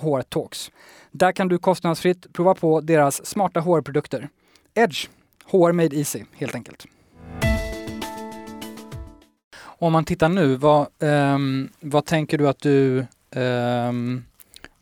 hrtalks. 0.00 0.70
Där 1.10 1.32
kan 1.32 1.48
du 1.48 1.58
kostnadsfritt 1.58 2.32
prova 2.32 2.54
på 2.54 2.80
deras 2.80 3.26
smarta 3.26 3.60
HR-produkter. 3.60 4.28
Edge, 4.74 5.08
HR 5.46 5.72
made 5.72 5.96
easy 5.96 6.24
helt 6.32 6.54
enkelt. 6.54 6.86
Om 9.58 9.92
man 9.92 10.04
tittar 10.04 10.28
nu, 10.28 10.56
vad, 10.56 10.86
um, 10.98 11.68
vad 11.80 12.04
tänker 12.04 12.38
du 12.38 12.48
att 12.48 12.60
du 12.60 13.06
um, 13.36 14.24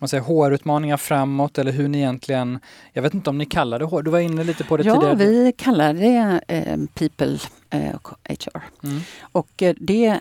man 0.04 0.08
säger 0.08 0.22
HR-utmaningar 0.22 0.96
framåt 0.96 1.58
eller 1.58 1.72
hur 1.72 1.88
ni 1.88 1.98
egentligen, 1.98 2.58
jag 2.92 3.02
vet 3.02 3.14
inte 3.14 3.30
om 3.30 3.38
ni 3.38 3.46
kallar 3.46 3.78
det 3.78 3.84
HR, 3.84 4.02
du 4.02 4.10
var 4.10 4.18
inne 4.18 4.44
lite 4.44 4.64
på 4.64 4.76
det 4.76 4.84
ja, 4.84 4.94
tidigare. 4.94 5.12
Ja, 5.12 5.16
vi 5.18 5.52
kallar 5.52 5.94
det 5.94 6.40
eh, 6.48 6.78
People 6.94 7.38
eh, 7.70 7.94
HR. 8.28 8.62
Mm. 8.82 9.00
Och 9.22 9.62
eh, 9.62 9.74
det, 9.80 10.20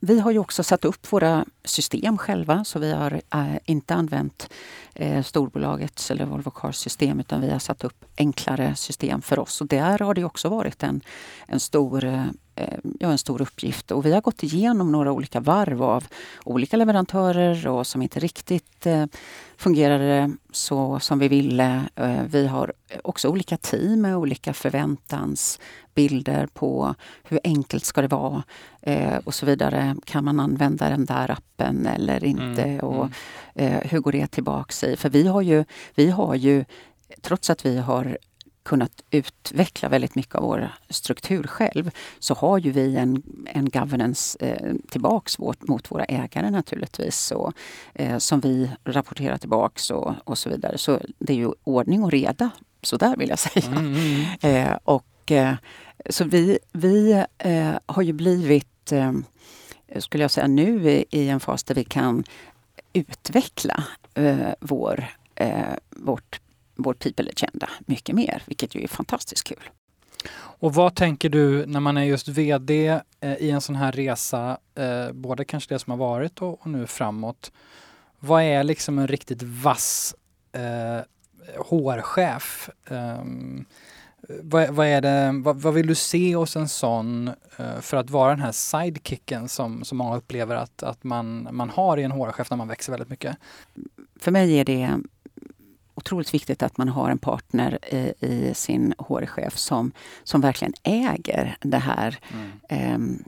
vi 0.00 0.20
har 0.20 0.30
ju 0.30 0.38
också 0.38 0.62
satt 0.62 0.84
upp 0.84 1.12
våra 1.12 1.44
system 1.64 2.18
själva 2.18 2.64
så 2.64 2.78
vi 2.78 2.92
har 2.92 3.20
eh, 3.34 3.56
inte 3.64 3.94
använt 3.94 4.50
eh, 4.94 5.22
storbolagets 5.22 6.10
eller 6.10 6.24
Volvo 6.24 6.50
Cars 6.50 6.76
system 6.76 7.20
utan 7.20 7.40
vi 7.40 7.50
har 7.50 7.58
satt 7.58 7.84
upp 7.84 8.04
enklare 8.16 8.74
system 8.74 9.22
för 9.22 9.38
oss. 9.38 9.60
Och 9.60 9.66
där 9.66 9.98
har 9.98 10.14
det 10.14 10.24
också 10.24 10.48
varit 10.48 10.82
en, 10.82 11.00
en 11.46 11.60
stor 11.60 12.30
ja, 12.98 13.10
en 13.10 13.18
stor 13.18 13.42
uppgift. 13.42 13.90
Och 13.90 14.06
vi 14.06 14.12
har 14.12 14.20
gått 14.20 14.42
igenom 14.42 14.92
några 14.92 15.12
olika 15.12 15.40
varv 15.40 15.82
av 15.82 16.06
olika 16.44 16.76
leverantörer 16.76 17.66
och 17.66 17.86
som 17.86 18.02
inte 18.02 18.20
riktigt 18.20 18.86
eh, 18.86 19.04
fungerade 19.56 20.32
så 20.50 21.00
som 21.00 21.18
vi 21.18 21.28
ville. 21.28 21.82
Eh, 21.96 22.22
vi 22.26 22.46
har 22.46 22.72
också 23.04 23.28
olika 23.28 23.56
team 23.56 24.00
med 24.00 24.16
olika 24.16 24.52
förväntansbilder 24.52 26.46
på 26.46 26.94
hur 27.22 27.40
enkelt 27.44 27.84
ska 27.84 28.02
det 28.02 28.08
vara 28.08 28.42
eh, 28.82 29.16
och 29.24 29.34
så 29.34 29.46
vidare. 29.46 29.96
Kan 30.04 30.24
man 30.24 30.40
använda 30.40 30.88
den 30.88 31.04
där 31.04 31.30
appen 31.30 31.86
eller 31.86 32.24
inte? 32.24 32.62
Mm, 32.62 32.80
och 32.80 33.04
mm. 33.04 33.12
Eh, 33.54 33.90
hur 33.90 34.00
går 34.00 34.12
det 34.12 34.26
tillbaks 34.26 34.84
i? 34.84 34.96
För 34.96 35.08
vi 35.08 35.26
har 35.26 35.42
ju, 35.42 35.64
vi 35.94 36.10
har 36.10 36.34
ju 36.34 36.64
trots 37.20 37.50
att 37.50 37.66
vi 37.66 37.78
har 37.78 38.18
kunnat 38.62 39.02
utveckla 39.10 39.88
väldigt 39.88 40.14
mycket 40.14 40.34
av 40.34 40.42
vår 40.42 40.70
struktur 40.88 41.42
själv 41.42 41.90
så 42.18 42.34
har 42.34 42.58
ju 42.58 42.70
vi 42.70 42.96
en, 42.96 43.22
en 43.46 43.68
governance 43.68 44.38
eh, 44.40 44.74
tillbaks 44.90 45.38
vårt, 45.38 45.68
mot 45.68 45.90
våra 45.90 46.04
ägare 46.04 46.50
naturligtvis 46.50 47.30
och, 47.30 47.52
eh, 47.94 48.18
som 48.18 48.40
vi 48.40 48.70
rapporterar 48.84 49.38
tillbaks 49.38 49.90
och, 49.90 50.14
och 50.24 50.38
så 50.38 50.48
vidare. 50.48 50.78
Så 50.78 51.00
det 51.18 51.32
är 51.32 51.36
ju 51.36 51.52
ordning 51.64 52.04
och 52.04 52.10
reda, 52.10 52.50
så 52.82 52.96
där 52.96 53.16
vill 53.16 53.28
jag 53.28 53.38
säga. 53.38 53.66
Mm, 53.66 53.86
mm. 53.86 53.96
mm. 53.96 54.22
Eh, 54.42 54.78
och, 54.84 55.32
eh, 55.32 55.54
så 56.10 56.24
vi, 56.24 56.58
vi 56.72 57.24
eh, 57.38 57.72
har 57.86 58.02
ju 58.02 58.12
blivit, 58.12 58.92
eh, 58.92 59.12
skulle 59.98 60.24
jag 60.24 60.30
säga 60.30 60.46
nu 60.46 61.04
i 61.10 61.28
en 61.28 61.40
fas 61.40 61.64
där 61.64 61.74
vi 61.74 61.84
kan 61.84 62.24
utveckla 62.92 63.84
vår, 64.60 65.04
vårt 65.90 66.41
vår 66.74 66.94
People 66.94 67.30
Agenda 67.30 67.70
mycket 67.86 68.14
mer, 68.14 68.42
vilket 68.46 68.74
ju 68.74 68.82
är 68.82 68.88
fantastiskt 68.88 69.44
kul. 69.44 69.70
Och 70.34 70.74
vad 70.74 70.94
tänker 70.94 71.28
du 71.28 71.66
när 71.66 71.80
man 71.80 71.96
är 71.96 72.04
just 72.04 72.28
VD 72.28 73.00
eh, 73.20 73.34
i 73.34 73.50
en 73.50 73.60
sån 73.60 73.76
här 73.76 73.92
resa, 73.92 74.58
eh, 74.74 75.12
både 75.12 75.44
kanske 75.44 75.74
det 75.74 75.78
som 75.78 75.90
har 75.90 75.98
varit 75.98 76.42
och, 76.42 76.60
och, 76.60 76.66
nu 76.66 76.86
framåt. 76.86 77.52
Vad 78.18 78.42
är 78.42 78.64
liksom 78.64 78.98
en 78.98 79.08
riktigt 79.08 79.42
vass 79.42 80.14
eh, 80.52 81.00
HR-chef? 81.56 82.70
Um, 82.88 83.64
vad, 84.28 84.70
vad, 84.70 84.86
är 84.86 85.00
det, 85.00 85.40
vad, 85.44 85.56
vad, 85.56 85.74
vill 85.74 85.86
du 85.86 85.94
se 85.94 86.36
hos 86.36 86.56
en 86.56 86.68
sån 86.68 87.28
uh, 87.60 87.80
för 87.80 87.96
att 87.96 88.10
vara 88.10 88.30
den 88.30 88.40
här 88.40 88.52
sidekicken 88.52 89.48
som, 89.48 89.84
som 89.84 89.98
många 89.98 90.16
upplever 90.16 90.56
att, 90.56 90.82
att 90.82 91.04
man, 91.04 91.48
man 91.52 91.70
har 91.70 91.96
i 91.96 92.02
en 92.02 92.12
HR-chef 92.12 92.50
när 92.50 92.56
man 92.56 92.68
växer 92.68 92.92
väldigt 92.92 93.08
mycket? 93.08 93.36
För 94.16 94.30
mig 94.30 94.58
är 94.58 94.64
det 94.64 94.90
otroligt 96.02 96.34
viktigt 96.34 96.62
att 96.62 96.78
man 96.78 96.88
har 96.88 97.10
en 97.10 97.18
partner 97.18 97.78
i, 97.94 98.14
i 98.26 98.54
sin 98.54 98.94
HR-chef 98.98 99.56
som, 99.56 99.92
som 100.24 100.40
verkligen 100.40 100.74
äger 100.82 101.56
det 101.60 101.78
här. 101.78 102.18
Mm. 102.68 102.94
Um, 102.94 103.24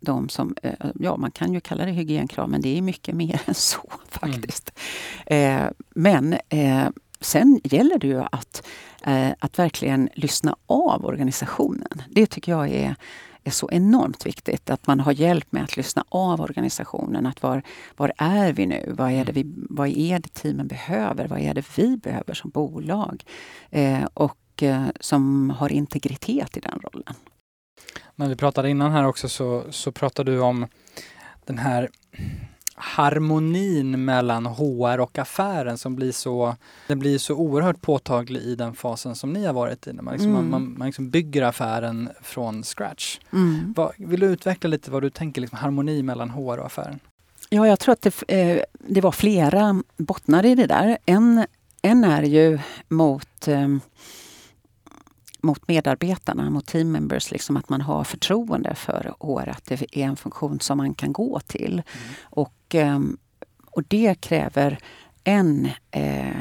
de 0.00 0.28
som, 0.28 0.54
eh, 0.62 0.72
ja 1.00 1.16
man 1.16 1.30
kan 1.30 1.52
ju 1.52 1.60
kalla 1.60 1.84
det 1.84 1.92
hygienkrav 1.92 2.50
men 2.50 2.62
det 2.62 2.78
är 2.78 2.82
mycket 2.82 3.14
mer 3.14 3.42
än 3.46 3.54
så 3.54 3.92
faktiskt. 4.08 4.72
Mm. 5.26 5.66
Eh, 5.66 5.70
men 5.94 6.36
eh, 6.48 6.88
sen 7.20 7.60
gäller 7.64 7.98
det 7.98 8.06
ju 8.06 8.22
att, 8.32 8.66
eh, 9.04 9.30
att 9.38 9.58
verkligen 9.58 10.08
lyssna 10.14 10.56
av 10.66 11.04
organisationen. 11.04 12.02
Det 12.08 12.26
tycker 12.26 12.52
jag 12.52 12.70
är 12.70 12.96
är 13.44 13.50
så 13.50 13.70
enormt 13.72 14.26
viktigt. 14.26 14.70
Att 14.70 14.86
man 14.86 15.00
har 15.00 15.12
hjälp 15.12 15.52
med 15.52 15.64
att 15.64 15.76
lyssna 15.76 16.04
av 16.08 16.40
organisationen. 16.40 17.26
Att 17.26 17.42
var, 17.42 17.62
var 17.96 18.12
är 18.16 18.52
vi 18.52 18.66
nu? 18.66 18.94
Vad 18.98 19.12
är, 19.12 19.24
det 19.24 19.32
vi, 19.32 19.52
vad 19.56 19.88
är 19.88 20.18
det 20.18 20.34
teamen 20.34 20.66
behöver? 20.66 21.28
Vad 21.28 21.40
är 21.40 21.54
det 21.54 21.78
vi 21.78 21.96
behöver 21.96 22.34
som 22.34 22.50
bolag? 22.50 23.24
Eh, 23.70 24.04
och 24.14 24.62
eh, 24.62 24.86
som 25.00 25.50
har 25.50 25.72
integritet 25.72 26.56
i 26.56 26.60
den 26.60 26.80
rollen. 26.82 27.14
När 28.14 28.28
vi 28.28 28.36
pratade 28.36 28.70
innan 28.70 28.92
här 28.92 29.06
också 29.06 29.28
så, 29.28 29.64
så 29.70 29.92
pratade 29.92 30.32
du 30.32 30.40
om 30.40 30.66
den 31.44 31.58
här 31.58 31.90
harmonin 32.74 34.04
mellan 34.04 34.46
HR 34.46 35.00
och 35.00 35.18
affären 35.18 35.78
som 35.78 35.96
blir 35.96 36.12
så, 36.12 36.56
den 36.86 36.98
blir 36.98 37.18
så 37.18 37.34
oerhört 37.34 37.80
påtaglig 37.80 38.40
i 38.42 38.54
den 38.54 38.74
fasen 38.74 39.14
som 39.14 39.32
ni 39.32 39.44
har 39.46 39.52
varit 39.52 39.86
i. 39.86 39.92
När 39.92 40.02
man, 40.02 40.14
liksom, 40.14 40.30
mm. 40.30 40.50
man, 40.50 40.62
man, 40.62 40.78
man 40.78 40.86
liksom 40.86 41.10
bygger 41.10 41.42
affären 41.42 42.08
från 42.22 42.62
scratch. 42.62 43.18
Mm. 43.32 43.72
Vad, 43.76 43.92
vill 43.96 44.20
du 44.20 44.26
utveckla 44.26 44.68
lite 44.68 44.90
vad 44.90 45.02
du 45.02 45.10
tänker, 45.10 45.40
liksom, 45.40 45.58
harmoni 45.58 46.02
mellan 46.02 46.30
HR 46.30 46.58
och 46.58 46.66
affären? 46.66 47.00
Ja, 47.48 47.66
jag 47.68 47.78
tror 47.78 47.92
att 47.92 48.02
det, 48.02 48.22
eh, 48.28 48.62
det 48.78 49.00
var 49.00 49.12
flera 49.12 49.82
bottnar 49.96 50.46
i 50.46 50.54
det 50.54 50.66
där. 50.66 50.98
En, 51.06 51.46
en 51.82 52.04
är 52.04 52.22
ju 52.22 52.58
mot 52.88 53.48
eh, 53.48 53.68
mot 55.42 55.68
medarbetarna, 55.68 56.50
mot 56.50 56.66
team 56.66 56.92
members, 56.92 57.30
liksom 57.30 57.56
att 57.56 57.68
man 57.68 57.80
har 57.80 58.04
förtroende 58.04 58.74
för 58.74 59.14
HR, 59.20 59.48
att 59.48 59.64
det 59.64 59.98
är 59.98 60.04
en 60.04 60.16
funktion 60.16 60.60
som 60.60 60.78
man 60.78 60.94
kan 60.94 61.12
gå 61.12 61.40
till. 61.40 61.72
Mm. 61.72 62.14
Och, 62.22 62.74
ehm, 62.74 63.16
och 63.66 63.82
det 63.88 64.20
kräver 64.20 64.78
en 65.24 65.68
eh, 65.90 66.36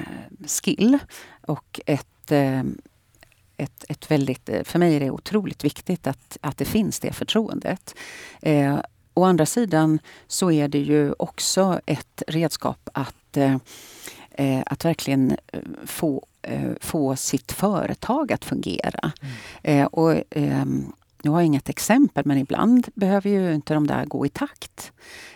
skill 0.48 0.98
och 1.42 1.80
ett 1.86 2.32
eh, 2.32 2.64
ett, 3.58 3.86
ett 3.90 4.12
väldigt, 4.12 4.50
för 4.64 4.80
mig 4.80 4.96
är 4.96 5.00
det 5.00 5.12
otroligt 5.12 5.64
viktigt 5.64 6.08
att, 6.08 6.38
att 6.42 6.58
det 6.58 6.66
finns 6.66 7.00
det 7.00 7.14
förtroendet. 7.14 7.96
Eh, 8.42 8.80
å 9.14 9.24
andra 9.24 9.46
sidan 9.46 10.00
så 10.28 10.52
är 10.52 10.68
det 10.68 10.80
ju 10.80 11.14
också 11.20 11.80
ett 11.86 12.24
redskap 12.28 12.90
att, 12.94 13.38
eh, 13.38 13.58
eh 14.32 14.64
att 14.66 14.86
verkligen 14.86 15.38
eh, 15.48 15.60
få, 15.86 16.16
eh, 16.16 16.31
få 16.80 17.16
sitt 17.16 17.52
företag 17.52 18.32
att 18.34 18.46
fungera. 18.46 19.12
Mm. 19.22 19.82
Eh, 19.82 19.86
och, 19.86 20.24
ehm, 20.30 20.94
nu 21.24 21.30
har 21.30 21.40
jag 21.40 21.46
inget 21.46 21.70
exempel, 21.70 22.26
men 22.26 22.38
ibland 22.38 22.88
behöver 22.94 23.30
ju 23.30 23.54
inte 23.54 23.74
de 23.74 23.88
där 23.88 24.06
gå 24.06 24.26
i 24.26 24.30
takt. 24.30 24.92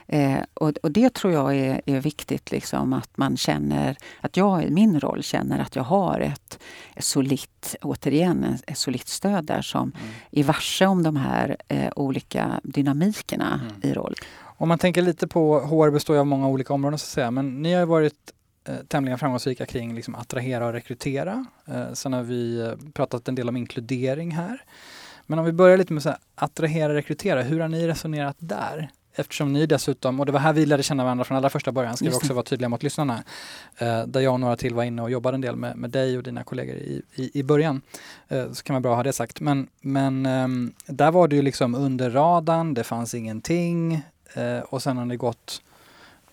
Eh, 0.08 0.40
och, 0.54 0.72
och, 0.84 0.92
det 0.92 1.14
tror 1.14 1.34
jag 1.34 1.56
är, 1.56 1.82
är, 1.86 2.00
viktigt, 2.02 2.52
liksom, 2.52 2.94
att 2.94 3.18
man 3.18 3.38
känner, 3.38 3.98
att 4.22 4.38
jag 4.38 4.64
i 4.64 4.70
min 4.70 5.00
roll 5.00 5.24
känner 5.24 5.60
att 5.60 5.76
jag 5.76 5.84
har 5.84 6.20
ett, 6.20 6.60
ett 6.96 7.04
solitt, 7.04 7.76
återigen, 7.82 8.58
ett 8.68 8.78
solitt 8.78 9.08
stöd 9.08 9.46
där 9.46 9.62
som 9.62 9.82
mm. 9.82 10.14
är 10.32 10.44
varse 10.44 10.86
om 10.86 11.04
de 11.04 11.16
här 11.16 11.58
eh, 11.68 11.92
olika 11.96 12.60
dynamikerna 12.64 13.60
mm. 13.64 13.92
i 13.92 13.94
roll. 13.94 14.16
Om 14.58 14.68
man 14.68 14.78
tänker 14.80 15.02
lite 15.02 15.28
på, 15.28 15.60
HR 15.60 15.90
består 15.90 16.18
av 16.18 16.26
många 16.26 16.48
olika 16.48 16.74
områden 16.74 17.00
så 17.00 17.04
att 17.04 17.10
säga, 17.10 17.32
men 17.32 17.62
ni 17.62 17.74
har 17.74 17.86
varit 17.86 18.34
eh, 18.66 18.76
tämligen 18.88 19.20
framgångsrika 19.20 19.66
kring 19.66 19.96
liksom, 19.96 20.16
attrahera 20.16 20.66
och 20.66 20.74
rekrytera. 20.74 21.46
Eh, 21.68 21.94
sen 21.94 22.14
har 22.14 22.24
vi 22.24 22.60
eh, 22.60 22.92
pratat 22.94 23.28
en 23.28 23.36
del 23.36 23.50
om 23.50 23.58
inkludering 23.58 24.32
här. 24.32 24.62
Men 25.26 25.40
om 25.40 25.46
vi 25.46 25.52
börjar 25.52 25.78
lite 25.78 25.94
med 25.94 26.04
så 26.04 26.10
här, 26.10 26.18
attrahera, 26.36 26.94
rekrytera, 26.94 27.42
hur 27.42 27.60
har 27.60 27.68
ni 27.68 27.88
resonerat 27.88 28.36
där? 28.40 28.90
Eftersom 29.18 29.54
ni 29.54 29.66
dessutom, 29.66 30.20
och 30.20 30.26
det 30.26 30.32
var 30.32 30.40
här 30.40 30.54
vi 30.54 30.66
lärde 30.66 30.84
känna 30.84 31.04
varandra 31.04 31.26
från 31.26 31.38
allra 31.38 31.50
första 31.50 31.72
början, 31.72 31.98
ska 31.98 32.10
vi 32.10 32.16
också 32.16 32.34
vara 32.34 32.44
tydliga 32.44 32.70
mot 32.70 32.84
lyssnarna. 32.84 33.24
Eh, 33.78 34.04
där 34.04 34.20
jag 34.20 34.34
och 34.34 34.40
några 34.40 34.56
till 34.56 34.74
var 34.74 34.84
inne 34.84 35.02
och 35.02 35.12
jobbade 35.12 35.36
en 35.36 35.42
del 35.42 35.56
med, 35.56 35.78
med 35.78 35.90
dig 35.90 36.18
och 36.18 36.24
dina 36.24 36.44
kollegor 36.44 36.76
i, 36.76 37.02
i, 37.16 37.40
i 37.40 37.44
början. 37.44 37.82
Eh, 38.28 38.52
så 38.52 38.64
kan 38.64 38.74
man 38.74 38.82
bra 38.82 38.96
ha 38.96 39.04
det 39.04 39.14
sagt. 39.14 39.40
Men, 39.40 39.68
men 39.82 40.26
eh, 40.26 40.48
där 40.86 41.12
var 41.12 41.28
det 41.28 41.36
ju 41.36 41.42
liksom 41.42 41.76
under 41.76 42.10
radarn, 42.10 42.74
det 42.74 42.84
fanns 42.84 43.14
ingenting 43.14 44.02
och 44.66 44.84
sen 44.84 44.98
har 44.98 45.06
ni 45.06 45.16
gått 45.16 45.62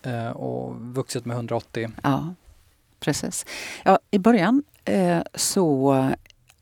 Eh, 0.03 0.29
och 0.29 0.75
vuxit 0.75 1.25
med 1.25 1.35
180. 1.35 1.91
Ja, 2.03 2.35
precis. 2.99 3.45
Ja, 3.85 3.99
I 4.11 4.19
början 4.19 4.63
eh, 4.85 5.21
så 5.35 5.95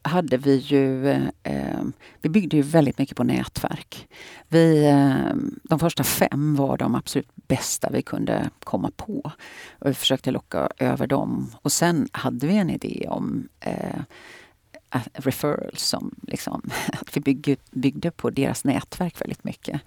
hade 0.02 0.38
vi 0.38 0.56
ju, 0.56 1.12
eh, 1.44 1.82
vi 2.22 2.30
byggde 2.30 2.58
ju 2.58 2.64
väldigt 2.64 2.98
mycket 2.98 3.18
på 3.18 3.24
nätverk. 3.24 4.08
Vi, 4.48 4.86
eh, 4.88 5.36
de 5.64 5.80
första 5.80 6.04
fem 6.04 6.56
var 6.56 6.78
de 6.78 6.96
absolut 6.96 7.30
bästa 7.36 7.90
vi 7.90 8.02
kunde 8.02 8.50
komma 8.64 8.92
på. 8.98 9.32
Och 9.72 9.90
vi 9.90 9.94
försökte 9.94 10.32
locka 10.32 10.70
över 10.78 11.08
dem. 11.08 11.52
Och 11.62 11.72
sen 11.72 12.08
hade 12.12 12.48
vi 12.48 12.58
en 12.58 12.70
idé 12.70 13.08
om 13.10 13.48
eh, 13.60 14.02
referrals 15.14 15.82
som 15.82 16.16
liksom, 16.28 16.62
att 16.94 17.18
vi 17.18 17.22
byggde, 17.22 17.56
byggde 17.72 18.12
på 18.12 18.30
deras 18.30 18.64
nätverk 18.64 19.22
väldigt 19.22 19.44
mycket. 19.44 19.82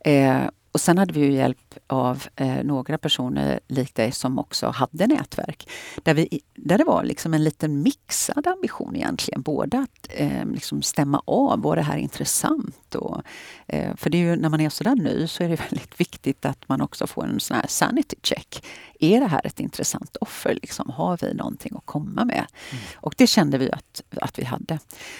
Eh, 0.00 0.42
och 0.72 0.80
sen 0.80 0.98
hade 0.98 1.12
vi 1.12 1.20
ju 1.20 1.32
hjälp 1.32 1.74
av 1.86 2.24
eh, 2.36 2.64
några 2.64 2.98
personer 2.98 3.60
likt 3.68 3.94
dig 3.94 4.12
som 4.12 4.38
också 4.38 4.68
hade 4.68 5.06
nätverk. 5.06 5.68
Där, 6.02 6.14
vi, 6.14 6.40
där 6.54 6.78
det 6.78 6.84
var 6.84 7.04
liksom 7.04 7.34
en 7.34 7.44
liten 7.44 7.82
mixad 7.82 8.46
ambition 8.46 8.96
egentligen. 8.96 9.42
Både 9.42 9.78
att 9.78 10.08
eh, 10.10 10.46
liksom 10.46 10.82
stämma 10.82 11.22
av, 11.24 11.62
var 11.62 11.76
det 11.76 11.82
här 11.82 11.96
intressant? 11.96 12.94
Och, 12.94 13.22
eh, 13.66 13.96
för 13.96 14.10
det 14.10 14.18
är 14.18 14.22
ju, 14.22 14.36
när 14.36 14.48
man 14.48 14.60
är 14.60 14.68
sådär 14.68 14.94
ny 14.94 15.26
så 15.26 15.44
är 15.44 15.48
det 15.48 15.60
väldigt 15.70 16.00
viktigt 16.00 16.44
att 16.44 16.68
man 16.68 16.80
också 16.80 17.06
får 17.06 17.26
en 17.26 17.40
sån 17.40 17.56
här 17.56 17.66
sanity 17.68 18.16
check. 18.22 18.64
Är 19.00 19.20
det 19.20 19.26
här 19.26 19.46
ett 19.46 19.60
intressant 19.60 20.16
offer? 20.20 20.54
Liksom, 20.62 20.90
har 20.90 21.18
vi 21.22 21.34
någonting 21.34 21.72
att 21.76 21.86
komma 21.86 22.24
med? 22.24 22.46
Mm. 22.70 22.84
Och 22.96 23.14
det 23.18 23.26
kände 23.26 23.58
vi 23.58 23.72
att, 23.72 24.02
att 24.20 24.38
vi 24.38 24.44
hade. 24.44 24.78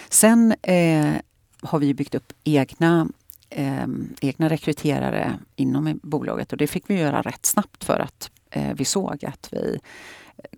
Sen 0.09 0.51
eh, 0.61 1.13
har 1.61 1.79
vi 1.79 1.93
byggt 1.93 2.15
upp 2.15 2.33
egna 2.43 3.07
eh, 3.55 3.87
egna 4.21 4.49
rekryterare 4.49 5.39
inom 5.55 5.99
bolaget. 6.03 6.51
Och 6.51 6.57
det 6.57 6.67
fick 6.67 6.89
vi 6.89 6.99
göra 6.99 7.21
rätt 7.21 7.45
snabbt 7.45 7.83
för 7.83 7.99
att 7.99 8.31
eh, 8.49 8.73
vi 8.73 8.85
såg 8.85 9.25
att 9.25 9.49
vi 9.51 9.79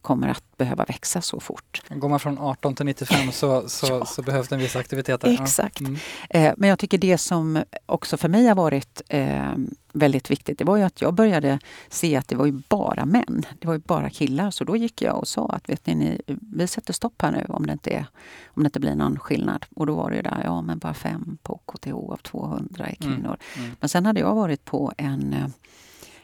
kommer 0.02 0.28
att 0.28 0.58
behöva 0.58 0.86
växa 0.86 1.22
så 1.22 1.40
fort. 1.40 1.82
Går 1.90 2.10
man 2.10 2.20
från 2.20 2.40
18 2.40 2.76
till 2.76 2.86
95 2.86 3.32
så, 3.32 3.70
så, 3.70 3.88
ja. 3.90 4.06
så 4.06 4.22
behövs 4.22 4.48
det 4.48 4.56
en 4.56 4.62
viss 4.62 4.76
aktivitet. 4.76 5.22
Där. 5.22 5.42
Exakt. 5.42 5.80
Mm. 5.80 5.98
Eh, 6.30 6.54
men 6.58 6.70
jag 6.70 6.80
tycker 6.80 6.98
det 6.98 7.18
som 7.18 7.64
också 7.86 8.18
för 8.18 8.30
mig 8.30 8.48
har 8.48 8.56
varit 8.56 9.02
eh, 9.10 9.54
väldigt 9.94 10.32
viktigt, 10.32 10.60
det 10.60 10.64
var 10.64 10.78
ju 10.78 10.84
att 10.84 11.02
jag 11.02 11.14
började 11.14 11.60
se 11.90 12.16
att 12.16 12.28
det 12.28 12.36
var 12.36 12.46
ju 12.46 12.62
bara 12.68 13.06
män. 13.06 13.46
Det 13.60 13.68
var 13.68 13.74
ju 13.74 13.80
bara 13.80 14.10
killar. 14.10 14.52
Så 14.52 14.64
då 14.64 14.76
gick 14.76 15.02
jag 15.02 15.18
och 15.18 15.28
sa 15.28 15.48
att 15.48 15.70
vet 15.70 15.86
ni, 15.86 16.22
vi 16.28 16.68
sätter 16.68 16.94
stopp 16.94 17.22
här 17.22 17.32
nu 17.32 17.46
om 17.50 17.68
det 17.68 17.74
inte, 17.74 17.90
är, 17.90 18.06
om 18.46 18.64
det 18.64 18.68
inte 18.68 18.80
blir 18.80 18.96
någon 18.96 19.20
skillnad. 19.20 19.66
Och 19.76 19.86
då 19.86 19.96
var 19.96 20.10
det 20.10 20.16
ju 20.16 20.22
där, 20.22 20.42
ja 20.44 20.62
men 20.62 20.80
bara 20.80 20.94
fem 20.94 21.38
på 21.44 21.58
KTH 21.66 21.94
av 21.94 22.18
200 22.18 22.86
är 22.86 22.96
kvinnor. 22.96 23.38
Mm. 23.56 23.66
Mm. 23.66 23.76
Men 23.80 23.90
sen 23.90 24.06
hade 24.06 24.20
jag 24.20 24.36
varit 24.36 24.66
på 24.66 24.94
en, 24.98 25.34
eh, 25.34 25.48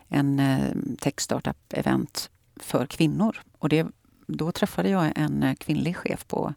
en 0.07 0.39
eh, 0.39 0.71
tech 0.99 1.13
startup 1.17 1.57
event 1.73 2.29
för 2.61 2.85
kvinnor. 2.85 3.41
Och 3.59 3.69
det, 3.69 3.87
då 4.27 4.51
träffade 4.51 4.89
jag 4.89 5.11
en 5.15 5.43
eh, 5.43 5.53
kvinnlig 5.53 5.97
chef 5.97 6.27
på 6.27 6.53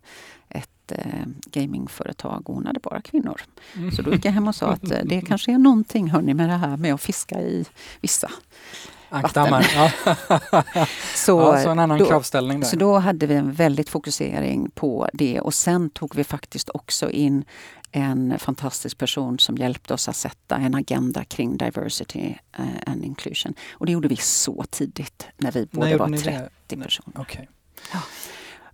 ett 0.49 0.93
eh, 0.93 1.27
gamingföretag 1.47 2.49
och 2.49 2.55
hon 2.55 2.67
hade 2.67 2.81
bara 2.81 3.01
kvinnor. 3.01 3.41
Mm. 3.77 3.93
Så 3.93 4.03
då 4.03 4.13
gick 4.13 4.25
jag 4.25 4.33
hem 4.33 4.49
och 4.49 4.55
sa 4.55 4.67
att 4.67 4.91
eh, 4.91 4.99
det 5.05 5.21
kanske 5.29 5.53
är 5.53 5.59
någonting 5.59 6.11
hörni 6.11 6.35
med 6.35 6.49
det 6.49 6.57
här 6.57 6.77
med 6.77 6.95
att 6.95 7.03
fiska 7.03 7.41
i 7.41 7.65
vissa 8.01 8.31
Ankdammar. 9.09 9.67
Ja. 9.75 9.91
så, 11.15 11.41
ja, 11.41 11.63
så 11.63 11.71
en 11.71 11.79
annan 11.79 11.99
då, 11.99 12.07
kravställning 12.07 12.61
där. 12.61 12.67
Så 12.67 12.77
då 12.77 12.99
hade 12.99 13.27
vi 13.27 13.35
en 13.35 13.53
väldigt 13.53 13.89
fokusering 13.89 14.71
på 14.71 15.09
det 15.13 15.41
och 15.41 15.55
sen 15.55 15.91
tog 15.91 16.15
vi 16.15 16.25
faktiskt 16.25 16.71
också 16.75 17.11
in 17.11 17.45
en 17.97 18.39
fantastisk 18.39 18.99
person 18.99 19.39
som 19.39 19.57
hjälpte 19.57 19.95
oss 19.95 20.09
att 20.09 20.17
sätta 20.17 20.57
en 20.57 20.75
agenda 20.75 21.25
kring 21.25 21.57
diversity 21.57 22.35
uh, 22.59 22.67
and 22.87 23.05
inclusion. 23.05 23.55
Och 23.73 23.87
det 23.87 23.93
gjorde 23.93 24.09
vi 24.09 24.17
så 24.17 24.65
tidigt 24.71 25.27
när 25.37 25.53
vi 25.53 25.69
båda 25.71 25.97
var 25.97 26.09
30 26.09 26.51
det? 26.67 26.77
personer. 26.77 27.21
Okay. 27.21 27.47
Ja. 27.93 28.01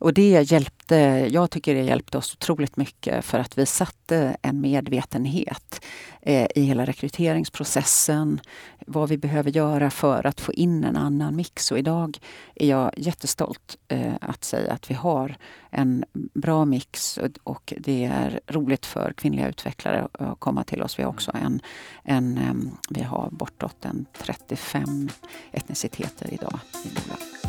Och 0.01 0.15
det 0.15 0.51
hjälpte, 0.51 0.97
jag 1.31 1.51
tycker 1.51 1.75
det 1.75 1.83
hjälpte 1.83 2.19
oss 2.19 2.35
otroligt 2.35 2.77
mycket 2.77 3.25
för 3.25 3.39
att 3.39 3.59
vi 3.59 3.67
satte 3.67 4.37
en 4.43 4.61
medvetenhet 4.61 5.85
eh, 6.23 6.47
i 6.55 6.63
hela 6.63 6.85
rekryteringsprocessen. 6.85 8.41
Vad 8.87 9.09
vi 9.09 9.19
behöver 9.19 9.51
göra 9.51 9.91
för 9.91 10.27
att 10.27 10.41
få 10.41 10.53
in 10.53 10.85
en 10.85 10.97
annan 10.97 11.37
mix. 11.37 11.73
Och 11.73 11.79
idag 11.79 12.19
är 12.55 12.69
jag 12.69 12.91
jättestolt 12.97 13.77
eh, 13.89 14.13
att 14.21 14.45
säga 14.45 14.73
att 14.73 14.91
vi 14.91 14.95
har 14.95 15.37
en 15.71 16.05
bra 16.35 16.65
mix 16.65 17.19
och 17.45 17.73
det 17.79 18.05
är 18.05 18.41
roligt 18.47 18.87
för 18.87 19.13
kvinnliga 19.13 19.49
utvecklare 19.49 20.09
att 20.13 20.41
komma 20.41 20.65
till 20.65 20.83
oss. 20.83 20.99
Vi 20.99 21.03
har 21.03 21.11
också 21.11 21.33
en, 21.35 21.61
en 22.05 22.39
eh, 22.39 22.55
vi 22.91 23.03
har 23.03 23.29
bortåt 23.31 23.85
en 23.85 24.07
35 24.19 25.09
etniciteter 25.53 26.35
idag 26.35 26.59
i 26.85 26.89
bolaget. 26.89 27.40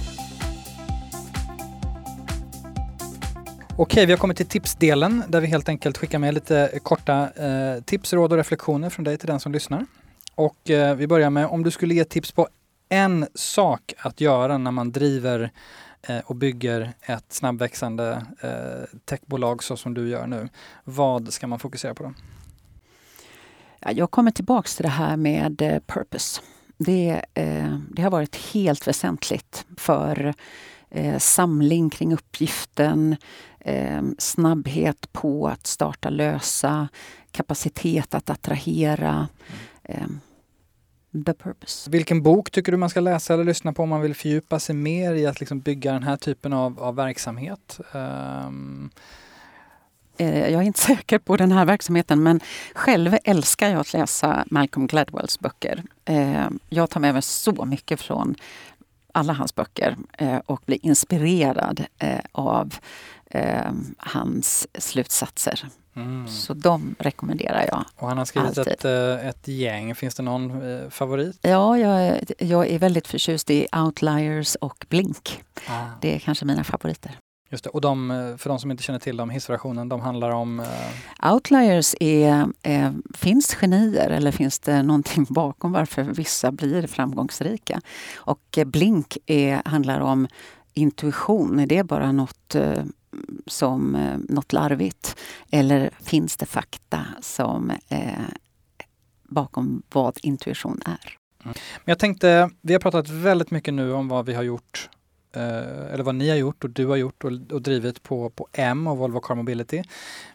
Okej, 3.77 4.05
vi 4.05 4.11
har 4.11 4.17
kommit 4.17 4.37
till 4.37 4.45
tipsdelen 4.45 5.23
där 5.27 5.41
vi 5.41 5.47
helt 5.47 5.69
enkelt 5.69 5.97
skickar 5.97 6.19
med 6.19 6.33
lite 6.33 6.69
eh, 6.73 6.79
korta 6.79 7.29
eh, 7.31 7.81
tips, 7.83 8.13
råd 8.13 8.31
och 8.31 8.37
reflektioner 8.37 8.89
från 8.89 9.03
dig 9.03 9.17
till 9.17 9.27
den 9.27 9.39
som 9.39 9.51
lyssnar. 9.51 9.85
Och 10.35 10.69
eh, 10.69 10.95
vi 10.95 11.07
börjar 11.07 11.29
med 11.29 11.45
om 11.45 11.63
du 11.63 11.71
skulle 11.71 11.93
ge 11.93 12.03
tips 12.03 12.31
på 12.31 12.47
en 12.89 13.27
sak 13.35 13.93
att 13.97 14.21
göra 14.21 14.57
när 14.57 14.71
man 14.71 14.91
driver 14.91 15.51
eh, 16.01 16.19
och 16.25 16.35
bygger 16.35 16.93
ett 17.01 17.25
snabbväxande 17.29 18.25
eh, 18.41 18.99
techbolag 19.05 19.63
så 19.63 19.77
som 19.77 19.93
du 19.93 20.09
gör 20.09 20.27
nu. 20.27 20.49
Vad 20.83 21.33
ska 21.33 21.47
man 21.47 21.59
fokusera 21.59 21.93
på 21.93 22.03
då? 22.03 22.13
Jag 23.91 24.11
kommer 24.11 24.31
tillbaks 24.31 24.75
till 24.75 24.83
det 24.83 24.89
här 24.89 25.17
med 25.17 25.61
eh, 25.61 25.79
purpose. 25.87 26.41
Det, 26.77 27.25
eh, 27.33 27.77
det 27.89 28.01
har 28.01 28.11
varit 28.11 28.35
helt 28.35 28.87
väsentligt 28.87 29.65
för 29.77 30.33
eh, 30.89 31.17
samling 31.17 31.89
kring 31.89 32.13
uppgiften, 32.13 33.15
eh, 33.65 34.01
snabbhet 34.17 35.13
på 35.13 35.47
att 35.47 35.67
starta 35.67 36.09
lösa, 36.09 36.87
kapacitet 37.31 38.13
att 38.13 38.29
attrahera. 38.29 39.27
Eh, 39.83 40.07
the 41.25 41.33
purpose. 41.33 41.89
Vilken 41.89 42.23
bok 42.23 42.51
tycker 42.51 42.71
du 42.71 42.77
man 42.77 42.89
ska 42.89 42.99
läsa 42.99 43.33
eller 43.33 43.43
lyssna 43.43 43.73
på 43.73 43.83
om 43.83 43.89
man 43.89 44.01
vill 44.01 44.15
fördjupa 44.15 44.59
sig 44.59 44.75
mer 44.75 45.13
i 45.13 45.25
att 45.25 45.39
liksom 45.39 45.59
bygga 45.59 45.93
den 45.93 46.03
här 46.03 46.17
typen 46.17 46.53
av, 46.53 46.79
av 46.79 46.95
verksamhet? 46.95 47.79
Um... 47.91 48.89
Jag 50.17 50.53
är 50.53 50.61
inte 50.61 50.79
säker 50.95 51.19
på 51.19 51.37
den 51.37 51.51
här 51.51 51.65
verksamheten 51.65 52.23
men 52.23 52.39
själv 52.73 53.17
älskar 53.23 53.69
jag 53.69 53.79
att 53.79 53.93
läsa 53.93 54.45
Malcolm 54.51 54.87
Gladwells 54.87 55.39
böcker. 55.39 55.83
Ehm, 56.05 56.59
jag 56.69 56.89
tar 56.89 56.99
med 56.99 57.13
mig 57.13 57.21
så 57.21 57.65
mycket 57.65 58.01
från 58.01 58.35
alla 59.13 59.33
hans 59.33 59.55
böcker 59.55 59.97
eh, 60.17 60.37
och 60.37 60.61
blir 60.65 60.85
inspirerad 60.85 61.85
eh, 61.99 62.19
av 62.31 62.75
eh, 63.25 63.71
hans 63.97 64.67
slutsatser. 64.73 65.65
Mm. 65.95 66.27
Så 66.27 66.53
de 66.53 66.95
rekommenderar 66.99 67.65
jag. 67.67 67.83
Och 67.95 68.07
han 68.07 68.17
har 68.17 68.25
skrivit 68.25 68.57
ett, 68.57 68.85
ett 68.85 69.47
gäng. 69.47 69.95
Finns 69.95 70.15
det 70.15 70.23
någon 70.23 70.61
favorit? 70.91 71.39
Ja, 71.41 71.77
jag 71.77 72.01
är, 72.01 72.23
jag 72.37 72.67
är 72.67 72.79
väldigt 72.79 73.07
förtjust 73.07 73.49
i 73.49 73.67
Outliers 73.75 74.55
och 74.55 74.85
Blink. 74.89 75.43
Ah. 75.67 75.85
Det 76.01 76.15
är 76.15 76.19
kanske 76.19 76.45
mina 76.45 76.63
favoriter. 76.63 77.17
Just 77.51 77.63
det. 77.63 77.69
Och 77.69 77.81
de, 77.81 78.11
eh, 78.11 78.37
för 78.37 78.49
de 78.49 78.59
som 78.59 78.71
inte 78.71 78.83
känner 78.83 78.99
till 78.99 79.17
dem, 79.17 79.29
hissversionen, 79.29 79.89
de 79.89 80.01
handlar 80.01 80.29
om? 80.29 80.59
Eh... 80.59 81.33
Outliers 81.33 81.95
är, 81.99 82.47
eh, 82.63 82.91
finns 83.13 83.55
genier 83.55 84.09
eller 84.09 84.31
finns 84.31 84.59
det 84.59 84.83
någonting 84.83 85.25
bakom 85.29 85.71
varför 85.71 86.03
vissa 86.03 86.51
blir 86.51 86.87
framgångsrika? 86.87 87.81
Och 88.15 88.57
eh, 88.57 88.65
Blink 88.65 89.17
är, 89.25 89.61
handlar 89.65 89.99
om 89.99 90.27
intuition, 90.73 91.59
är 91.59 91.67
det 91.67 91.83
bara 91.83 92.11
något 92.11 92.55
eh, 92.55 92.83
som 93.47 93.95
eh, 93.95 94.17
något 94.29 94.53
larvigt? 94.53 95.15
Eller 95.49 95.89
finns 95.99 96.37
det 96.37 96.45
fakta 96.45 97.05
som 97.21 97.71
eh, 97.89 98.25
bakom 99.23 99.83
vad 99.93 100.17
intuition 100.21 100.81
är? 100.85 101.17
Mm. 101.43 101.55
Men 101.85 101.91
jag 101.91 101.99
tänkte, 101.99 102.49
vi 102.61 102.73
har 102.73 102.79
pratat 102.79 103.09
väldigt 103.09 103.51
mycket 103.51 103.73
nu 103.73 103.93
om 103.93 104.07
vad 104.07 104.25
vi 104.25 104.33
har 104.33 104.43
gjort 104.43 104.89
Eh, 105.33 105.93
eller 105.93 106.03
vad 106.03 106.15
ni 106.15 106.29
har 106.29 106.35
gjort 106.35 106.63
och 106.63 106.69
du 106.69 106.85
har 106.85 106.95
gjort 106.95 107.23
och, 107.23 107.31
och 107.51 107.61
drivit 107.61 108.03
på, 108.03 108.29
på 108.29 108.47
M 108.51 108.87
och 108.87 108.97
Volvo 108.97 109.19
Car 109.19 109.35
Mobility. 109.35 109.83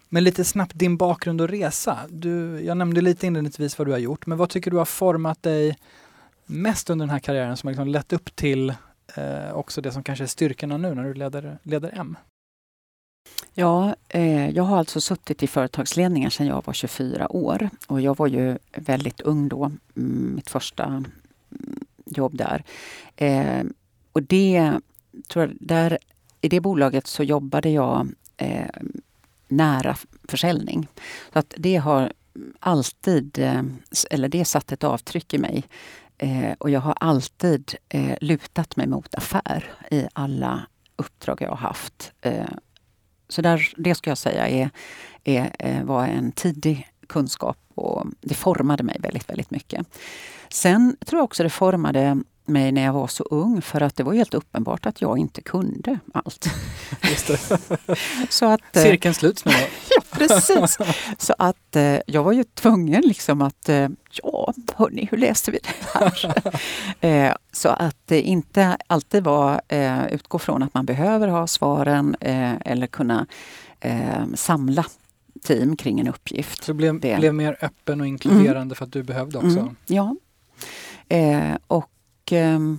Men 0.08 0.24
lite 0.24 0.44
snabbt 0.44 0.72
din 0.74 0.96
bakgrund 0.96 1.40
och 1.40 1.48
resa. 1.48 1.98
Du, 2.08 2.60
jag 2.60 2.76
nämnde 2.76 3.00
lite 3.00 3.26
inledningsvis 3.26 3.78
vad 3.78 3.86
du 3.88 3.92
har 3.92 3.98
gjort, 3.98 4.26
men 4.26 4.38
vad 4.38 4.50
tycker 4.50 4.70
du 4.70 4.76
har 4.76 4.84
format 4.84 5.42
dig 5.42 5.78
mest 6.46 6.90
under 6.90 7.06
den 7.06 7.10
här 7.10 7.18
karriären 7.18 7.56
som 7.56 7.66
har 7.66 7.72
liksom 7.72 7.88
lett 7.88 8.12
upp 8.12 8.36
till 8.36 8.74
eh, 9.14 9.52
också 9.52 9.80
det 9.80 9.92
som 9.92 10.02
kanske 10.02 10.24
är 10.24 10.28
styrkorna 10.28 10.76
nu 10.76 10.94
när 10.94 11.04
du 11.04 11.14
leder, 11.14 11.58
leder 11.62 11.90
M? 11.96 12.16
Ja, 13.54 13.96
eh, 14.08 14.50
jag 14.50 14.62
har 14.62 14.78
alltså 14.78 15.00
suttit 15.00 15.42
i 15.42 15.46
företagsledningen 15.46 16.30
sedan 16.30 16.46
jag 16.46 16.62
var 16.66 16.74
24 16.74 17.32
år 17.32 17.70
och 17.86 18.00
jag 18.00 18.16
var 18.16 18.26
ju 18.26 18.58
väldigt 18.76 19.20
ung 19.20 19.48
då, 19.48 19.64
mm, 19.96 20.34
mitt 20.34 20.50
första 20.50 21.04
jobb 22.04 22.36
där. 22.36 22.64
Eh, 23.16 23.64
och 24.16 24.22
det, 24.22 24.80
tror 25.28 25.44
jag, 25.44 25.56
där, 25.60 25.98
I 26.40 26.48
det 26.48 26.60
bolaget 26.60 27.06
så 27.06 27.22
jobbade 27.22 27.70
jag 27.70 28.08
eh, 28.36 28.66
nära 29.48 29.96
försäljning. 30.28 30.88
Så 31.32 31.38
att 31.38 31.54
det 31.56 31.76
har 31.76 32.12
alltid, 32.60 33.38
eh, 33.38 33.62
eller 34.10 34.28
det 34.28 34.44
satt 34.44 34.72
ett 34.72 34.84
avtryck 34.84 35.34
i 35.34 35.38
mig. 35.38 35.64
Eh, 36.18 36.52
och 36.58 36.70
jag 36.70 36.80
har 36.80 36.94
alltid 37.00 37.74
eh, 37.88 38.16
lutat 38.20 38.76
mig 38.76 38.86
mot 38.86 39.14
affär 39.14 39.72
i 39.90 40.06
alla 40.12 40.66
uppdrag 40.96 41.42
jag 41.42 41.48
har 41.48 41.56
haft. 41.56 42.12
Eh, 42.20 42.48
så 43.28 43.42
där, 43.42 43.72
det 43.76 43.94
ska 43.94 44.10
jag 44.10 44.18
säga 44.18 44.48
är, 44.48 44.70
är, 45.24 45.56
eh, 45.58 45.84
var 45.84 46.06
en 46.06 46.32
tidig 46.32 46.88
kunskap 47.06 47.58
och 47.74 48.06
det 48.20 48.34
formade 48.34 48.82
mig 48.82 48.96
väldigt, 49.00 49.30
väldigt 49.30 49.50
mycket. 49.50 49.86
Sen 50.48 50.96
tror 51.06 51.18
jag 51.18 51.24
också 51.24 51.42
det 51.42 51.50
formade 51.50 52.22
mig 52.48 52.72
när 52.72 52.84
jag 52.84 52.92
var 52.92 53.06
så 53.06 53.24
ung 53.24 53.62
för 53.62 53.80
att 53.80 53.96
det 53.96 54.02
var 54.02 54.14
helt 54.14 54.34
uppenbart 54.34 54.86
att 54.86 55.00
jag 55.00 55.18
inte 55.18 55.42
kunde 55.42 55.98
allt. 56.14 56.48
Det. 57.00 57.38
så 58.28 58.46
att, 58.46 58.76
eh, 58.76 58.82
Cirkeln 58.82 59.14
sluts 59.14 59.44
nu 59.44 59.52
Ja, 59.90 60.02
precis. 60.12 60.78
Så 61.18 61.34
att 61.38 61.76
eh, 61.76 61.98
jag 62.06 62.22
var 62.22 62.32
ju 62.32 62.44
tvungen 62.44 63.02
liksom 63.02 63.42
att, 63.42 63.68
eh, 63.68 63.88
ja 64.10 64.54
hörni, 64.74 65.08
hur 65.10 65.18
läste 65.18 65.50
vi 65.50 65.58
det 65.62 65.98
här? 67.00 67.36
så 67.52 67.68
att 67.68 67.96
det 68.04 68.22
inte 68.22 68.76
alltid 68.86 69.24
var 69.24 69.60
utgå 70.10 70.38
från 70.38 70.62
att 70.62 70.74
man 70.74 70.86
behöver 70.86 71.28
ha 71.28 71.46
svaren 71.46 72.16
eller 72.20 72.86
kunna 72.86 73.26
samla 74.34 74.84
team 75.42 75.76
kring 75.76 76.00
en 76.00 76.08
uppgift. 76.08 76.64
Så 76.64 76.74
blev, 76.74 77.00
blev 77.00 77.34
mer 77.34 77.56
öppen 77.60 78.00
och 78.00 78.06
inkluderande 78.06 78.60
mm. 78.60 78.74
för 78.74 78.84
att 78.84 78.92
du 78.92 79.02
behövde 79.02 79.38
också? 79.38 79.58
Mm, 79.58 79.76
ja. 79.86 80.16
Eh, 81.08 81.56
och 81.66 81.90
Ehm, 82.32 82.78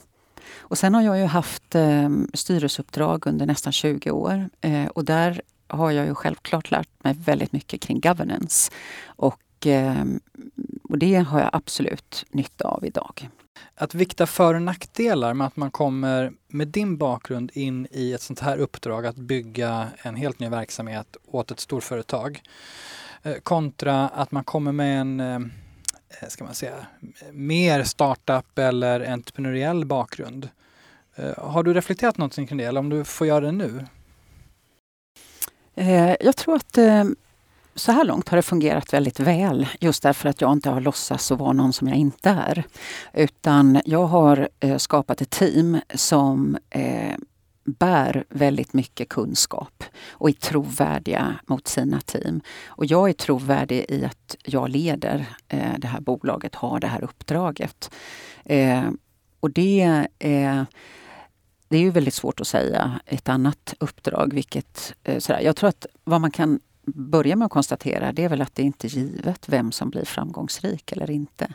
och 0.59 0.77
sen 0.77 0.93
har 0.93 1.01
jag 1.01 1.19
ju 1.19 1.25
haft 1.25 1.75
ehm, 1.75 2.29
styrelseuppdrag 2.33 3.27
under 3.27 3.45
nästan 3.45 3.73
20 3.73 4.11
år 4.11 4.49
eh, 4.61 4.85
och 4.85 5.05
där 5.05 5.41
har 5.67 5.91
jag 5.91 6.05
ju 6.05 6.15
självklart 6.15 6.71
lärt 6.71 7.03
mig 7.03 7.15
väldigt 7.19 7.51
mycket 7.51 7.81
kring 7.81 7.99
governance. 7.99 8.71
Och, 9.05 9.41
ehm, 9.65 10.19
och 10.83 10.97
det 10.97 11.15
har 11.15 11.39
jag 11.39 11.49
absolut 11.53 12.25
nytta 12.29 12.67
av 12.67 12.85
idag. 12.85 13.29
Att 13.75 13.95
vikta 13.95 14.25
för 14.25 14.53
och 14.53 14.61
nackdelar 14.61 15.33
med 15.33 15.47
att 15.47 15.55
man 15.55 15.71
kommer 15.71 16.31
med 16.47 16.67
din 16.67 16.97
bakgrund 16.97 17.51
in 17.53 17.87
i 17.91 18.13
ett 18.13 18.21
sånt 18.21 18.39
här 18.39 18.57
uppdrag 18.57 19.05
att 19.05 19.15
bygga 19.15 19.87
en 20.01 20.15
helt 20.15 20.39
ny 20.39 20.49
verksamhet 20.49 21.17
åt 21.25 21.51
ett 21.51 21.59
storföretag 21.59 22.41
eh, 23.23 23.35
kontra 23.43 24.07
att 24.07 24.31
man 24.31 24.43
kommer 24.43 24.71
med 24.71 25.01
en 25.01 25.51
Eh, 26.10 26.28
ska 26.28 26.43
man 26.43 26.53
säga, 26.53 26.88
mer 27.32 27.84
startup 27.84 28.60
eller 28.60 29.12
entreprenöriell 29.12 29.86
bakgrund. 29.86 30.49
Eh, 31.16 31.34
har 31.38 31.64
du 31.64 31.74
reflekterat 31.74 32.18
någonting 32.18 32.47
kring 32.47 32.58
det 32.58 32.64
eller 32.64 32.80
om 32.80 32.89
du 32.89 33.03
får 33.03 33.28
göra 33.28 33.45
det 33.45 33.51
nu? 33.51 33.86
Eh, 35.76 36.16
jag 36.20 36.36
tror 36.36 36.55
att 36.55 36.78
så 37.76 37.91
här 37.91 38.03
långt 38.03 38.30
har 38.30 38.36
det 38.36 38.41
fungerat 38.41 38.93
väldigt 38.93 39.20
väl 39.20 39.68
just 39.80 40.03
därför 40.03 40.30
att 40.30 40.41
jag 40.41 40.51
inte 40.51 40.70
har 40.70 40.82
låtsats 40.82 41.32
att 41.32 41.39
vara 41.39 41.53
någon 41.53 41.74
som 41.74 41.88
jag 41.88 41.97
inte 41.97 42.30
är. 42.30 42.64
Utan 43.14 43.82
jag 43.86 44.05
har 44.05 44.49
skapat 44.78 45.22
ett 45.22 45.30
team 45.30 45.80
som 45.95 46.58
bär 47.68 48.26
väldigt 48.30 48.74
mycket 48.74 49.09
kunskap 49.09 49.84
och 50.09 50.30
är 50.30 50.34
trovärdiga 50.34 51.36
mot 51.45 51.68
sina 51.68 52.01
team. 52.01 52.41
Och 52.68 52.86
jag 52.86 53.09
är 53.09 53.13
trovärdig 53.13 53.86
i 53.89 54.05
att 54.05 54.36
jag 54.45 54.70
leder 54.70 55.26
eh, 55.47 55.74
det 55.78 55.88
här 55.88 56.01
bolaget, 56.01 56.55
har 56.55 56.80
det 56.80 56.88
här 56.88 57.03
uppdraget. 57.03 57.91
Eh, 58.45 58.89
och 59.39 59.51
det, 59.51 60.07
eh, 60.20 60.63
det 61.68 61.78
är 61.78 61.82
ju 61.82 61.91
väldigt 61.91 62.13
svårt 62.13 62.41
att 62.41 62.47
säga 62.47 62.99
ett 63.05 63.30
annat 63.30 63.74
uppdrag. 63.80 64.34
Vilket, 64.34 64.93
eh, 65.03 65.20
sådär. 65.20 65.41
Jag 65.41 65.55
tror 65.55 65.70
att 65.70 65.86
vad 66.03 66.22
man 66.22 66.32
kan 66.32 66.59
börja 66.95 67.35
med 67.35 67.45
att 67.45 67.51
konstatera 67.51 68.11
det 68.11 68.23
är 68.23 68.29
väl 68.29 68.41
att 68.41 68.55
det 68.55 68.63
inte 68.63 68.88
är 68.88 68.89
givet 68.89 69.49
vem 69.49 69.71
som 69.71 69.89
blir 69.89 70.05
framgångsrik 70.05 70.91
eller 70.91 71.11
inte. 71.11 71.47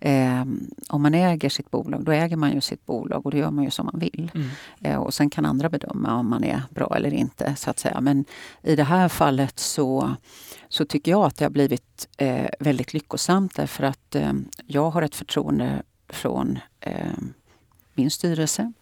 Eh, 0.00 0.44
om 0.88 1.02
man 1.02 1.14
äger 1.14 1.48
sitt 1.48 1.70
bolag, 1.70 2.04
då 2.04 2.12
äger 2.12 2.36
man 2.36 2.52
ju 2.52 2.60
sitt 2.60 2.86
bolag 2.86 3.26
och 3.26 3.32
det 3.32 3.38
gör 3.38 3.50
man 3.50 3.64
ju 3.64 3.70
som 3.70 3.86
man 3.86 3.98
vill. 3.98 4.30
Mm. 4.34 4.48
Eh, 4.80 4.96
och 4.96 5.14
sen 5.14 5.30
kan 5.30 5.44
andra 5.44 5.68
bedöma 5.68 6.14
om 6.14 6.30
man 6.30 6.44
är 6.44 6.62
bra 6.70 6.94
eller 6.96 7.14
inte. 7.14 7.54
så 7.56 7.70
att 7.70 7.78
säga. 7.78 8.00
Men 8.00 8.24
i 8.62 8.76
det 8.76 8.84
här 8.84 9.08
fallet 9.08 9.58
så, 9.58 10.14
så 10.68 10.84
tycker 10.84 11.10
jag 11.10 11.24
att 11.24 11.36
det 11.36 11.44
har 11.44 11.50
blivit 11.50 12.08
eh, 12.16 12.48
väldigt 12.60 12.94
lyckosamt 12.94 13.56
därför 13.56 13.84
att 13.84 14.14
eh, 14.14 14.32
jag 14.66 14.90
har 14.90 15.02
ett 15.02 15.14
förtroende 15.14 15.82
från 16.08 16.58
ehm, 16.80 17.32
min 17.94 18.10
styrelse. 18.10 18.72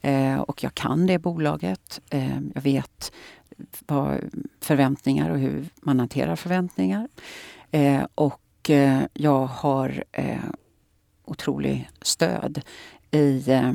Eh, 0.00 0.40
och 0.40 0.64
jag 0.64 0.74
kan 0.74 1.06
det 1.06 1.18
bolaget. 1.18 2.00
Ehm, 2.10 2.52
jag 2.54 2.62
vet 2.62 3.12
förväntningar 4.60 5.30
och 5.30 5.38
hur 5.38 5.68
man 5.82 5.98
hanterar 5.98 6.36
förväntningar. 6.36 7.08
Eh, 7.70 8.06
och 8.14 8.70
eh, 8.70 9.02
jag 9.12 9.46
har 9.46 10.04
eh, 10.12 10.44
otroligt 11.24 11.86
stöd 12.02 12.62
i 13.10 13.50
eh, 13.50 13.72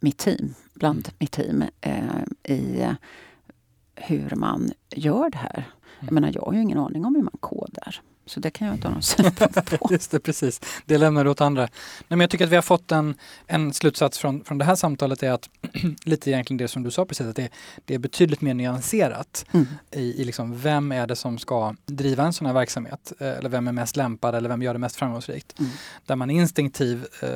mitt 0.00 0.18
team, 0.18 0.54
bland 0.74 1.08
mm. 1.08 1.16
mitt 1.18 1.30
team, 1.32 1.64
eh, 1.80 2.54
i 2.56 2.86
hur 3.94 4.36
man 4.36 4.70
gör 4.90 5.30
det 5.30 5.38
här. 5.38 5.64
Jag 6.00 6.12
mm. 6.12 6.14
menar, 6.14 6.32
jag 6.34 6.42
har 6.42 6.52
ju 6.52 6.62
ingen 6.62 6.78
aning 6.78 7.04
om 7.04 7.14
hur 7.14 7.22
man 7.22 7.36
kodar. 7.40 8.00
Så 8.32 8.40
det 8.40 8.50
kan 8.50 8.66
jag 8.66 8.76
inte 8.76 8.88
ha 8.88 8.92
någon 8.92 9.02
synpunkt 9.02 9.70
på. 9.70 9.88
Just 9.90 10.10
det, 10.10 10.20
precis. 10.20 10.60
Det 10.86 10.98
lämnar 10.98 11.24
du 11.24 11.30
åt 11.30 11.40
andra. 11.40 11.62
Nej, 11.62 11.70
men 12.08 12.20
jag 12.20 12.30
tycker 12.30 12.44
att 12.44 12.50
vi 12.50 12.54
har 12.54 12.62
fått 12.62 12.92
en, 12.92 13.14
en 13.46 13.72
slutsats 13.72 14.18
från, 14.18 14.44
från 14.44 14.58
det 14.58 14.64
här 14.64 14.74
samtalet 14.74 15.22
är 15.22 15.30
att 15.30 15.48
lite 16.04 16.30
egentligen 16.30 16.58
det 16.58 16.68
som 16.68 16.82
du 16.82 16.90
sa 16.90 17.04
precis, 17.04 17.26
att 17.26 17.36
det, 17.36 17.48
det 17.84 17.94
är 17.94 17.98
betydligt 17.98 18.40
mer 18.40 18.54
nyanserat 18.54 19.44
mm. 19.52 19.66
i, 19.90 20.00
i 20.00 20.24
liksom 20.24 20.58
vem 20.58 20.92
är 20.92 21.06
det 21.06 21.16
som 21.16 21.38
ska 21.38 21.74
driva 21.86 22.24
en 22.24 22.32
sån 22.32 22.46
här 22.46 22.54
verksamhet 22.54 23.12
eh, 23.18 23.28
eller 23.28 23.48
vem 23.48 23.68
är 23.68 23.72
mest 23.72 23.96
lämpad 23.96 24.34
eller 24.34 24.48
vem 24.48 24.62
gör 24.62 24.72
det 24.72 24.78
mest 24.78 24.96
framgångsrikt. 24.96 25.58
Mm. 25.58 25.70
Där 26.06 26.16
man 26.16 26.30
instinktiv, 26.30 27.06
uh, 27.22 27.28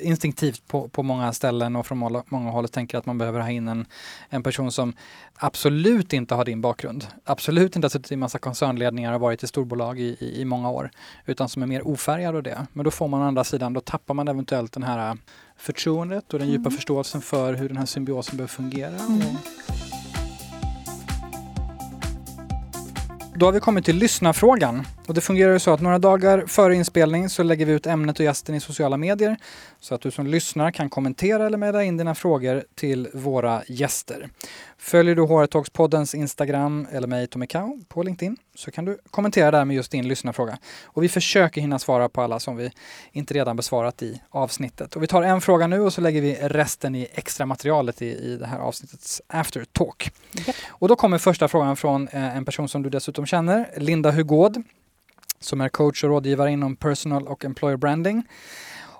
instinktivt 0.00 0.66
på, 0.66 0.88
på 0.88 1.02
många 1.02 1.32
ställen 1.32 1.76
och 1.76 1.86
från 1.86 1.98
många, 1.98 2.22
många 2.26 2.50
håll 2.50 2.68
tänker 2.68 2.98
att 2.98 3.06
man 3.06 3.18
behöver 3.18 3.40
ha 3.40 3.50
in 3.50 3.68
en, 3.68 3.86
en 4.28 4.42
person 4.42 4.72
som 4.72 4.92
absolut 5.34 6.12
inte 6.12 6.34
har 6.34 6.44
din 6.44 6.60
bakgrund, 6.60 7.06
absolut 7.24 7.76
inte 7.76 7.86
har 7.86 7.90
suttit 7.90 8.12
i 8.12 8.16
massa 8.16 8.38
koncernledningar 8.38 9.12
och 9.12 9.20
varit 9.20 9.42
i 9.42 9.46
storbolag 9.46 10.00
i, 10.00 10.16
i, 10.20 10.33
i 10.34 10.44
många 10.44 10.70
år, 10.70 10.90
utan 11.26 11.48
som 11.48 11.62
är 11.62 11.66
mer 11.66 11.86
ofärgad 11.86 12.36
av 12.36 12.42
det. 12.42 12.66
Men 12.72 12.84
då 12.84 12.90
får 12.90 13.08
man 13.08 13.22
å 13.22 13.24
andra 13.24 13.44
sidan, 13.44 13.72
då 13.72 13.80
tappar 13.80 14.14
man 14.14 14.28
eventuellt 14.28 14.72
den 14.72 14.82
här 14.82 15.10
äh, 15.10 15.14
förtroendet 15.56 16.32
och 16.32 16.38
den 16.38 16.48
mm. 16.48 16.60
djupa 16.60 16.70
förståelsen 16.70 17.20
för 17.20 17.54
hur 17.54 17.68
den 17.68 17.76
här 17.76 17.86
symbiosen 17.86 18.36
behöver 18.36 18.52
fungera. 18.52 18.96
Mm. 19.08 19.36
då 23.36 23.46
har 23.46 23.52
vi 23.52 23.60
kommit 23.60 23.84
till 23.84 23.96
lyssnarfrågan. 23.96 24.86
Och 25.06 25.14
det 25.14 25.20
fungerar 25.20 25.52
ju 25.52 25.58
så 25.58 25.72
att 25.72 25.80
några 25.80 25.98
dagar 25.98 26.44
före 26.46 26.74
inspelning 26.74 27.28
så 27.28 27.42
lägger 27.42 27.66
vi 27.66 27.72
ut 27.72 27.86
ämnet 27.86 28.18
och 28.18 28.24
gästen 28.24 28.54
i 28.54 28.60
sociala 28.60 28.96
medier 28.96 29.36
så 29.80 29.94
att 29.94 30.00
du 30.00 30.10
som 30.10 30.26
lyssnar 30.26 30.70
kan 30.70 30.90
kommentera 30.90 31.46
eller 31.46 31.58
mejla 31.58 31.84
in 31.84 31.96
dina 31.96 32.14
frågor 32.14 32.64
till 32.74 33.08
våra 33.14 33.62
gäster. 33.66 34.28
Följer 34.78 35.14
du 35.14 35.22
HR 35.22 35.46
Talks-poddens 35.46 36.14
Instagram 36.14 36.86
eller 36.92 37.08
mig, 37.08 37.26
Tommy 37.26 37.46
Kau, 37.46 37.78
på 37.88 38.02
LinkedIn 38.02 38.36
så 38.54 38.70
kan 38.70 38.84
du 38.84 38.98
kommentera 39.10 39.50
där 39.50 39.64
med 39.64 39.76
just 39.76 39.90
din 39.90 40.08
lyssnarfråga. 40.08 40.58
Och 40.84 41.02
vi 41.02 41.08
försöker 41.08 41.60
hinna 41.60 41.78
svara 41.78 42.08
på 42.08 42.22
alla 42.22 42.40
som 42.40 42.56
vi 42.56 42.70
inte 43.12 43.34
redan 43.34 43.56
besvarat 43.56 44.02
i 44.02 44.22
avsnittet. 44.30 44.96
Och 44.96 45.02
vi 45.02 45.06
tar 45.06 45.22
en 45.22 45.40
fråga 45.40 45.66
nu 45.66 45.80
och 45.80 45.92
så 45.92 46.00
lägger 46.00 46.20
vi 46.20 46.34
resten 46.34 46.94
i 46.94 47.08
extra 47.12 47.46
materialet 47.46 48.02
i, 48.02 48.06
i 48.06 48.36
det 48.36 48.46
här 48.46 48.58
avsnittets 48.58 49.22
after 49.26 49.64
talk. 49.64 50.10
Yep. 50.46 50.56
Och 50.68 50.88
då 50.88 50.96
kommer 50.96 51.18
första 51.18 51.48
frågan 51.48 51.76
från 51.76 52.08
eh, 52.08 52.36
en 52.36 52.44
person 52.44 52.68
som 52.68 52.82
du 52.82 52.90
dessutom 52.90 53.26
känner, 53.26 53.70
Linda 53.76 54.10
Hugård, 54.10 54.62
som 55.40 55.60
är 55.60 55.68
coach 55.68 56.04
och 56.04 56.10
rådgivare 56.10 56.50
inom 56.50 56.76
personal 56.76 57.28
och 57.28 57.44
employer 57.44 57.76
branding. 57.76 58.22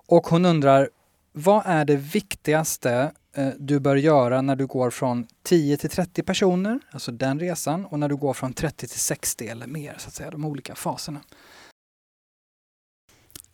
Och 0.06 0.26
hon 0.26 0.44
undrar, 0.44 0.88
vad 1.32 1.62
är 1.66 1.84
det 1.84 1.96
viktigaste 1.96 3.12
Eh, 3.34 3.52
du 3.58 3.80
bör 3.80 3.96
göra 3.96 4.42
när 4.42 4.56
du 4.56 4.66
går 4.66 4.90
från 4.90 5.26
10 5.42 5.76
till 5.76 5.90
30 5.90 6.22
personer, 6.22 6.80
alltså 6.90 7.12
den 7.12 7.40
resan, 7.40 7.84
och 7.84 7.98
när 7.98 8.08
du 8.08 8.16
går 8.16 8.34
från 8.34 8.52
30 8.52 8.88
till 8.88 9.00
60 9.00 9.48
eller 9.48 9.66
mer, 9.66 9.94
så 9.98 10.08
att 10.08 10.14
säga, 10.14 10.30
de 10.30 10.44
olika 10.44 10.74
faserna? 10.74 11.20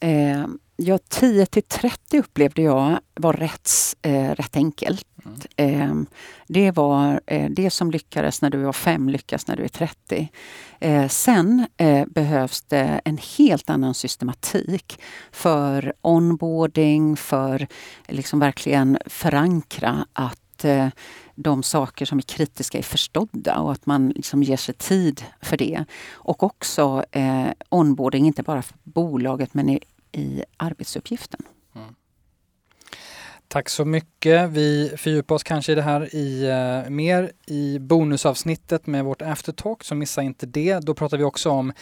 Eh, 0.01 0.47
ja, 0.81 0.99
10 1.09 1.47
till 1.47 1.62
30 1.62 2.18
upplevde 2.18 2.62
jag 2.62 3.01
var 3.14 3.33
rätt, 3.33 3.70
eh, 4.03 4.31
rätt 4.31 4.57
enkelt. 4.57 5.07
Mm. 5.57 6.07
Eh, 6.07 6.07
det 6.47 6.70
var 6.70 7.20
eh, 7.26 7.51
det 7.51 7.70
som 7.70 7.91
lyckades 7.91 8.43
när 8.43 8.51
du 8.51 8.59
var 8.59 8.72
5 8.72 9.09
lyckas 9.09 9.47
när 9.47 9.57
du 9.57 9.64
är 9.64 9.68
30. 9.68 10.31
Eh, 10.81 11.09
sen 11.09 11.66
eh, 11.76 12.07
behövs 12.07 12.62
det 12.62 13.01
en 13.05 13.18
helt 13.39 13.70
annan 13.70 13.95
systematik 13.95 15.01
för 15.33 15.93
onboarding, 16.01 17.16
för 17.16 17.66
liksom 18.09 18.39
verkligen 18.39 18.99
förankra 19.07 20.07
att 20.12 20.64
eh, 20.64 20.89
de 21.35 21.62
saker 21.62 22.07
som 22.07 22.18
är 22.18 22.22
kritiska 22.22 22.78
är 22.78 22.83
förstådda 22.83 23.59
och 23.59 23.72
att 23.72 23.87
man 23.87 24.09
liksom 24.09 24.43
ger 24.43 24.57
sig 24.57 24.74
tid 24.74 25.24
för 25.43 25.57
det. 25.57 25.85
Och 26.11 26.43
också 26.43 27.05
eh, 27.11 27.49
onboarding, 27.68 28.26
inte 28.26 28.43
bara 28.43 28.62
för 28.62 28.76
bolaget 28.83 29.55
men 29.55 29.68
i, 29.68 29.81
i 30.13 30.45
arbetsuppgiften. 30.57 31.41
Mm. 31.75 31.95
Tack 33.53 33.69
så 33.69 33.85
mycket. 33.85 34.51
Vi 34.51 34.93
fördjupar 34.97 35.35
oss 35.35 35.43
kanske 35.43 35.73
i 35.73 35.75
det 35.75 35.83
här 35.83 36.15
i, 36.15 36.47
uh, 36.85 36.91
mer 36.91 37.33
i 37.47 37.79
bonusavsnittet 37.79 38.87
med 38.87 39.05
vårt 39.05 39.23
aftertalk, 39.23 39.85
så 39.85 39.95
missa 39.95 40.23
inte 40.23 40.47
det. 40.47 40.79
Då 40.79 40.95
pratar 40.95 41.17
vi 41.17 41.25
också 41.25 41.51
om 41.51 41.73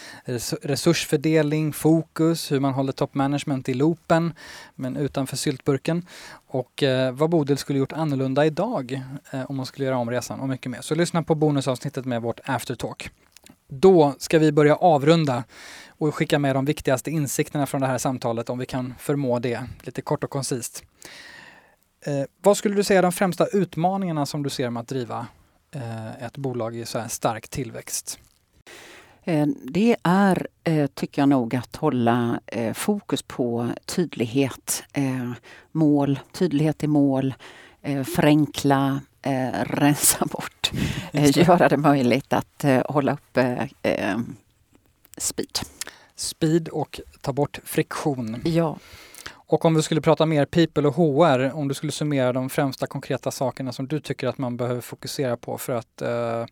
resursfördelning, 0.62 1.72
fokus, 1.72 2.52
hur 2.52 2.60
man 2.60 2.74
håller 2.74 2.92
top 2.92 3.14
management 3.14 3.68
i 3.68 3.74
loopen, 3.74 4.32
men 4.74 4.96
utanför 4.96 5.36
syltburken. 5.36 6.06
Och 6.46 6.82
uh, 6.82 7.10
vad 7.10 7.30
Bodil 7.30 7.58
skulle 7.58 7.78
gjort 7.78 7.92
annorlunda 7.92 8.46
idag 8.46 9.02
uh, 9.34 9.50
om 9.50 9.56
hon 9.56 9.66
skulle 9.66 9.86
göra 9.86 9.98
om 9.98 10.10
resan 10.10 10.40
och 10.40 10.48
mycket 10.48 10.70
mer. 10.70 10.80
Så 10.80 10.94
lyssna 10.94 11.22
på 11.22 11.34
bonusavsnittet 11.34 12.04
med 12.04 12.22
vårt 12.22 12.40
aftertalk. 12.44 13.10
Då 13.68 14.14
ska 14.18 14.38
vi 14.38 14.52
börja 14.52 14.76
avrunda 14.76 15.44
och 15.98 16.14
skicka 16.14 16.38
med 16.38 16.56
de 16.56 16.64
viktigaste 16.64 17.10
insikterna 17.10 17.66
från 17.66 17.80
det 17.80 17.86
här 17.86 17.98
samtalet 17.98 18.50
om 18.50 18.58
vi 18.58 18.66
kan 18.66 18.94
förmå 18.98 19.38
det, 19.38 19.62
lite 19.82 20.02
kort 20.02 20.24
och 20.24 20.30
koncist. 20.30 20.84
Eh, 22.06 22.24
vad 22.42 22.56
skulle 22.56 22.74
du 22.74 22.84
säga 22.84 22.98
är 22.98 23.02
de 23.02 23.12
främsta 23.12 23.46
utmaningarna 23.46 24.26
som 24.26 24.42
du 24.42 24.50
ser 24.50 24.70
med 24.70 24.80
att 24.80 24.88
driva 24.88 25.26
eh, 25.74 26.22
ett 26.24 26.36
bolag 26.36 26.76
i 26.76 26.86
så 26.86 26.98
här 26.98 27.08
stark 27.08 27.48
tillväxt? 27.48 28.18
Eh, 29.28 29.46
det 29.64 29.96
är, 30.02 30.46
eh, 30.64 30.86
tycker 30.86 31.22
jag 31.22 31.28
nog, 31.28 31.56
att 31.56 31.76
hålla 31.76 32.40
eh, 32.46 32.72
fokus 32.72 33.22
på 33.22 33.70
tydlighet, 33.86 34.82
mål, 35.72 36.18
tydlighet 36.32 36.84
i 36.84 36.86
mål, 36.86 37.34
förenkla, 38.14 39.00
rensa 39.62 40.26
bort, 40.26 40.72
göra 41.12 41.68
det 41.68 41.76
möjligt 41.76 42.32
att 42.32 42.64
hålla 42.88 43.12
uppe 43.12 43.68
speed. 45.16 45.58
Speed 46.20 46.68
och 46.68 47.00
ta 47.20 47.32
bort 47.32 47.60
friktion. 47.64 48.40
Ja. 48.44 48.78
Och 49.34 49.64
om 49.64 49.74
vi 49.74 49.82
skulle 49.82 50.00
prata 50.00 50.26
mer 50.26 50.44
people 50.44 50.88
och 50.88 50.94
HR, 50.94 51.54
om 51.54 51.68
du 51.68 51.74
skulle 51.74 51.92
summera 51.92 52.32
de 52.32 52.50
främsta 52.50 52.86
konkreta 52.86 53.30
sakerna 53.30 53.72
som 53.72 53.88
du 53.88 54.00
tycker 54.00 54.28
att 54.28 54.38
man 54.38 54.56
behöver 54.56 54.80
fokusera 54.80 55.36
på 55.36 55.58
för 55.58 55.72
att 55.72 56.02
eh, 56.02 56.44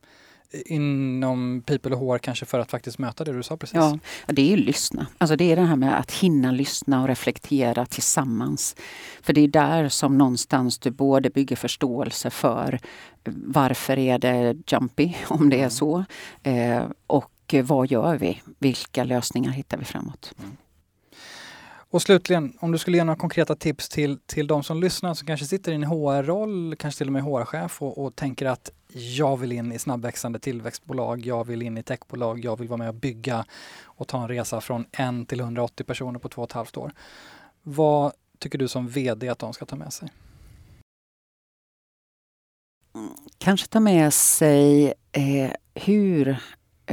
inom 0.67 1.63
people 1.67 1.97
och 1.97 2.01
HR 2.01 2.19
kanske 2.19 2.47
för 2.47 2.59
att 2.59 2.71
faktiskt 2.71 2.99
möta 2.99 3.25
det 3.25 3.33
du 3.33 3.43
sa 3.43 3.57
precis? 3.57 3.75
Ja, 3.75 3.99
det 4.27 4.43
är 4.43 4.47
ju 4.47 4.57
lyssna. 4.57 5.07
Alltså 5.19 5.37
det 5.37 5.53
är 5.53 5.57
det 5.57 5.63
här 5.63 5.77
med 5.77 5.99
att 5.99 6.13
hinna 6.13 6.53
lyssna 6.53 7.03
och 7.03 7.09
reflektera 7.09 7.87
tillsammans. 7.87 8.77
För 9.23 9.33
det 9.33 9.41
är 9.41 9.49
där 9.49 9.89
som 9.89 10.19
någonstans 10.19 10.79
du 10.79 10.91
både 10.91 11.31
bygger 11.31 11.57
förståelse 11.57 12.31
för 12.31 12.81
varför 13.25 13.99
är 13.99 14.19
det 14.19 14.57
jumpy, 14.67 15.15
om 15.29 15.51
det 15.51 15.57
är 15.57 15.59
mm. 15.59 15.71
så, 15.71 16.05
eh, 16.43 16.83
och 17.55 17.69
vad 17.69 17.91
gör 17.91 18.17
vi? 18.17 18.43
Vilka 18.59 19.05
lösningar 19.05 19.51
hittar 19.51 19.79
vi 19.79 19.85
framåt? 19.85 20.35
Mm. 20.39 20.57
Och 21.91 22.03
slutligen, 22.03 22.53
om 22.61 22.73
du 22.73 22.79
skulle 22.79 22.97
ge 22.97 23.05
några 23.05 23.19
konkreta 23.19 23.57
tips 23.57 23.89
till, 23.89 24.19
till 24.27 24.47
de 24.47 24.63
som 24.63 24.81
lyssnar 24.81 25.15
som 25.15 25.27
kanske 25.27 25.47
sitter 25.47 25.73
i 25.73 25.75
en 25.75 25.85
HR-roll, 25.85 26.77
kanske 26.79 26.99
till 26.99 27.07
och 27.07 27.13
med 27.13 27.23
HR-chef 27.23 27.83
och, 27.83 28.05
och, 28.05 28.17
tänker 28.17 28.47
att 28.47 28.71
jag 28.93 29.37
vill 29.37 29.53
in 29.53 29.73
i 29.73 29.79
snabbväxande 29.79 30.39
tillväxtbolag, 30.39 31.27
jag 31.27 31.47
vill 31.47 31.63
in 31.63 31.79
i 31.79 31.83
techbolag, 31.83 32.45
jag 32.45 32.59
vill 32.59 32.69
vara 32.69 32.79
med 32.79 32.89
och 32.89 32.95
bygga 32.95 33.45
och 33.85 34.09
ta 34.09 34.23
en 34.23 34.29
resa 34.29 34.61
från 34.61 34.87
en 34.93 35.27
till 35.27 35.41
180 35.41 35.85
personer 35.85 36.19
på 36.19 36.29
två 36.29 36.43
och 36.43 36.49
ett 36.49 36.53
halvt 36.53 36.77
år. 36.77 36.93
Vad 37.63 38.13
tycker 38.39 38.59
du 38.59 38.69
som 38.69 38.89
VD 38.89 39.29
att 39.29 39.39
de 39.39 39.53
ska 39.53 39.65
ta 39.65 39.77
med 39.77 39.93
sig? 39.93 40.09
Kanske 43.39 43.67
ta 43.67 43.81
med 43.81 44.15
sig 44.15 44.95
eh, 45.13 45.51
hur 45.75 46.29
Eh, 46.29 46.37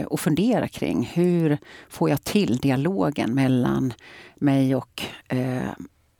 och 0.08 0.20
fundera 0.20 0.68
kring 0.68 1.06
hur 1.14 1.58
får 1.90 2.10
jag 2.10 2.24
till 2.24 2.58
dialogen 2.58 3.34
mellan 3.34 3.94
mig 4.36 4.76
och 4.76 5.04
eh, 5.28 5.70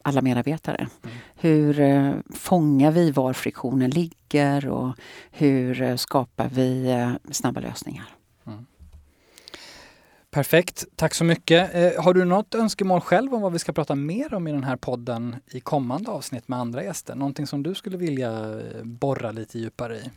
alla 0.04 0.22
medarbetare. 0.22 0.88
Mm. 1.04 1.16
Hur 1.36 1.80
eh, 1.80 2.14
fångar 2.34 2.92
vi 2.92 3.12
var 3.12 3.34
friktionen 3.34 3.90
ligger 3.90 4.68
och 4.68 4.96
hur 5.32 5.82
eh, 5.82 5.96
skapar 5.96 6.50
vi 6.50 6.92
eh, 6.92 7.12
snabba 7.32 7.60
lösningar? 7.60 8.06
Mm. 8.48 8.66
Perfekt, 10.32 10.86
tack 10.96 11.14
så 11.14 11.24
mycket. 11.24 11.76
Eh, 11.76 12.04
har 12.04 12.14
du 12.14 12.26
något 12.26 12.56
önskemål 12.56 13.02
själv 13.02 13.34
om 13.36 13.42
vad 13.42 13.54
vi 13.54 13.60
ska 13.60 13.74
prata 13.74 13.96
mer 13.96 14.34
om 14.34 14.48
i 14.48 14.52
den 14.52 14.64
här 14.64 14.76
podden 14.76 15.36
i 15.52 15.60
kommande 15.60 16.12
avsnitt 16.12 16.48
med 16.48 16.60
andra 16.60 16.84
gäster? 16.84 17.16
Någonting 17.16 17.48
som 17.48 17.64
du 17.64 17.76
skulle 17.76 17.98
vilja 17.98 18.62
borra 18.84 19.32
lite 19.32 19.60
djupare 19.60 19.98
i? 19.98 20.10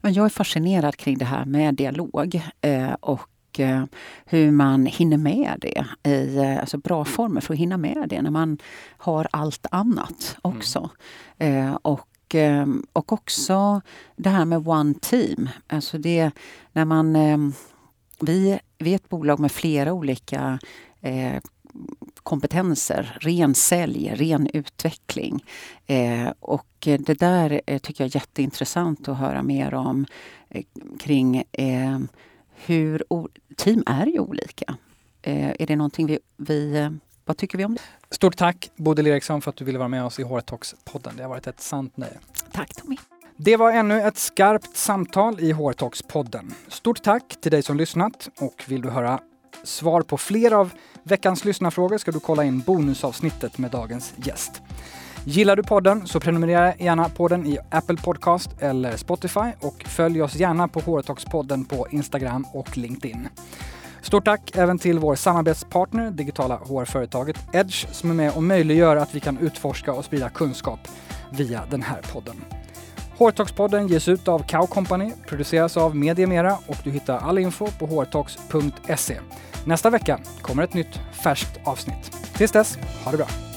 Men 0.00 0.12
jag 0.12 0.24
är 0.24 0.28
fascinerad 0.28 0.96
kring 0.96 1.18
det 1.18 1.24
här 1.24 1.44
med 1.44 1.74
dialog 1.74 2.42
eh, 2.60 2.92
och 2.92 3.60
eh, 3.60 3.84
hur 4.24 4.50
man 4.50 4.86
hinner 4.86 5.16
med 5.16 5.58
det 5.60 5.84
i 6.10 6.36
eh, 6.36 6.60
alltså 6.60 6.78
bra 6.78 7.04
former 7.04 7.40
för 7.40 7.54
att 7.54 7.60
hinna 7.60 7.76
med 7.76 8.06
det 8.08 8.22
när 8.22 8.30
man 8.30 8.58
har 8.96 9.28
allt 9.30 9.66
annat 9.70 10.36
också. 10.42 10.90
Mm. 11.38 11.76
och 11.82 12.08
och 12.92 13.12
också 13.12 13.80
det 14.16 14.30
här 14.30 14.44
med 14.44 14.68
one 14.68 14.94
team. 14.94 15.48
Alltså 15.66 15.98
det 15.98 16.30
när 16.72 16.84
man... 16.84 17.16
Vi, 18.20 18.58
vi 18.78 18.90
är 18.90 18.96
ett 18.96 19.08
bolag 19.08 19.40
med 19.40 19.52
flera 19.52 19.92
olika 19.92 20.58
kompetenser, 22.22 23.18
ren 23.20 23.54
sälj, 23.54 24.14
ren 24.14 24.48
utveckling. 24.52 25.44
Eh, 25.86 26.32
och 26.40 26.66
det 26.80 27.18
där 27.18 27.60
eh, 27.66 27.78
tycker 27.78 28.04
jag 28.04 28.10
är 28.10 28.16
jätteintressant 28.16 29.08
att 29.08 29.18
höra 29.18 29.42
mer 29.42 29.74
om 29.74 30.06
eh, 30.48 30.62
kring 30.98 31.44
eh, 31.52 31.98
hur 32.66 33.02
team 33.56 33.82
är 33.86 34.06
ju 34.06 34.18
olika. 34.18 34.76
Eh, 35.22 35.48
är 35.48 35.66
det 35.66 35.76
någonting 35.76 36.06
vi, 36.06 36.18
vi 36.36 36.78
eh, 36.78 36.90
vad 37.24 37.36
tycker 37.36 37.58
vi 37.58 37.64
om 37.64 37.74
det? 37.74 37.80
Stort 38.10 38.36
tack 38.36 38.70
Bodil 38.76 39.06
Eriksson 39.06 39.42
för 39.42 39.50
att 39.50 39.56
du 39.56 39.64
ville 39.64 39.78
vara 39.78 39.88
med 39.88 40.04
oss 40.04 40.18
i 40.18 40.22
HR 40.22 40.40
Talks-podden. 40.40 41.16
Det 41.16 41.22
har 41.22 41.30
varit 41.30 41.46
ett 41.46 41.60
sant 41.60 41.96
nöje. 41.96 42.18
Tack 42.52 42.74
Tommy. 42.74 42.96
Det 43.36 43.56
var 43.56 43.72
ännu 43.72 44.00
ett 44.00 44.18
skarpt 44.18 44.76
samtal 44.76 45.40
i 45.40 45.52
HR 45.52 45.72
Talks-podden. 45.72 46.54
Stort 46.68 47.02
tack 47.02 47.36
till 47.40 47.50
dig 47.50 47.62
som 47.62 47.76
lyssnat 47.76 48.28
och 48.40 48.64
vill 48.68 48.82
du 48.82 48.90
höra 48.90 49.20
svar 49.64 50.02
på 50.02 50.18
fler 50.18 50.52
av 50.52 50.70
veckans 51.02 51.44
lyssnarfrågor 51.44 51.98
ska 51.98 52.10
du 52.10 52.20
kolla 52.20 52.44
in 52.44 52.60
bonusavsnittet 52.60 53.58
med 53.58 53.70
dagens 53.70 54.14
gäst. 54.16 54.62
Gillar 55.24 55.56
du 55.56 55.62
podden 55.62 56.06
så 56.06 56.20
prenumerera 56.20 56.74
gärna 56.76 57.08
på 57.08 57.28
den 57.28 57.46
i 57.46 57.58
Apple 57.70 57.96
Podcast 57.96 58.50
eller 58.58 58.96
Spotify 58.96 59.52
och 59.60 59.84
följ 59.86 60.22
oss 60.22 60.34
gärna 60.34 60.68
på 60.68 60.80
Håretalkspodden 60.80 61.64
på 61.64 61.86
Instagram 61.90 62.46
och 62.52 62.78
LinkedIn. 62.78 63.28
Stort 64.02 64.24
tack 64.24 64.56
även 64.56 64.78
till 64.78 64.98
vår 64.98 65.14
samarbetspartner, 65.14 66.10
digitala 66.10 66.56
HR-företaget 66.56 67.36
Edge, 67.52 67.86
som 67.92 68.10
är 68.10 68.14
med 68.14 68.32
och 68.36 68.42
möjliggör 68.42 68.96
att 68.96 69.14
vi 69.14 69.20
kan 69.20 69.38
utforska 69.38 69.92
och 69.92 70.04
sprida 70.04 70.28
kunskap 70.28 70.88
via 71.30 71.62
den 71.70 71.82
här 71.82 72.02
podden. 72.12 72.36
Hårtalkspodden 73.18 73.88
ges 73.88 74.08
ut 74.08 74.28
av 74.28 74.38
Cow 74.38 74.66
Company, 74.66 75.12
produceras 75.26 75.76
av 75.76 75.96
Media 75.96 76.26
Mera 76.26 76.58
och 76.66 76.76
du 76.84 76.90
hittar 76.90 77.18
all 77.18 77.38
info 77.38 77.66
på 77.78 77.86
hårtalks.se. 77.86 79.18
Nästa 79.64 79.90
vecka 79.90 80.18
kommer 80.42 80.62
ett 80.62 80.74
nytt 80.74 81.00
färskt 81.24 81.60
avsnitt. 81.64 82.12
Tills 82.34 82.52
dess, 82.52 82.78
ha 83.04 83.10
det 83.10 83.16
bra! 83.16 83.51